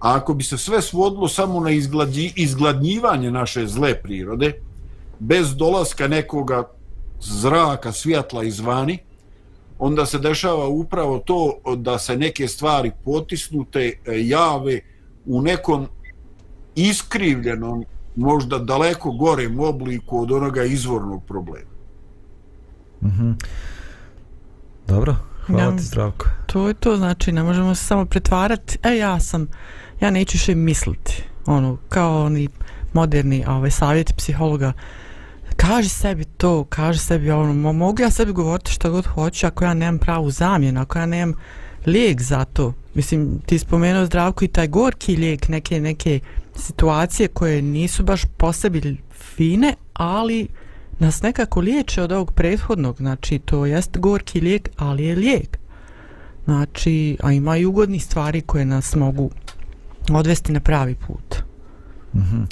A 0.00 0.14
ako 0.16 0.34
bi 0.34 0.44
se 0.44 0.58
sve 0.58 0.82
svodilo 0.82 1.28
samo 1.28 1.60
na 1.60 1.70
izgladnji, 1.70 2.32
izgladnjivanje 2.36 3.30
naše 3.30 3.66
zle 3.66 4.02
prirode, 4.02 4.52
bez 5.18 5.54
dolaska 5.56 6.08
nekoga 6.08 6.68
zraka, 7.20 7.92
svjetla 7.92 8.44
izvani, 8.44 8.98
onda 9.78 10.06
se 10.06 10.18
dešava 10.18 10.68
upravo 10.68 11.18
to 11.18 11.58
da 11.76 11.98
se 11.98 12.16
neke 12.16 12.48
stvari 12.48 12.90
potisnute 13.04 13.80
e, 13.80 13.92
jave 14.26 14.80
u 15.26 15.42
nekom 15.42 15.86
iskrivljenom, 16.74 17.84
možda 18.16 18.58
daleko 18.58 19.10
gorem 19.12 19.60
obliku 19.60 20.22
od 20.22 20.32
onoga 20.32 20.64
izvornog 20.64 21.24
problema. 21.24 21.70
Mhm. 23.02 23.30
Dobro, 24.88 25.16
hvala 25.46 25.62
Ja- 25.62 25.76
ti 25.76 25.82
zdravko. 25.82 26.26
To 26.46 26.68
je 26.68 26.74
to, 26.74 26.96
znači 26.96 27.32
ne 27.32 27.42
možemo 27.42 27.74
se 27.74 27.84
samo 27.84 28.04
pretvarati, 28.06 28.78
e 28.82 28.96
ja 28.96 29.20
sam, 29.20 29.46
ja 30.00 30.10
neću 30.10 30.34
više 30.34 30.54
misliti, 30.54 31.22
ono, 31.46 31.78
kao 31.88 32.24
oni 32.24 32.48
moderni 32.92 33.44
ovaj, 33.48 33.70
savjeti 33.70 34.14
psihologa, 34.14 34.72
kaži 35.56 35.88
sebi 35.88 36.24
to, 36.24 36.64
kaži 36.64 36.98
sebi 36.98 37.30
ono, 37.30 37.52
mo- 37.52 37.72
mogu 37.72 38.02
ja 38.02 38.10
sebi 38.10 38.32
govoriti 38.32 38.72
što 38.72 38.90
god 38.90 39.06
hoću 39.06 39.46
ako 39.46 39.64
ja 39.64 39.74
nemam 39.74 39.98
pravu 39.98 40.30
zamjenu, 40.30 40.80
ako 40.80 40.98
ja 40.98 41.06
nemam 41.06 41.34
lijek 41.86 42.22
za 42.22 42.44
to. 42.44 42.72
Mislim, 42.94 43.40
ti 43.46 43.58
spomenuo 43.58 44.06
zdravko 44.06 44.44
i 44.44 44.48
taj 44.48 44.68
gorki 44.68 45.16
lijek, 45.16 45.48
neke, 45.48 45.80
neke 45.80 46.20
situacije 46.56 47.28
koje 47.28 47.62
nisu 47.62 48.02
baš 48.02 48.22
po 48.36 48.52
sebi 48.52 48.96
fine, 49.36 49.74
ali 49.92 50.48
nas 50.98 51.22
nekako 51.22 51.60
liječe 51.60 52.02
od 52.02 52.12
ovog 52.12 52.32
prethodnog, 52.32 52.96
znači 52.96 53.38
to 53.38 53.66
jest 53.66 53.98
gorki 53.98 54.40
lijek, 54.40 54.68
ali 54.76 55.04
je 55.04 55.16
lijek. 55.16 55.58
Znači, 56.44 57.16
a 57.22 57.32
ima 57.32 57.56
i 57.56 57.64
ugodnih 57.64 58.04
stvari 58.04 58.40
koje 58.40 58.64
nas 58.64 58.94
mogu 58.94 59.30
odvesti 60.10 60.52
na 60.52 60.60
pravi 60.60 60.94
put. 60.96 61.42
Mhm. 62.14 62.42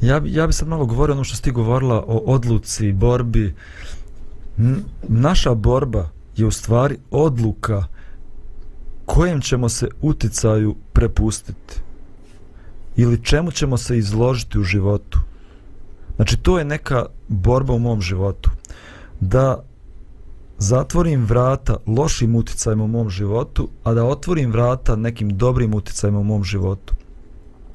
Ja, 0.00 0.20
bi- 0.20 0.34
ja 0.34 0.46
bi 0.46 0.52
sad 0.52 0.68
malo 0.68 0.86
govorio 0.86 1.14
ono 1.14 1.24
što 1.24 1.36
si 1.36 1.42
ti 1.42 1.50
govorila 1.50 2.04
o 2.06 2.22
odluci, 2.26 2.92
borbi. 2.92 3.54
N- 4.58 4.84
naša 5.02 5.54
borba 5.54 6.08
je 6.36 6.46
u 6.46 6.50
stvari 6.50 6.98
odluka 7.10 7.84
kojem 9.06 9.40
ćemo 9.40 9.68
se 9.68 9.88
uticaju 10.00 10.76
prepustiti 10.92 11.80
ili 12.96 13.24
čemu 13.24 13.50
ćemo 13.50 13.76
se 13.76 13.98
izložiti 13.98 14.58
u 14.58 14.62
životu. 14.62 15.18
Znači 16.16 16.36
to 16.36 16.58
je 16.58 16.64
neka 16.64 17.06
borba 17.28 17.72
u 17.72 17.78
mom 17.78 18.00
životu. 18.00 18.50
Da 19.20 19.64
zatvorim 20.58 21.24
vrata 21.24 21.76
lošim 21.86 22.36
uticajima 22.36 22.84
u 22.84 22.88
mom 22.88 23.10
životu, 23.10 23.68
a 23.84 23.94
da 23.94 24.04
otvorim 24.04 24.52
vrata 24.52 24.96
nekim 24.96 25.36
dobrim 25.36 25.74
uticajima 25.74 26.18
u 26.18 26.24
mom 26.24 26.44
životu. 26.44 26.94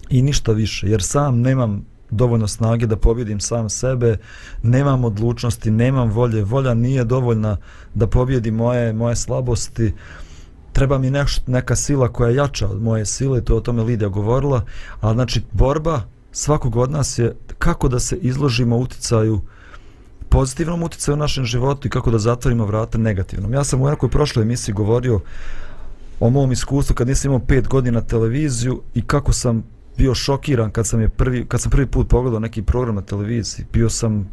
I 0.09 0.21
ništa 0.21 0.51
više, 0.51 0.89
jer 0.89 1.03
sam 1.03 1.41
nemam 1.41 1.85
dovoljno 2.11 2.47
snage 2.47 2.87
da 2.87 2.97
pobjedim 2.97 3.39
sam 3.39 3.69
sebe, 3.69 4.17
nemam 4.63 5.05
odlučnosti, 5.05 5.71
nemam 5.71 6.09
volje, 6.09 6.43
volja 6.43 6.73
nije 6.73 7.03
dovoljna 7.03 7.57
da 7.93 8.07
pobjedi 8.07 8.51
moje 8.51 8.93
moje 8.93 9.15
slabosti, 9.15 9.93
treba 10.73 10.97
mi 10.97 11.09
neš, 11.09 11.39
neka 11.47 11.75
sila 11.75 12.07
koja 12.07 12.29
je 12.29 12.35
jača 12.35 12.67
od 12.67 12.81
moje 12.81 13.05
sile, 13.05 13.41
to 13.41 13.53
je 13.53 13.57
o 13.57 13.61
tome 13.61 13.83
Lidija 13.83 14.09
govorila, 14.09 14.65
a 15.01 15.13
znači 15.13 15.41
borba 15.51 16.01
svakog 16.31 16.75
od 16.75 16.91
nas 16.91 17.19
je 17.19 17.35
kako 17.57 17.87
da 17.87 17.99
se 17.99 18.15
izložimo 18.15 18.77
uticaju 18.77 19.41
pozitivnom 20.29 20.83
uticaju 20.83 21.15
u 21.15 21.19
našem 21.19 21.45
životu 21.45 21.87
i 21.87 21.91
kako 21.91 22.11
da 22.11 22.19
zatvorimo 22.19 22.65
vrata 22.65 22.97
negativnom. 22.97 23.53
Ja 23.53 23.63
sam 23.63 23.81
u 23.81 23.89
nekoj 23.89 24.09
prošloj 24.09 24.43
emisiji 24.43 24.73
govorio 24.73 25.19
o 26.19 26.29
mom 26.29 26.51
iskustvu 26.51 26.95
kad 26.95 27.07
nisam 27.07 27.31
imao 27.31 27.45
pet 27.47 27.67
godina 27.67 28.01
televiziju 28.01 28.81
i 28.93 29.01
kako 29.01 29.33
sam 29.33 29.63
bio 29.97 30.15
šokiran 30.15 30.71
kad 30.71 30.87
sam 30.87 31.01
je 31.01 31.09
prvi 31.09 31.45
kad 31.45 31.61
sam 31.61 31.71
prvi 31.71 31.85
put 31.85 32.09
pogledao 32.09 32.39
neki 32.39 32.61
program 32.61 32.95
na 32.95 33.01
televiziji. 33.01 33.65
Bio 33.73 33.89
sam 33.89 34.27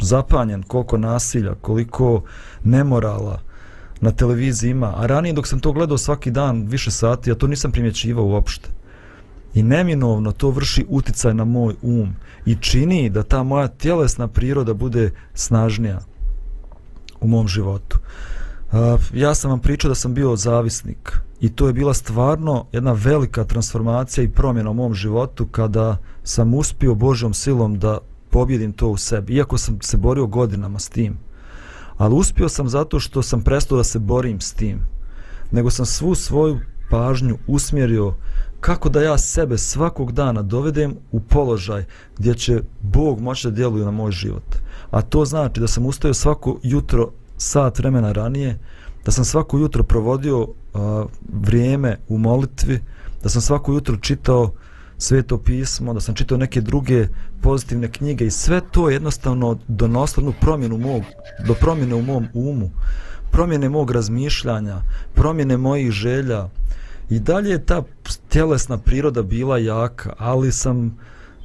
zapanjen 0.00 0.62
koliko 0.62 0.98
nasilja 0.98 1.54
koliko 1.54 2.22
nemorala 2.64 3.40
na 4.00 4.10
televiziji 4.10 4.70
ima. 4.70 4.94
A 4.96 5.06
ranije 5.06 5.32
dok 5.32 5.46
sam 5.46 5.60
to 5.60 5.72
gledao 5.72 5.98
svaki 5.98 6.30
dan 6.30 6.66
više 6.66 6.90
sati 6.90 7.30
ja 7.30 7.34
to 7.34 7.46
nisam 7.46 7.72
primjećivao 7.72 8.24
uopšte 8.24 8.68
i 9.54 9.62
neminovno 9.62 10.32
to 10.32 10.50
vrši 10.50 10.86
uticaj 10.88 11.34
na 11.34 11.44
moj 11.44 11.74
um 11.82 12.14
i 12.46 12.54
čini 12.54 13.10
da 13.10 13.22
ta 13.22 13.42
moja 13.42 13.68
tjelesna 13.68 14.28
priroda 14.28 14.74
bude 14.74 15.10
snažnija 15.34 16.00
u 17.20 17.28
mom 17.28 17.48
životu 17.48 17.98
Uh, 18.72 19.00
ja 19.14 19.34
sam 19.34 19.50
vam 19.50 19.60
pričao 19.60 19.88
da 19.88 19.94
sam 19.94 20.14
bio 20.14 20.36
zavisnik 20.36 21.18
i 21.40 21.48
to 21.48 21.66
je 21.66 21.72
bila 21.72 21.94
stvarno 21.94 22.66
jedna 22.72 22.92
velika 22.92 23.44
transformacija 23.44 24.24
i 24.24 24.28
promjena 24.28 24.70
u 24.70 24.74
mom 24.74 24.94
životu 24.94 25.46
kada 25.46 25.96
sam 26.22 26.54
uspio 26.54 26.94
Božjom 26.94 27.34
silom 27.34 27.78
da 27.78 27.98
pobjedim 28.30 28.72
to 28.72 28.88
u 28.88 28.96
sebi, 28.96 29.34
iako 29.34 29.58
sam 29.58 29.78
se 29.82 29.96
borio 29.96 30.26
godinama 30.26 30.78
s 30.78 30.88
tim. 30.88 31.18
Ali 31.96 32.14
uspio 32.14 32.48
sam 32.48 32.68
zato 32.68 33.00
što 33.00 33.22
sam 33.22 33.42
prestao 33.42 33.78
da 33.78 33.84
se 33.84 33.98
borim 33.98 34.40
s 34.40 34.52
tim, 34.52 34.80
nego 35.50 35.70
sam 35.70 35.86
svu 35.86 36.14
svoju 36.14 36.60
pažnju 36.90 37.38
usmjerio 37.46 38.14
kako 38.60 38.88
da 38.88 39.02
ja 39.02 39.18
sebe 39.18 39.58
svakog 39.58 40.12
dana 40.12 40.42
dovedem 40.42 40.94
u 41.12 41.20
položaj 41.20 41.84
gdje 42.18 42.34
će 42.34 42.60
Bog 42.82 43.20
moći 43.20 43.46
da 43.46 43.50
djeluje 43.50 43.84
na 43.84 43.90
moj 43.90 44.12
život. 44.12 44.56
A 44.90 45.02
to 45.02 45.24
znači 45.24 45.60
da 45.60 45.68
sam 45.68 45.86
ustao 45.86 46.14
svako 46.14 46.58
jutro 46.62 47.10
sat 47.36 47.78
vremena 47.78 48.12
ranije, 48.12 48.58
da 49.04 49.10
sam 49.10 49.24
svako 49.24 49.58
jutro 49.58 49.82
provodio 49.82 50.48
a, 50.74 51.04
vrijeme 51.32 51.98
u 52.08 52.18
molitvi, 52.18 52.80
da 53.22 53.28
sam 53.28 53.42
svako 53.42 53.72
jutro 53.72 53.96
čitao 53.96 54.52
sveto 54.98 55.38
pismo, 55.38 55.94
da 55.94 56.00
sam 56.00 56.14
čitao 56.14 56.38
neke 56.38 56.60
druge 56.60 57.08
pozitivne 57.42 57.92
knjige 57.92 58.26
i 58.26 58.30
sve 58.30 58.60
to 58.70 58.88
je 58.88 58.94
jednostavno 58.94 59.58
donosilo 59.68 60.26
jednu 60.26 60.40
promjenu 60.40 60.78
mog, 60.78 61.02
do 61.46 61.54
promjene 61.54 61.94
u 61.94 62.02
mom 62.02 62.26
umu, 62.34 62.70
promjene 63.30 63.68
mog 63.68 63.90
razmišljanja, 63.90 64.82
promjene 65.14 65.56
mojih 65.56 65.90
želja. 65.90 66.48
I 67.10 67.18
dalje 67.18 67.50
je 67.50 67.66
ta 67.66 67.82
tjelesna 68.28 68.78
priroda 68.78 69.22
bila 69.22 69.58
jaka, 69.58 70.12
ali 70.18 70.52
sam 70.52 70.98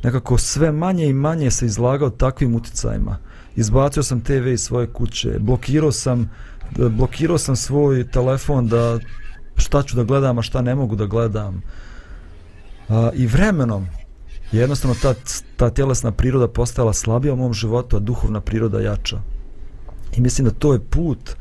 nekako 0.03 0.38
sve 0.38 0.72
manje 0.72 1.07
i 1.07 1.13
manje 1.13 1.51
se 1.51 1.66
izlagao 1.66 2.09
takvim 2.09 2.55
uticajima. 2.55 3.18
Izbacio 3.55 4.03
sam 4.03 4.22
TV 4.22 4.47
iz 4.47 4.61
svoje 4.61 4.88
kuće, 4.88 5.39
blokirao 5.39 5.91
sam 5.91 6.30
blokirao 6.78 7.38
sam 7.38 7.55
svoj 7.55 8.07
telefon 8.07 8.68
da 8.68 8.99
šta 9.55 9.84
ću 9.84 9.95
da 9.95 10.03
gledam, 10.03 10.38
a 10.38 10.41
šta 10.41 10.61
ne 10.61 10.76
mogu 10.76 10.95
da 10.95 11.05
gledam. 11.05 11.61
A, 12.89 13.09
I 13.13 13.28
vremenom 13.28 13.88
je 14.51 14.59
jednostavno 14.59 14.95
ta, 15.01 15.13
ta 15.57 15.70
tjelesna 15.70 16.11
priroda 16.11 16.47
postala 16.47 16.93
slabija 16.93 17.34
u 17.34 17.38
mom 17.38 17.53
životu, 17.53 17.97
a 17.97 17.99
duhovna 17.99 18.41
priroda 18.41 18.82
jača. 18.82 19.18
I 20.18 20.22
mislim 20.22 20.47
da 20.47 20.53
to 20.53 20.74
je 20.74 20.80
put. 20.80 21.36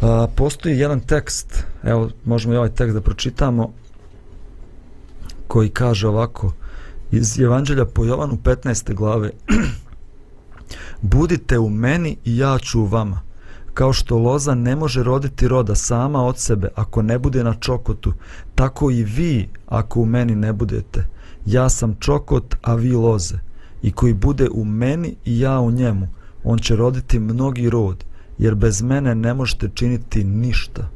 A, 0.00 0.26
postoji 0.36 0.78
jedan 0.78 1.00
tekst, 1.00 1.64
evo 1.82 2.10
možemo 2.24 2.54
i 2.54 2.56
ovaj 2.56 2.74
tekst 2.74 2.94
da 2.94 3.00
pročitamo, 3.00 3.72
koji 5.46 5.68
kaže 5.68 6.08
ovako, 6.08 6.52
iz 7.10 7.40
Evanđelja 7.40 7.84
po 7.84 8.04
Jovanu 8.04 8.38
15. 8.44 8.94
glave, 8.94 9.30
Budite 11.02 11.58
u 11.58 11.68
meni 11.70 12.16
i 12.24 12.38
ja 12.38 12.58
ću 12.58 12.80
u 12.80 12.86
vama. 12.86 13.20
Kao 13.74 13.92
što 13.92 14.18
loza 14.18 14.54
ne 14.54 14.76
može 14.76 15.02
roditi 15.02 15.48
roda 15.48 15.74
sama 15.74 16.24
od 16.24 16.38
sebe 16.38 16.68
ako 16.74 17.02
ne 17.02 17.18
bude 17.18 17.44
na 17.44 17.54
čokotu, 17.54 18.12
tako 18.54 18.90
i 18.90 19.04
vi 19.04 19.48
ako 19.66 20.00
u 20.00 20.06
meni 20.06 20.34
ne 20.34 20.52
budete. 20.52 21.06
Ja 21.46 21.68
sam 21.68 21.96
čokot, 22.00 22.54
a 22.62 22.74
vi 22.74 22.92
loze. 22.92 23.38
I 23.82 23.92
koji 23.92 24.14
bude 24.14 24.48
u 24.52 24.64
meni 24.64 25.16
i 25.24 25.40
ja 25.40 25.60
u 25.60 25.70
njemu, 25.70 26.08
on 26.44 26.58
će 26.58 26.76
roditi 26.76 27.18
mnogi 27.18 27.70
rod, 27.70 28.04
jer 28.38 28.54
bez 28.54 28.82
mene 28.82 29.14
ne 29.14 29.34
možete 29.34 29.68
činiti 29.74 30.24
ništa. 30.24 30.88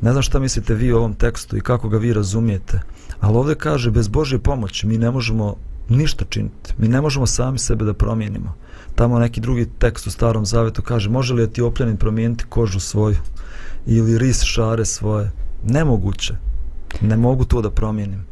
Ne 0.00 0.12
znam 0.12 0.22
šta 0.22 0.38
mislite 0.38 0.74
vi 0.74 0.92
o 0.92 0.98
ovom 0.98 1.14
tekstu 1.14 1.56
i 1.56 1.60
kako 1.60 1.88
ga 1.88 1.98
vi 1.98 2.12
razumijete, 2.12 2.80
ali 3.20 3.36
ovdje 3.36 3.54
kaže 3.54 3.90
bez 3.90 4.08
Božje 4.08 4.38
pomoći 4.38 4.86
mi 4.86 4.98
ne 4.98 5.10
možemo 5.10 5.56
ništa 5.88 6.24
činiti. 6.28 6.74
Mi 6.78 6.88
ne 6.88 7.00
možemo 7.00 7.26
sami 7.26 7.58
sebe 7.58 7.84
da 7.84 7.94
promijenimo. 7.94 8.54
Tamo 8.94 9.18
neki 9.18 9.40
drugi 9.40 9.66
tekst 9.78 10.06
u 10.06 10.10
starom 10.10 10.46
zavetu 10.46 10.82
kaže 10.82 11.10
može 11.10 11.34
li 11.34 11.52
ti 11.52 11.62
opljanin 11.62 11.96
promijeniti 11.96 12.44
kožu 12.48 12.80
svoju 12.80 13.16
ili 13.86 14.18
ris 14.18 14.42
šare 14.42 14.84
svoje. 14.84 15.30
Nemoguće. 15.64 16.34
Ne 17.00 17.16
mogu 17.16 17.44
to 17.44 17.62
da 17.62 17.70
promijenim. 17.70 18.26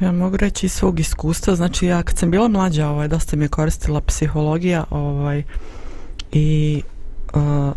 Ja 0.00 0.12
mogu 0.12 0.36
reći 0.36 0.66
iz 0.66 0.72
svog 0.72 1.00
iskustva, 1.00 1.54
znači 1.54 1.86
ja 1.86 2.02
kad 2.02 2.18
sam 2.18 2.30
bila 2.30 2.48
mlađa, 2.48 2.88
ovaj, 2.88 3.08
dosta 3.08 3.36
mi 3.36 3.44
je 3.44 3.48
koristila 3.48 4.00
psihologija, 4.00 4.84
ovaj, 4.90 5.42
i 6.32 6.82
uh, 7.34 7.72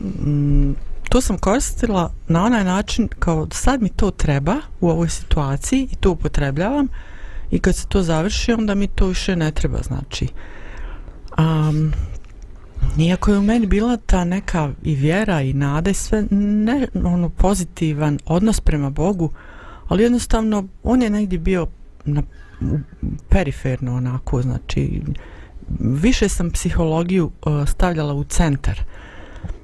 m, 0.00 0.68
mm, 0.70 0.76
to 1.08 1.20
sam 1.20 1.38
koristila 1.38 2.12
na 2.28 2.44
onaj 2.44 2.64
način 2.64 3.08
kao 3.18 3.46
sad 3.52 3.82
mi 3.82 3.88
to 3.88 4.10
treba 4.10 4.56
u 4.80 4.90
ovoj 4.90 5.08
situaciji 5.08 5.88
i 5.92 5.96
to 5.96 6.10
upotrebljavam 6.10 6.88
i 7.50 7.58
kad 7.58 7.76
se 7.76 7.86
to 7.88 8.02
završi 8.02 8.52
onda 8.52 8.74
mi 8.74 8.86
to 8.86 9.06
više 9.06 9.36
ne 9.36 9.50
treba, 9.50 9.78
znači. 9.82 10.28
Um, 11.38 11.92
Iako 12.98 13.32
je 13.32 13.38
u 13.38 13.42
meni 13.42 13.66
bila 13.66 13.96
ta 13.96 14.24
neka 14.24 14.70
i 14.82 14.94
vjera 14.94 15.42
i 15.42 15.52
nada 15.52 15.90
i 15.90 15.94
sve 15.94 16.24
ne, 16.30 16.88
ono, 17.04 17.28
pozitivan 17.28 18.18
odnos 18.26 18.60
prema 18.60 18.90
Bogu, 18.90 19.30
ali 19.88 20.02
jednostavno 20.02 20.68
on 20.82 21.02
je 21.02 21.10
negdje 21.10 21.38
bio 21.38 21.66
na, 22.04 22.22
periferno 23.28 23.96
onako, 23.96 24.42
znači 24.42 25.02
više 25.80 26.28
sam 26.28 26.50
psihologiju 26.50 27.30
uh, 27.46 27.68
stavljala 27.68 28.14
u 28.14 28.24
centar. 28.24 28.80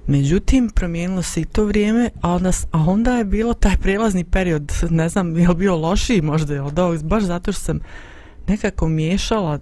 Međutim, 0.06 0.70
promijenilo 0.74 1.22
se 1.22 1.40
i 1.40 1.44
to 1.44 1.64
vrijeme, 1.64 2.10
a 2.20 2.32
onda, 2.32 2.50
a 2.72 2.78
onda 2.80 3.16
je 3.16 3.24
bilo 3.24 3.54
taj 3.54 3.76
prelazni 3.76 4.24
period, 4.24 4.72
ne 4.90 5.08
znam, 5.08 5.36
je 5.38 5.48
li 5.48 5.54
bio 5.54 5.76
lošiji 5.76 6.22
možda 6.22 6.64
od 6.64 6.78
ovog, 6.78 7.02
baš 7.02 7.22
zato 7.22 7.52
što 7.52 7.60
sam 7.60 7.80
nekako 8.46 8.88
miješala 8.88 9.58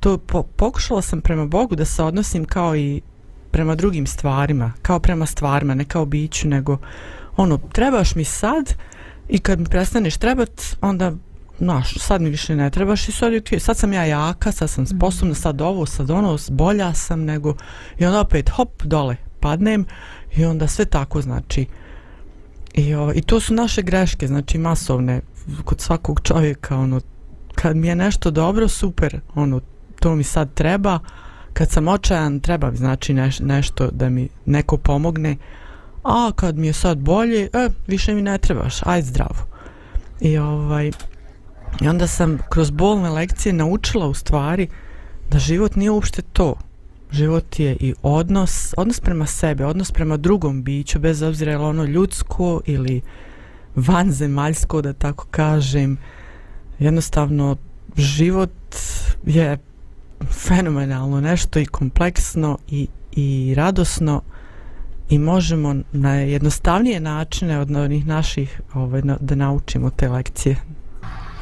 to, 0.00 0.18
po, 0.18 0.42
pokušala 0.42 1.02
sam 1.02 1.20
prema 1.20 1.46
Bogu 1.46 1.76
da 1.76 1.84
se 1.84 2.02
odnosim 2.02 2.44
kao 2.44 2.76
i 2.76 3.00
prema 3.50 3.74
drugim 3.74 4.06
stvarima, 4.06 4.72
kao 4.82 5.00
prema 5.00 5.26
stvarima, 5.26 5.74
ne 5.74 5.84
kao 5.84 6.06
biću, 6.06 6.48
nego 6.48 6.78
ono, 7.36 7.58
trebaš 7.72 8.14
mi 8.14 8.24
sad 8.24 8.74
i 9.28 9.38
kad 9.38 9.58
mi 9.58 9.66
prestaneš 9.66 10.16
trebat, 10.16 10.76
onda 10.80 11.12
Znaš, 11.58 11.94
sad 11.94 12.22
mi 12.22 12.30
više 12.30 12.56
ne 12.56 12.70
trebaš 12.70 13.08
i 13.08 13.12
sad, 13.12 13.34
okej, 13.34 13.60
sad 13.60 13.76
sam 13.76 13.92
ja 13.92 14.04
jaka, 14.04 14.52
sad 14.52 14.70
sam 14.70 14.86
sposobna, 14.86 15.34
sad 15.34 15.60
ovo, 15.60 15.86
sad 15.86 16.10
ono, 16.10 16.38
bolja 16.50 16.94
sam 16.94 17.24
nego... 17.24 17.54
I 17.98 18.06
onda 18.06 18.20
opet, 18.20 18.50
hop, 18.50 18.82
dole, 18.82 19.16
padnem 19.40 19.86
i 20.36 20.44
onda 20.44 20.66
sve 20.66 20.84
tako, 20.84 21.20
znači... 21.20 21.66
I, 22.74 22.94
o, 22.94 23.12
I 23.14 23.22
to 23.22 23.40
su 23.40 23.54
naše 23.54 23.82
greške, 23.82 24.26
znači 24.26 24.58
masovne, 24.58 25.20
kod 25.64 25.80
svakog 25.80 26.20
čovjeka, 26.24 26.76
ono, 26.76 27.00
kad 27.54 27.76
mi 27.76 27.88
je 27.88 27.96
nešto 27.96 28.30
dobro, 28.30 28.68
super, 28.68 29.20
ono, 29.34 29.60
to 30.00 30.14
mi 30.14 30.24
sad 30.24 30.54
treba, 30.54 30.98
kad 31.52 31.70
sam 31.70 31.88
očajan, 31.88 32.40
treba 32.40 32.70
mi 32.70 32.76
znači 32.76 33.14
neš, 33.14 33.40
nešto 33.40 33.90
da 33.90 34.08
mi 34.08 34.28
neko 34.46 34.76
pomogne, 34.76 35.36
a 36.04 36.30
kad 36.36 36.56
mi 36.56 36.66
je 36.66 36.72
sad 36.72 36.98
bolje, 36.98 37.48
e, 37.52 37.68
više 37.86 38.14
mi 38.14 38.22
ne 38.22 38.38
trebaš, 38.38 38.80
aj 38.82 39.02
zdravo. 39.02 39.46
I 40.20 40.38
ovaj, 40.38 40.90
i 41.80 41.88
onda 41.88 42.06
sam 42.06 42.38
kroz 42.48 42.70
bolne 42.70 43.10
lekcije 43.10 43.52
naučila 43.52 44.06
u 44.06 44.14
stvari 44.14 44.68
da 45.30 45.38
život 45.38 45.76
nije 45.76 45.90
uopšte 45.90 46.22
to. 46.22 46.54
Život 47.10 47.60
je 47.60 47.76
i 47.80 47.94
odnos, 48.02 48.74
odnos 48.76 49.00
prema 49.00 49.26
sebi, 49.26 49.62
odnos 49.62 49.92
prema 49.92 50.16
drugom 50.16 50.62
biću, 50.62 50.98
bez 50.98 51.22
obzira 51.22 51.52
je 51.52 51.58
li 51.58 51.64
ono 51.64 51.84
ljudsko 51.84 52.60
ili 52.66 53.00
vanzemaljsko, 53.74 54.82
da 54.82 54.92
tako 54.92 55.26
kažem. 55.30 55.98
Jednostavno, 56.78 57.56
život 57.96 58.50
je 59.26 59.58
fenomenalno 60.30 61.20
nešto 61.20 61.58
i 61.58 61.66
kompleksno 61.66 62.58
i, 62.68 62.88
i 63.12 63.54
radosno 63.56 64.22
i 65.10 65.18
možemo 65.18 65.76
na 65.92 66.14
jednostavnije 66.14 67.00
načine 67.00 67.58
od 67.58 67.76
onih 67.76 68.06
naših 68.06 68.60
ovaj, 68.74 69.02
na, 69.02 69.16
da 69.20 69.34
naučimo 69.34 69.90
te 69.90 70.08
lekcije. 70.08 70.56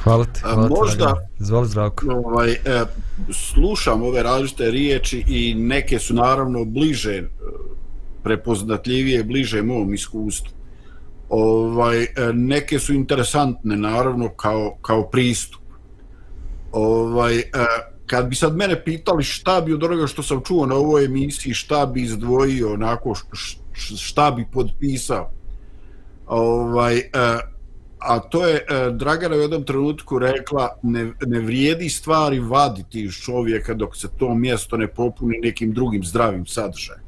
Hvala 0.06 0.24
ti. 0.24 0.40
Hvala 0.42 0.68
možda-. 0.68 1.28
Izvoli 1.40 1.68
zdravko. 1.68 2.06
ovaj, 2.24 2.52
e, 2.52 2.84
slušam 3.32 4.02
ove 4.02 4.22
različite 4.22 4.70
riječi 4.70 5.24
i 5.28 5.54
neke 5.54 5.98
su 5.98 6.14
naravno 6.14 6.64
bliže 6.64 7.12
e, 7.12 7.28
prepoznatljivije 8.22 9.24
bliže 9.24 9.62
mom 9.62 9.94
iskustvu 9.94 10.56
ovaj 11.28 12.02
e, 12.02 12.08
neke 12.34 12.78
su 12.78 12.94
interesantne 12.94 13.76
naravno 13.76 14.28
kao 14.28 14.76
kao 14.82 15.10
pristup 15.10 15.60
ovaj 16.72 17.38
e, 17.38 17.42
kad 18.06 18.28
bi 18.28 18.34
sad 18.34 18.56
mene 18.56 18.84
pitali 18.84 19.24
šta 19.24 19.60
bi 19.60 19.72
od 19.72 19.84
onoga 19.84 20.06
što 20.06 20.22
sam 20.22 20.40
čuo 20.44 20.66
na 20.66 20.74
ovoj 20.74 21.04
emisiji 21.04 21.54
šta 21.54 21.86
bi 21.86 22.02
izdvojio 22.02 22.72
onako 22.72 23.14
šta 23.72 24.30
bi 24.30 24.46
potpisao 24.52 25.30
ovaj 26.26 26.98
e, 26.98 27.02
a 27.98 28.18
to 28.18 28.46
je 28.46 28.56
e, 28.56 28.90
Dragana 28.90 29.36
u 29.36 29.40
jednom 29.40 29.64
trenutku 29.64 30.18
rekla 30.18 30.78
ne, 30.82 31.12
ne 31.26 31.40
vrijedi 31.40 31.88
stvari 31.88 32.40
vaditi 32.40 33.02
iz 33.02 33.12
čovjeka 33.12 33.74
dok 33.74 33.96
se 33.96 34.08
to 34.18 34.34
mjesto 34.34 34.76
ne 34.76 34.88
popuni 34.88 35.38
nekim 35.42 35.72
drugim 35.72 36.04
zdravim 36.04 36.46
sadržajem. 36.46 37.02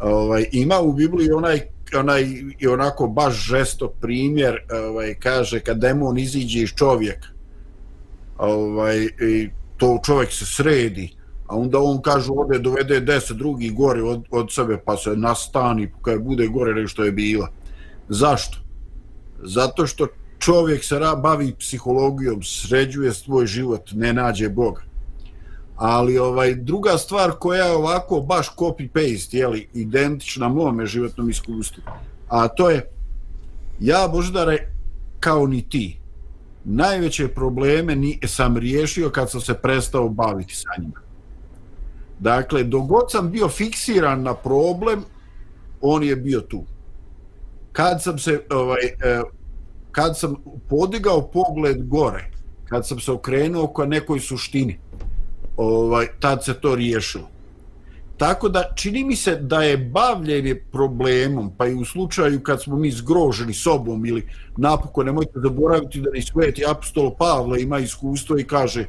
Ovaj, 0.00 0.46
ima 0.52 0.80
u 0.80 0.92
Bibliji 0.92 1.30
onaj 1.30 1.60
onaj 1.98 2.26
i 2.58 2.66
onako 2.66 3.06
baš 3.06 3.46
žesto 3.48 3.88
primjer 3.88 4.58
ovaj 4.90 5.14
kaže 5.14 5.60
kad 5.60 5.78
demon 5.78 6.18
iziđe 6.18 6.62
iz 6.62 6.70
čovjeka 6.70 7.28
ovaj 8.38 8.98
i 9.04 9.50
to 9.76 10.00
čovjek 10.04 10.32
se 10.32 10.46
sredi 10.46 11.16
a 11.46 11.56
onda 11.56 11.78
on 11.78 12.02
kaže 12.02 12.30
ode 12.36 12.58
dovede 12.58 13.00
deset 13.00 13.36
drugih 13.36 13.74
gore 13.74 14.02
od, 14.02 14.24
od 14.30 14.52
sebe 14.52 14.78
pa 14.84 14.96
se 14.96 15.16
nastani 15.16 15.90
pa 15.92 15.98
kad 16.02 16.22
bude 16.22 16.46
gore 16.46 16.74
nego 16.74 16.88
što 16.88 17.04
je 17.04 17.12
bila 17.12 17.48
zašto 18.08 18.58
zato 19.42 19.86
što 19.86 20.06
čovjek 20.38 20.84
se 20.84 21.00
bavi 21.22 21.54
psihologijom, 21.58 22.42
sređuje 22.42 23.12
svoj 23.14 23.46
život, 23.46 23.90
ne 23.92 24.12
nađe 24.12 24.48
Boga. 24.48 24.82
Ali 25.76 26.18
ovaj 26.18 26.54
druga 26.54 26.98
stvar 26.98 27.30
koja 27.30 27.64
je 27.64 27.72
ovako 27.72 28.20
baš 28.20 28.54
copy 28.56 28.88
paste, 28.88 29.38
je 29.38 29.48
li, 29.48 29.68
identična 29.74 30.48
mome 30.48 30.86
životnom 30.86 31.30
iskustvu. 31.30 31.82
A 32.28 32.48
to 32.48 32.70
je 32.70 32.90
ja 33.80 34.08
Boždare 34.12 34.72
kao 35.20 35.46
ni 35.46 35.68
ti. 35.68 36.00
Najveće 36.64 37.28
probleme 37.28 37.96
ni 37.96 38.20
sam 38.26 38.56
riješio 38.56 39.10
kad 39.10 39.30
sam 39.30 39.40
se 39.40 39.54
prestao 39.54 40.08
baviti 40.08 40.54
sa 40.54 40.68
njima. 40.78 41.00
Dakle, 42.18 42.64
dogod 42.64 43.10
sam 43.10 43.30
bio 43.30 43.48
fiksiran 43.48 44.22
na 44.22 44.34
problem, 44.34 45.04
on 45.80 46.02
je 46.02 46.16
bio 46.16 46.40
tu 46.40 46.64
kad 47.72 48.02
sam 48.02 48.18
se 48.18 48.42
ovaj 48.50 48.84
e, 48.84 49.22
kad 49.92 50.18
sam 50.18 50.36
podigao 50.68 51.30
pogled 51.30 51.86
gore 51.86 52.30
kad 52.68 52.86
sam 52.86 53.00
se 53.00 53.12
okrenuo 53.12 53.72
ka 53.72 53.86
nekoj 53.86 54.20
suštini 54.20 54.78
ovaj 55.56 56.06
tad 56.20 56.44
se 56.44 56.54
to 56.54 56.74
riješilo. 56.74 57.28
Tako 58.16 58.48
da 58.48 58.72
čini 58.74 59.04
mi 59.04 59.16
se 59.16 59.36
da 59.36 59.62
je 59.62 59.76
bavljenje 59.76 60.54
problemom 60.72 61.52
pa 61.56 61.66
i 61.66 61.74
u 61.74 61.84
slučaju 61.84 62.42
kad 62.42 62.62
smo 62.62 62.76
mi 62.76 62.90
zgroženi 62.90 63.54
sobom 63.54 64.06
ili 64.06 64.28
napokon 64.56 65.06
nemojte 65.06 65.40
zaboraviti 65.42 66.00
da 66.00 66.10
ni 66.10 66.22
sveti 66.22 66.64
apostol 66.66 67.14
Pavle 67.18 67.62
ima 67.62 67.78
iskustvo 67.78 68.38
i 68.38 68.44
kaže 68.44 68.86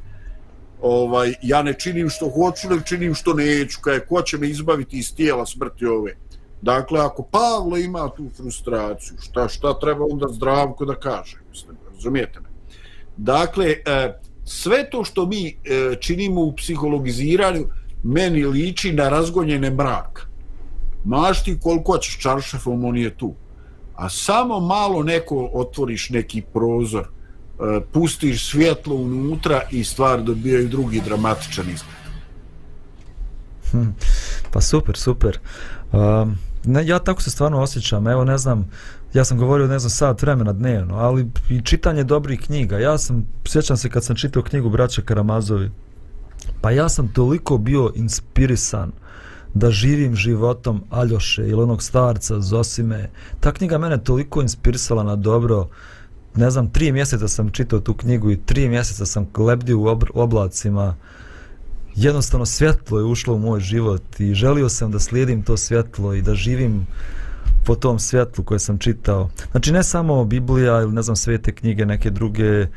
ovaj 0.82 1.34
ja 1.42 1.64
ne 1.64 1.74
činim 1.74 2.10
što 2.10 2.30
hoću 2.30 2.70
nego 2.70 2.82
činim 2.82 3.14
što 3.16 3.34
neću 3.34 3.80
kaže 3.82 4.00
ko 4.00 4.22
će 4.22 4.38
me 4.38 4.50
izbaviti 4.50 4.98
iz 4.98 5.16
tijela 5.16 5.46
smrti 5.46 5.86
ove? 5.86 6.16
Dakle, 6.62 7.00
ako 7.00 7.24
Pavle 7.24 7.84
ima 7.84 8.10
tu 8.10 8.30
frustraciju, 8.38 9.18
šta, 9.22 9.48
šta 9.48 9.80
treba 9.80 10.06
onda 10.12 10.28
zdravko 10.30 10.86
da 10.86 10.96
kaže? 10.96 11.38
Mislim, 11.50 11.78
razumijete 11.94 12.40
me? 12.40 12.50
Dakle, 13.18 13.66
e, 13.66 14.20
sve 14.46 14.90
to 14.90 15.04
što 15.04 15.26
mi 15.26 15.48
e, 15.48 15.96
činimo 16.00 16.42
u 16.42 16.56
psihologiziranju, 16.56 17.66
meni 18.04 18.46
liči 18.46 18.94
na 18.94 19.10
razgonjene 19.10 19.70
mraka. 19.70 20.22
Maš 21.04 21.44
ti 21.44 21.60
koliko 21.62 21.98
ćeš 21.98 22.20
čaršafom, 22.20 22.86
on 22.86 22.98
je 22.98 23.18
tu. 23.18 23.34
A 23.96 24.10
samo 24.10 24.60
malo 24.60 25.04
neko 25.04 25.50
otvoriš 25.54 26.10
neki 26.10 26.42
prozor, 26.54 27.04
e, 27.06 27.82
pustiš 27.94 28.50
svjetlo 28.52 28.96
unutra 28.96 29.62
i 29.72 29.84
stvar 29.84 30.22
dobijaju 30.24 30.68
drugi 30.68 31.02
dramatičan 31.06 31.70
izgled. 31.70 32.02
Hm, 33.72 33.90
pa 34.52 34.62
super, 34.62 34.98
super. 34.98 35.40
Um, 35.92 36.38
ne, 36.66 36.88
ja 36.88 37.00
tako 37.00 37.22
se 37.22 37.32
stvarno 37.32 37.62
osjećam, 37.62 38.08
evo 38.08 38.24
ne 38.24 38.38
znam, 38.38 38.70
ja 39.14 39.26
sam 39.26 39.38
govorio 39.38 39.68
ne 39.68 39.80
znam 39.80 39.90
sat 39.90 40.22
vremena 40.22 40.54
dnevno, 40.54 40.96
ali 40.96 41.28
i 41.50 41.62
čitanje 41.62 42.04
dobrih 42.04 42.40
knjiga. 42.40 42.80
Ja 42.80 42.98
sam, 42.98 43.28
sjećam 43.46 43.78
se 43.78 43.90
kad 43.90 44.04
sam 44.04 44.16
čitao 44.16 44.44
knjigu 44.44 44.70
Braća 44.70 45.02
Karamazovi, 45.02 45.72
pa 46.62 46.72
ja 46.72 46.90
sam 46.90 47.08
toliko 47.08 47.58
bio 47.58 47.92
inspirisan 47.96 48.92
da 49.54 49.72
živim 49.72 50.16
životom 50.16 50.84
Aljoše 50.90 51.48
ili 51.48 51.64
onog 51.64 51.84
starca 51.84 52.40
Zosime. 52.40 53.10
Ta 53.40 53.52
knjiga 53.52 53.78
mene 53.78 54.04
toliko 54.04 54.42
inspirisala 54.42 55.04
na 55.04 55.16
dobro. 55.16 55.68
Ne 56.36 56.52
znam, 56.52 56.70
tri 56.70 56.92
mjeseca 56.92 57.28
sam 57.28 57.50
čitao 57.50 57.80
tu 57.80 57.94
knjigu 57.94 58.32
i 58.32 58.42
tri 58.46 58.70
mjeseca 58.70 59.06
sam 59.06 59.28
lebdio 59.38 59.80
u 59.80 59.84
obr- 59.84 60.12
oblacima 60.14 60.96
jednostavno 61.96 62.46
svjetlo 62.46 63.00
je 63.00 63.06
ušlo 63.06 63.34
u 63.34 63.40
moj 63.40 63.60
život 63.60 64.20
i 64.20 64.34
želio 64.34 64.70
sam 64.70 64.92
da 64.92 65.00
slijedim 65.00 65.44
to 65.44 65.58
svjetlo 65.58 66.14
i 66.14 66.22
da 66.22 66.36
živim 66.36 66.88
po 67.66 67.76
tom 67.76 68.00
svjetlu 68.00 68.44
koje 68.44 68.60
sam 68.60 68.78
čitao. 68.78 69.30
Znači 69.52 69.72
ne 69.72 69.84
samo 69.84 70.26
Biblija 70.26 70.82
ili 70.82 70.94
ne 70.94 71.02
znam 71.02 71.16
svete 71.16 71.52
knjige 71.52 71.86
neke 71.86 72.10
druge 72.10 72.68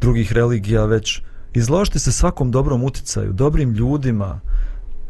drugih 0.00 0.32
religija, 0.32 0.84
već 0.84 1.22
izložiti 1.54 1.98
se 1.98 2.12
svakom 2.12 2.50
dobrom 2.50 2.84
uticaju, 2.84 3.32
dobrim 3.32 3.72
ljudima, 3.72 4.40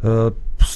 e, 0.02 0.30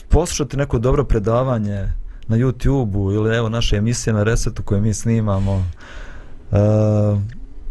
poslušati 0.09 0.57
neko 0.57 0.79
dobro 0.79 1.05
predavanje 1.05 1.93
na 2.29 2.37
YouTube-u 2.37 3.13
ili 3.13 3.37
evo 3.37 3.49
naše 3.49 3.77
emisije 3.77 4.15
na 4.15 4.23
Resetu 4.23 4.63
koje 4.63 4.81
mi 4.81 4.95
snimamo. 4.95 5.65
E, 6.53 6.57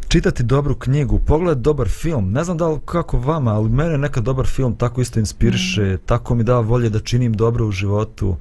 čitati 0.10 0.44
dobru 0.44 0.76
knjigu, 0.76 1.20
pogledati 1.20 1.62
dobar 1.62 1.90
film. 1.90 2.32
Ne 2.32 2.44
znam 2.44 2.58
da 2.58 2.68
li 2.68 2.80
kako 2.86 3.20
vama, 3.20 3.54
ali 3.54 3.70
mene 3.70 3.98
neka 3.98 4.22
dobar 4.22 4.48
film 4.48 4.76
tako 4.76 5.02
isto 5.02 5.20
inspiriše, 5.20 5.82
mm. 5.82 5.98
tako 6.06 6.36
mi 6.36 6.44
da 6.44 6.60
volje 6.60 6.90
da 6.90 7.00
činim 7.00 7.34
dobro 7.34 7.66
u 7.66 7.72
životu. 7.72 8.38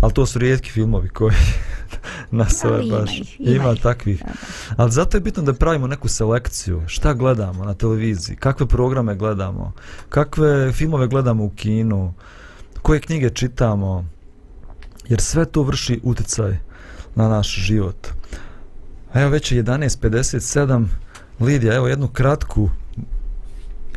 Ali 0.00 0.12
to 0.12 0.26
su 0.26 0.38
rijetki 0.38 0.70
filmovi 0.70 1.08
koji 1.08 1.34
nas 2.30 2.64
ove 2.64 2.86
ima 2.86 2.98
baš 2.98 3.18
ima 3.38 3.54
ima 3.54 3.72
ih. 3.72 3.82
takvih. 3.82 4.22
Ali 4.76 4.90
zato 4.90 5.16
je 5.16 5.20
bitno 5.20 5.42
da 5.42 5.52
pravimo 5.52 5.86
neku 5.86 6.08
selekciju. 6.08 6.82
Šta 6.86 7.14
gledamo 7.14 7.64
na 7.64 7.74
televiziji, 7.74 8.36
kakve 8.36 8.66
programe 8.66 9.14
gledamo, 9.14 9.72
kakve 10.08 10.72
filmove 10.72 11.06
gledamo 11.06 11.44
u 11.44 11.50
kinu, 11.50 12.14
koje 12.82 13.00
knjige 13.00 13.30
čitamo. 13.30 14.04
jer 15.08 15.20
sve 15.20 15.44
to 15.44 15.62
vrši 15.62 16.00
uticaj 16.02 16.58
na 17.14 17.28
naš 17.28 17.54
život. 17.54 18.21
Evo 19.14 19.30
već 19.30 19.52
je 19.52 19.64
11.57, 19.64 20.86
Lidija, 21.40 21.74
evo 21.74 21.88
jednu 21.88 22.08
kratku 22.08 22.70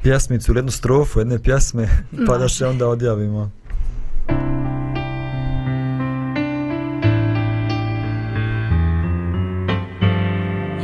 pjesmicu, 0.03 0.51
ili 0.51 0.57
jednu 0.57 0.71
strofu, 0.71 1.19
jedne 1.19 1.39
pjesme, 1.39 1.87
pa 2.27 2.37
da 2.37 2.49
se 2.49 2.67
onda 2.67 2.87
odjavimo. 2.87 3.51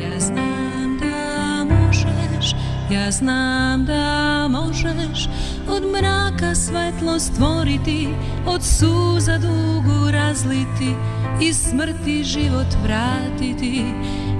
Ja 0.03 0.19
znam 0.19 0.99
da 0.99 1.65
možeš, 1.75 2.55
ja 2.91 3.11
znam 3.11 3.85
da 3.85 4.47
možeš 4.47 5.29
od 5.69 5.83
mraka 5.91 6.55
svetlo 6.55 7.19
stvoriti, 7.19 8.09
od 8.45 8.63
suza 8.63 9.37
dugu 9.37 10.11
razliti 10.11 10.95
i 11.41 11.53
smrti 11.53 12.23
život 12.23 12.67
vratiti. 12.83 13.83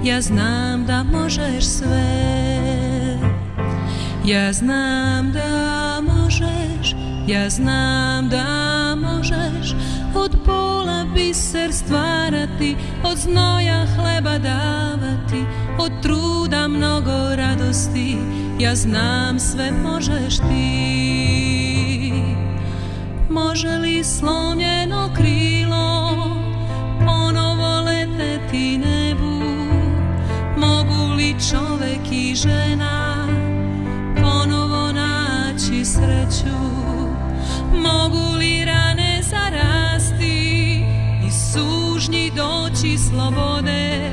Ja 0.04 0.20
znam 0.20 0.86
da 0.86 1.02
možeš 1.02 1.64
sve. 1.64 2.32
Ja 4.24 4.52
znam 4.52 5.32
da 5.32 6.00
možeš, 6.00 6.94
ja 7.26 7.50
znam 7.50 8.28
da 8.28 8.44
možeš 8.96 9.74
od 10.14 10.36
pola 10.44 11.06
biser 11.14 11.72
stvarati, 11.72 12.76
od 13.04 13.18
znoja 13.18 13.86
hleba 13.96 14.38
davati, 14.38 15.44
od 15.78 15.92
truda 16.02 16.68
mnogo 16.68 17.36
radosti, 17.36 18.16
ja 18.60 18.74
znam 18.74 19.38
sve 19.38 19.72
možeš 19.72 20.36
ti. 20.36 22.12
Može 23.30 23.68
li 23.68 24.04
slomljeno 24.04 25.10
krilo 25.16 25.61
mogu 30.72 31.14
li 31.14 31.34
čovek 31.50 32.12
i 32.12 32.34
žena 32.34 33.26
ponovo 34.22 34.92
naći 34.92 35.84
sreću, 35.84 36.58
mogu 37.72 38.36
li 38.38 38.64
rane 38.64 39.20
zarasti 39.22 40.84
i 41.26 41.30
sužnji 41.30 42.32
doći 42.36 42.98
slobode, 42.98 44.10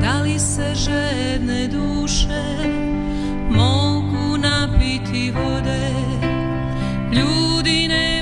da 0.00 0.20
li 0.22 0.38
se 0.38 0.74
žedne 0.74 1.68
duše 1.68 2.44
mogu 3.50 4.36
napiti 4.38 5.30
vode, 5.30 5.90
ljudi 7.12 7.88
ne 7.88 8.13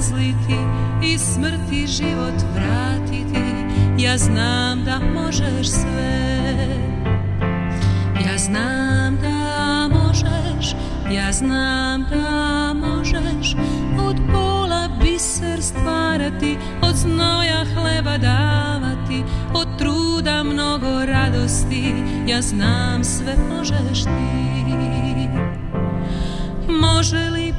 razliti 0.00 0.56
i 1.02 1.18
smrti 1.18 1.86
život 1.86 2.34
vratiti. 2.54 3.44
Ja 3.98 4.18
znam 4.18 4.84
da 4.84 4.98
možeš 5.14 5.68
sve. 5.68 6.66
Ja 8.26 8.38
znam 8.38 9.18
da 9.22 9.88
možeš, 9.88 10.74
ja 11.10 11.32
znam 11.32 12.06
da 12.10 12.74
možeš 12.74 13.56
od 13.98 14.16
pola 14.32 14.88
biser 15.02 15.62
stvarati, 15.62 16.58
od 16.82 16.96
znoja 16.96 17.64
hleba 17.74 18.18
davati, 18.18 19.24
od 19.54 19.68
truda 19.78 20.42
mnogo 20.42 21.04
radosti, 21.04 21.94
ja 22.28 22.42
znam 22.42 23.04
sve 23.04 23.34
možeš 23.50 24.04
ti. 24.04 24.50
Može 26.68 27.30
li 27.30 27.49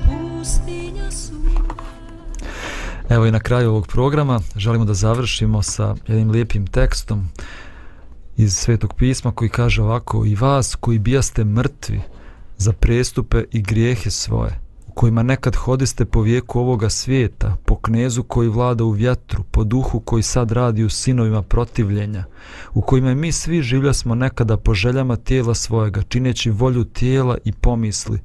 Evo 3.12 3.26
i 3.26 3.32
na 3.32 3.40
kraju 3.40 3.70
ovog 3.70 3.88
programa 3.88 4.40
želimo 4.56 4.86
da 4.86 4.94
završimo 4.94 5.62
sa 5.64 5.96
jednim 6.08 6.32
lijepim 6.32 6.68
tekstom 6.68 7.30
iz 8.38 8.54
Svetog 8.56 8.94
pisma 8.94 9.32
koji 9.32 9.50
kaže 9.50 9.82
ovako 9.82 10.26
i 10.26 10.36
vas 10.36 10.76
koji 10.76 11.00
bijaste 11.00 11.44
mrtvi 11.44 12.02
za 12.58 12.74
prestupe 12.74 13.44
i 13.52 13.62
grijehe 13.62 14.10
svoje 14.10 14.60
u 14.92 14.94
kojima 14.94 15.24
nekad 15.24 15.56
hodiste 15.56 16.06
po 16.06 16.22
vijeku 16.22 16.60
ovoga 16.60 16.90
svijeta, 16.90 17.58
po 17.66 17.76
knezu 17.76 18.24
koji 18.24 18.50
vlada 18.50 18.84
u 18.84 18.92
vjetru, 18.92 19.44
po 19.52 19.64
duhu 19.64 20.00
koji 20.00 20.24
sad 20.24 20.52
radi 20.52 20.84
u 20.84 20.90
sinovima 20.90 21.42
protivljenja, 21.42 22.24
u 22.74 22.82
kojima 22.82 23.14
mi 23.14 23.32
svi 23.32 23.62
življasmo 23.62 24.16
nekada 24.16 24.58
po 24.58 24.74
željama 24.74 25.16
tijela 25.16 25.56
svojega, 25.56 26.02
čineći 26.02 26.50
volju 26.50 26.84
tijela 26.84 27.38
i 27.46 27.52
pomisli, 27.52 28.20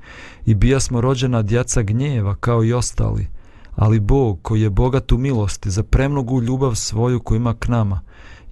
i 0.46 0.54
bijasmo 0.54 1.00
rođena 1.00 1.42
djeca 1.42 1.82
gnjeva 1.82 2.34
kao 2.34 2.64
i 2.64 2.72
ostali, 2.72 3.26
ali 3.76 4.00
Bog 4.00 4.38
koji 4.42 4.60
je 4.60 4.70
bogat 4.70 5.12
u 5.12 5.18
milosti 5.18 5.70
za 5.70 5.82
premnogu 5.82 6.42
ljubav 6.42 6.74
svoju 6.74 7.20
koju 7.20 7.36
ima 7.36 7.54
k 7.54 7.68
nama 7.68 8.00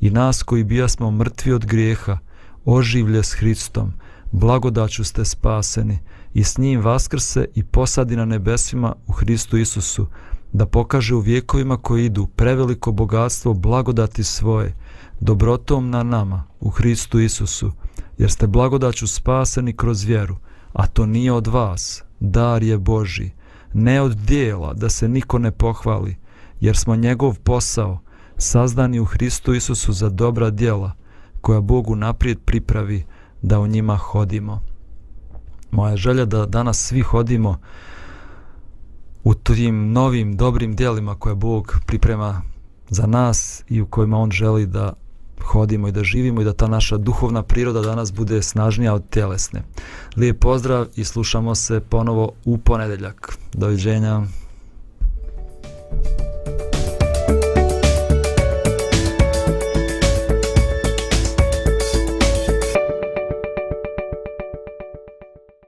i 0.01 0.11
nas 0.11 0.43
koji 0.43 0.65
bijasmo 0.65 1.11
mrtvi 1.11 1.53
od 1.53 1.67
grijeha, 1.67 2.19
oživlje 2.65 3.23
s 3.23 3.33
Hristom, 3.33 3.93
blagodaću 4.33 5.05
ste 5.05 5.25
spaseni 5.25 5.99
i 6.35 6.45
s 6.45 6.59
njim 6.59 6.81
vaskrse 6.81 7.47
i 7.55 7.65
posadi 7.65 8.17
na 8.17 8.25
nebesima 8.25 8.95
u 9.07 9.13
Hristu 9.13 9.57
Isusu, 9.57 10.07
da 10.53 10.67
pokaže 10.67 11.15
u 11.15 11.21
vjekovima 11.21 11.77
koji 11.77 12.05
idu 12.05 12.27
preveliko 12.27 12.93
bogatstvo 12.93 13.55
blagodati 13.55 14.25
svoje, 14.25 14.75
dobrotom 15.21 15.91
na 15.91 16.03
nama 16.03 16.45
u 16.61 16.71
Hristu 16.71 17.21
Isusu, 17.21 17.73
jer 18.19 18.31
ste 18.31 18.47
blagodaću 18.47 19.07
spaseni 19.07 19.77
kroz 19.77 20.05
vjeru, 20.05 20.37
a 20.73 20.87
to 20.87 21.07
nije 21.07 21.33
od 21.33 21.47
vas, 21.47 22.03
dar 22.21 22.63
je 22.63 22.79
Boži, 22.79 23.31
ne 23.75 24.01
od 24.01 24.17
dijela 24.17 24.73
da 24.75 24.89
se 24.89 25.09
niko 25.09 25.39
ne 25.39 25.51
pohvali, 25.51 26.17
jer 26.61 26.77
smo 26.77 26.97
njegov 26.97 27.39
posao, 27.39 28.01
sazdani 28.37 29.01
u 29.01 29.05
Hristu 29.05 29.55
Isusu 29.55 29.93
za 29.93 30.09
dobra 30.09 30.51
djela, 30.51 30.93
koja 31.41 31.61
Bogu 31.61 31.97
naprijed 31.97 32.39
pripravi 32.45 33.05
da 33.43 33.61
u 33.61 33.67
njima 33.67 33.97
hodimo. 33.97 34.61
Moja 35.71 35.97
želja 35.97 36.25
da 36.25 36.47
danas 36.47 36.79
svi 36.79 37.01
hodimo 37.01 37.59
u 39.25 39.35
tim 39.35 39.93
novim 39.93 40.37
dobrim 40.37 40.77
djelima 40.77 41.15
koje 41.15 41.35
Bog 41.35 41.79
priprema 41.87 42.43
za 42.89 43.07
nas 43.07 43.65
i 43.69 43.81
u 43.81 43.87
kojima 43.87 44.19
On 44.19 44.31
želi 44.31 44.67
da 44.67 44.93
hodimo 45.45 45.89
i 45.89 45.93
da 45.93 46.05
živimo 46.05 46.41
i 46.41 46.45
da 46.45 46.53
ta 46.53 46.67
naša 46.67 46.97
duhovna 46.97 47.43
priroda 47.43 47.81
danas 47.81 48.13
bude 48.13 48.43
snažnija 48.43 48.95
od 48.95 49.09
tjelesne. 49.11 49.63
Lijep 50.17 50.41
pozdrav 50.41 50.87
i 50.97 51.05
slušamo 51.05 51.55
se 51.55 51.81
ponovo 51.81 52.33
u 52.45 52.59
ponedeljak. 52.59 53.39
Doviđenja. 53.53 54.23
Thank 55.95 56.21
you. 56.21 56.34